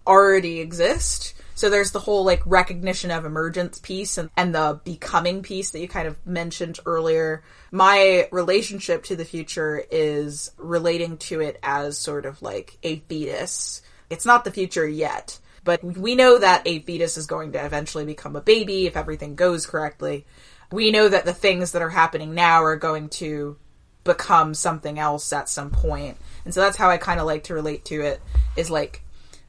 [0.05, 1.35] already exist.
[1.55, 5.79] So there's the whole like recognition of emergence piece and, and the becoming piece that
[5.79, 7.45] you kind of mentioned earlier.
[7.71, 13.81] My relationship to the future is relating to it as sort of like a fetus.
[14.11, 18.07] It's not the future yet, but we know that a fetus is going to eventually
[18.07, 20.27] become a baby if everything goes correctly.
[20.73, 23.57] We know that the things that are happening now are going to
[24.05, 26.17] become something else at some point.
[26.45, 28.21] And so that's how I kind of like to relate to it
[28.57, 29.03] is like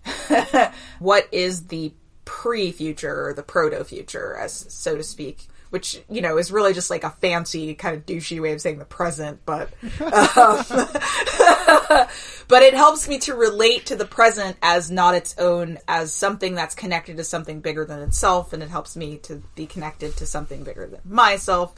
[0.99, 1.93] what is the
[2.25, 7.03] pre-future or the proto-future as so to speak which you know is really just like
[7.03, 10.63] a fancy kind of douchey way of saying the present but um,
[12.47, 16.53] but it helps me to relate to the present as not its own as something
[16.53, 20.25] that's connected to something bigger than itself and it helps me to be connected to
[20.25, 21.73] something bigger than myself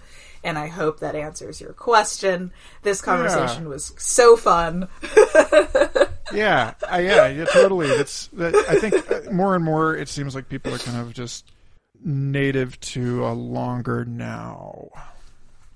[0.46, 2.54] and I hope that answers your question.
[2.84, 4.88] This conversation was so fun.
[6.34, 7.88] yeah, uh, yeah, yeah, totally.
[7.88, 8.56] That's that.
[8.70, 11.52] I think uh, more and more it seems like people are kind of just
[12.04, 14.90] native to a longer now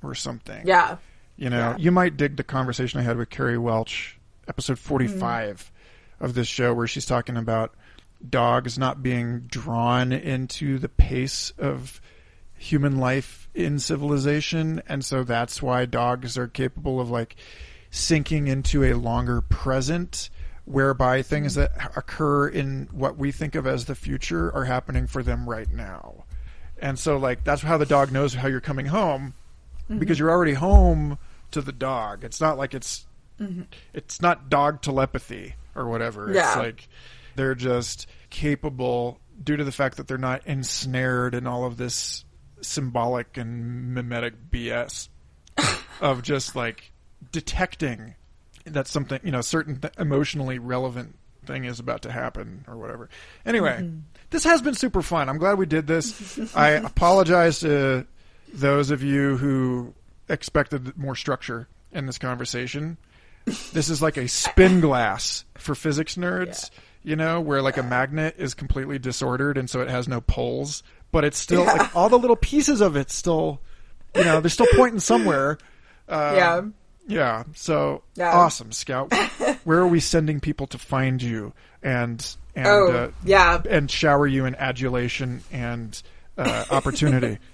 [0.03, 0.65] or something.
[0.65, 0.97] Yeah.
[1.37, 1.77] You know, Yeah.
[1.77, 4.17] you might dig the conversation I had with Carrie Welch,
[4.47, 5.71] episode 45
[6.19, 7.73] of this show, where she's talking about
[8.29, 12.01] dogs not being drawn into the pace of
[12.57, 14.81] human life in civilization.
[14.88, 17.35] And so that's why dogs are capable of like
[17.91, 20.30] sinking into a longer present
[20.65, 25.23] whereby things that occur in what we think of as the future are happening for
[25.23, 26.26] them right now.
[26.80, 29.34] And so like that's how the dog knows how you're coming home
[29.85, 29.97] mm-hmm.
[29.99, 31.17] because you're already home
[31.51, 32.23] to the dog.
[32.23, 33.07] It's not like it's
[33.39, 33.63] mm-hmm.
[33.93, 36.30] it's not dog telepathy or whatever.
[36.30, 36.55] It's Yeah.
[36.55, 36.88] like
[37.35, 42.26] they're just capable due to the fact that they're not ensnared in all of this
[42.61, 45.10] symbolic and mimetic BS
[46.02, 46.91] of just like
[47.31, 48.15] detecting
[48.65, 51.15] that something, you know, certain th- emotionally relevant
[51.45, 53.10] thing is about to happen or whatever.
[53.45, 53.99] Anyway, mm-hmm.
[54.30, 55.30] this has been super fun.
[55.30, 56.56] I'm glad we did this.
[56.56, 58.06] I apologize to
[58.53, 59.94] those of you who
[60.27, 62.98] expected more structure in this conversation,
[63.73, 66.69] this is like a spin glass for physics nerds,
[67.03, 70.84] you know, where like a magnet is completely disordered and so it has no poles,
[71.11, 71.73] but it's still Yeah.
[71.73, 73.60] like all the little pieces of it still,
[74.15, 75.57] you know, they're still pointing somewhere.
[76.11, 76.61] Um, yeah.
[77.07, 77.44] Yeah.
[77.53, 78.31] So Yeah.
[78.36, 79.14] awesome, Scout.
[79.64, 81.53] Where are we sending people to find you
[81.84, 82.26] and
[82.56, 83.61] and Oh, uh, yeah.
[83.69, 86.02] and shower you in adulation and
[86.38, 87.38] uh, opportunity?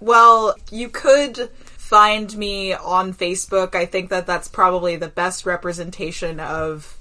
[0.00, 3.74] Well, you could find me on Facebook.
[3.74, 6.96] I think that that's probably the best representation of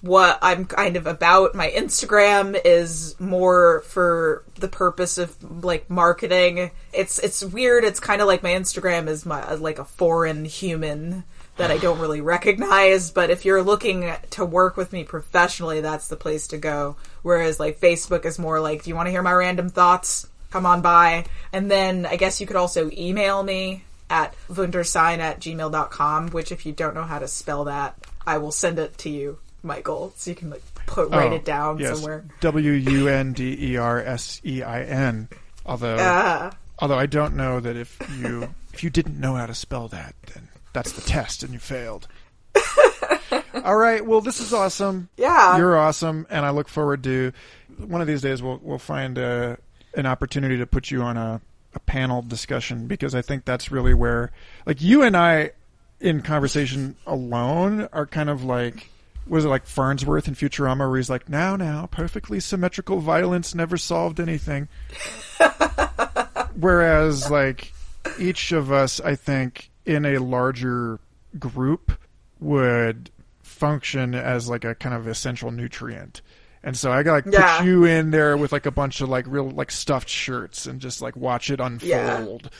[0.00, 1.54] what I'm kind of about.
[1.54, 6.70] My Instagram is more for the purpose of like marketing.
[6.92, 7.84] It's it's weird.
[7.84, 11.24] It's kind of like my Instagram is my like a foreign human
[11.56, 16.08] that I don't really recognize, but if you're looking to work with me professionally, that's
[16.08, 16.96] the place to go.
[17.22, 20.28] Whereas like Facebook is more like, do you want to hear my random thoughts?
[20.50, 21.26] Come on by.
[21.52, 26.64] And then I guess you could also email me at wundersein at gmail.com, which if
[26.64, 27.94] you don't know how to spell that,
[28.26, 31.44] I will send it to you, Michael, so you can like put write Oh, it
[31.44, 31.96] down yes.
[31.96, 32.24] somewhere.
[32.40, 35.28] W U N D E R S E I N.
[35.66, 39.54] Although Uh, although I don't know that if you if you didn't know how to
[39.54, 42.06] spell that, then that's the test and you failed.
[43.64, 44.04] All right.
[44.04, 45.08] Well, this is awesome.
[45.16, 45.56] yeah.
[45.56, 47.32] You're awesome, and I look forward to
[47.78, 48.42] one of these days.
[48.42, 49.58] We'll we'll find a,
[49.94, 51.40] an opportunity to put you on a,
[51.74, 54.30] a panel discussion because I think that's really where,
[54.66, 55.50] like, you and I,
[56.00, 58.88] in conversation alone, are kind of like.
[59.28, 63.76] Was it like Farnsworth in Futurama, where he's like, "Now, now, perfectly symmetrical violence never
[63.76, 64.68] solved anything."
[66.54, 67.72] Whereas, like,
[68.18, 70.98] each of us, I think, in a larger
[71.38, 71.92] group,
[72.40, 73.10] would
[73.42, 76.22] function as like a kind of essential nutrient.
[76.62, 77.58] And so I got like Yeah.
[77.58, 80.80] put you in there with like a bunch of like real like stuffed shirts and
[80.80, 82.50] just like watch it unfold.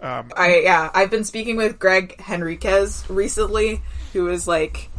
[0.00, 3.80] Um, I yeah, I've been speaking with Gregg Henriques recently,
[4.12, 4.90] who is like,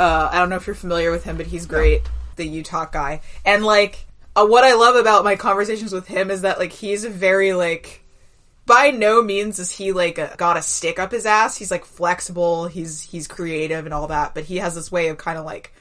[0.00, 2.00] uh, I don't know if you're familiar with him, but he's great,
[2.36, 3.20] the UTOK guy.
[3.44, 7.04] And like, uh, what I love about my conversations with him is that like he's
[7.04, 8.02] a very like,
[8.64, 11.58] by no means is he like a, got a stick up his ass.
[11.58, 15.18] He's like flexible, he's he's creative and all that, but he has this way of
[15.18, 15.74] kind of like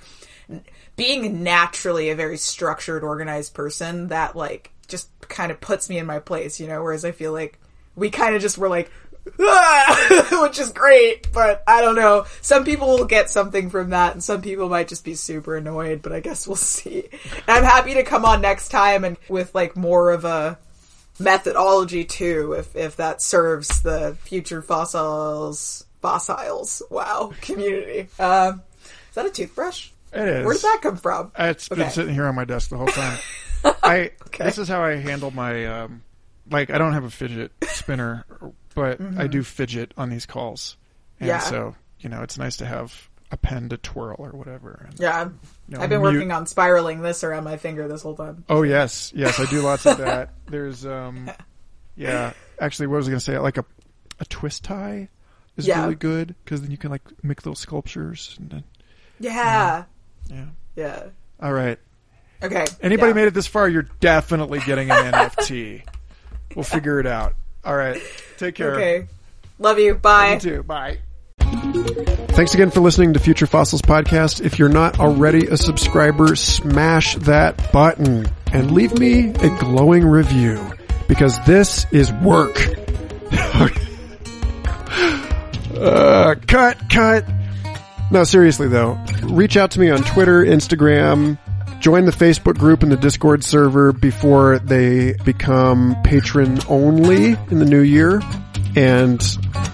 [0.97, 6.05] being naturally a very structured, organized person that like just kind of puts me in
[6.05, 6.83] my place, you know.
[6.83, 7.57] Whereas I feel like
[7.95, 8.91] we kind of just were like,
[10.41, 12.25] which is great, but I don't know.
[12.41, 16.01] Some people will get something from that, and some people might just be super annoyed.
[16.01, 17.07] But I guess we'll see.
[17.11, 20.57] And I'm happy to come on next time and with like more of a
[21.19, 28.07] methodology too, if if that serves the future fossils fossils wow community.
[28.19, 28.61] Um,
[29.09, 29.89] is that a toothbrush?
[30.13, 30.45] it is.
[30.45, 31.31] Where did that come from?
[31.37, 33.19] It's been sitting here on my desk the whole time.
[33.83, 34.45] I Okay.
[34.45, 36.03] this is how I handle my um,
[36.49, 38.25] like I don't have a fidget spinner,
[38.79, 40.77] but I do fidget on these calls,
[41.19, 41.37] and Mm-hmm.
[41.37, 41.39] Yeah.
[41.39, 44.85] so you know it's nice to have a pen to twirl or whatever.
[44.89, 45.25] And, Yeah,
[45.67, 48.43] you know, I've been mute- working on spiraling this around my finger this whole time.
[48.49, 50.33] Oh yes, yes, I do lots of that.
[50.47, 51.29] There's um,
[51.95, 52.33] yeah.
[52.59, 53.37] Actually, what was I going to say?
[53.37, 53.65] Like a
[54.19, 55.09] a twist tie
[55.57, 55.81] is Yeah.
[55.83, 58.35] really good because then you can like make little sculptures.
[58.39, 58.63] And then,
[59.19, 59.83] Yeah,
[60.29, 60.45] yeah.
[60.75, 61.03] yeah.
[61.41, 61.77] All right.
[62.41, 62.65] Okay.
[62.81, 63.13] Anybody yeah.
[63.15, 63.67] made it this far?
[63.67, 65.83] You're definitely getting an NFT.
[66.55, 67.35] We'll figure it out.
[67.63, 68.01] All right.
[68.37, 68.75] Take care.
[68.75, 69.07] Okay.
[69.59, 69.95] Love you.
[69.95, 70.35] Bye.
[70.35, 70.63] You too.
[70.63, 70.99] Bye.
[71.39, 74.39] Thanks again for listening to Future Fossils Podcast.
[74.45, 80.57] If you're not already a subscriber, smash that button and leave me a glowing review
[81.07, 82.55] because this is work.
[85.75, 87.25] uh, cut, cut.
[88.11, 91.37] No, seriously though, reach out to me on Twitter, Instagram,
[91.79, 97.65] join the Facebook group and the Discord server before they become patron only in the
[97.65, 98.21] new year,
[98.75, 99.21] and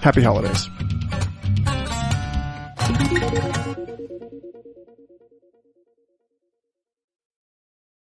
[0.01, 0.69] happy holidays.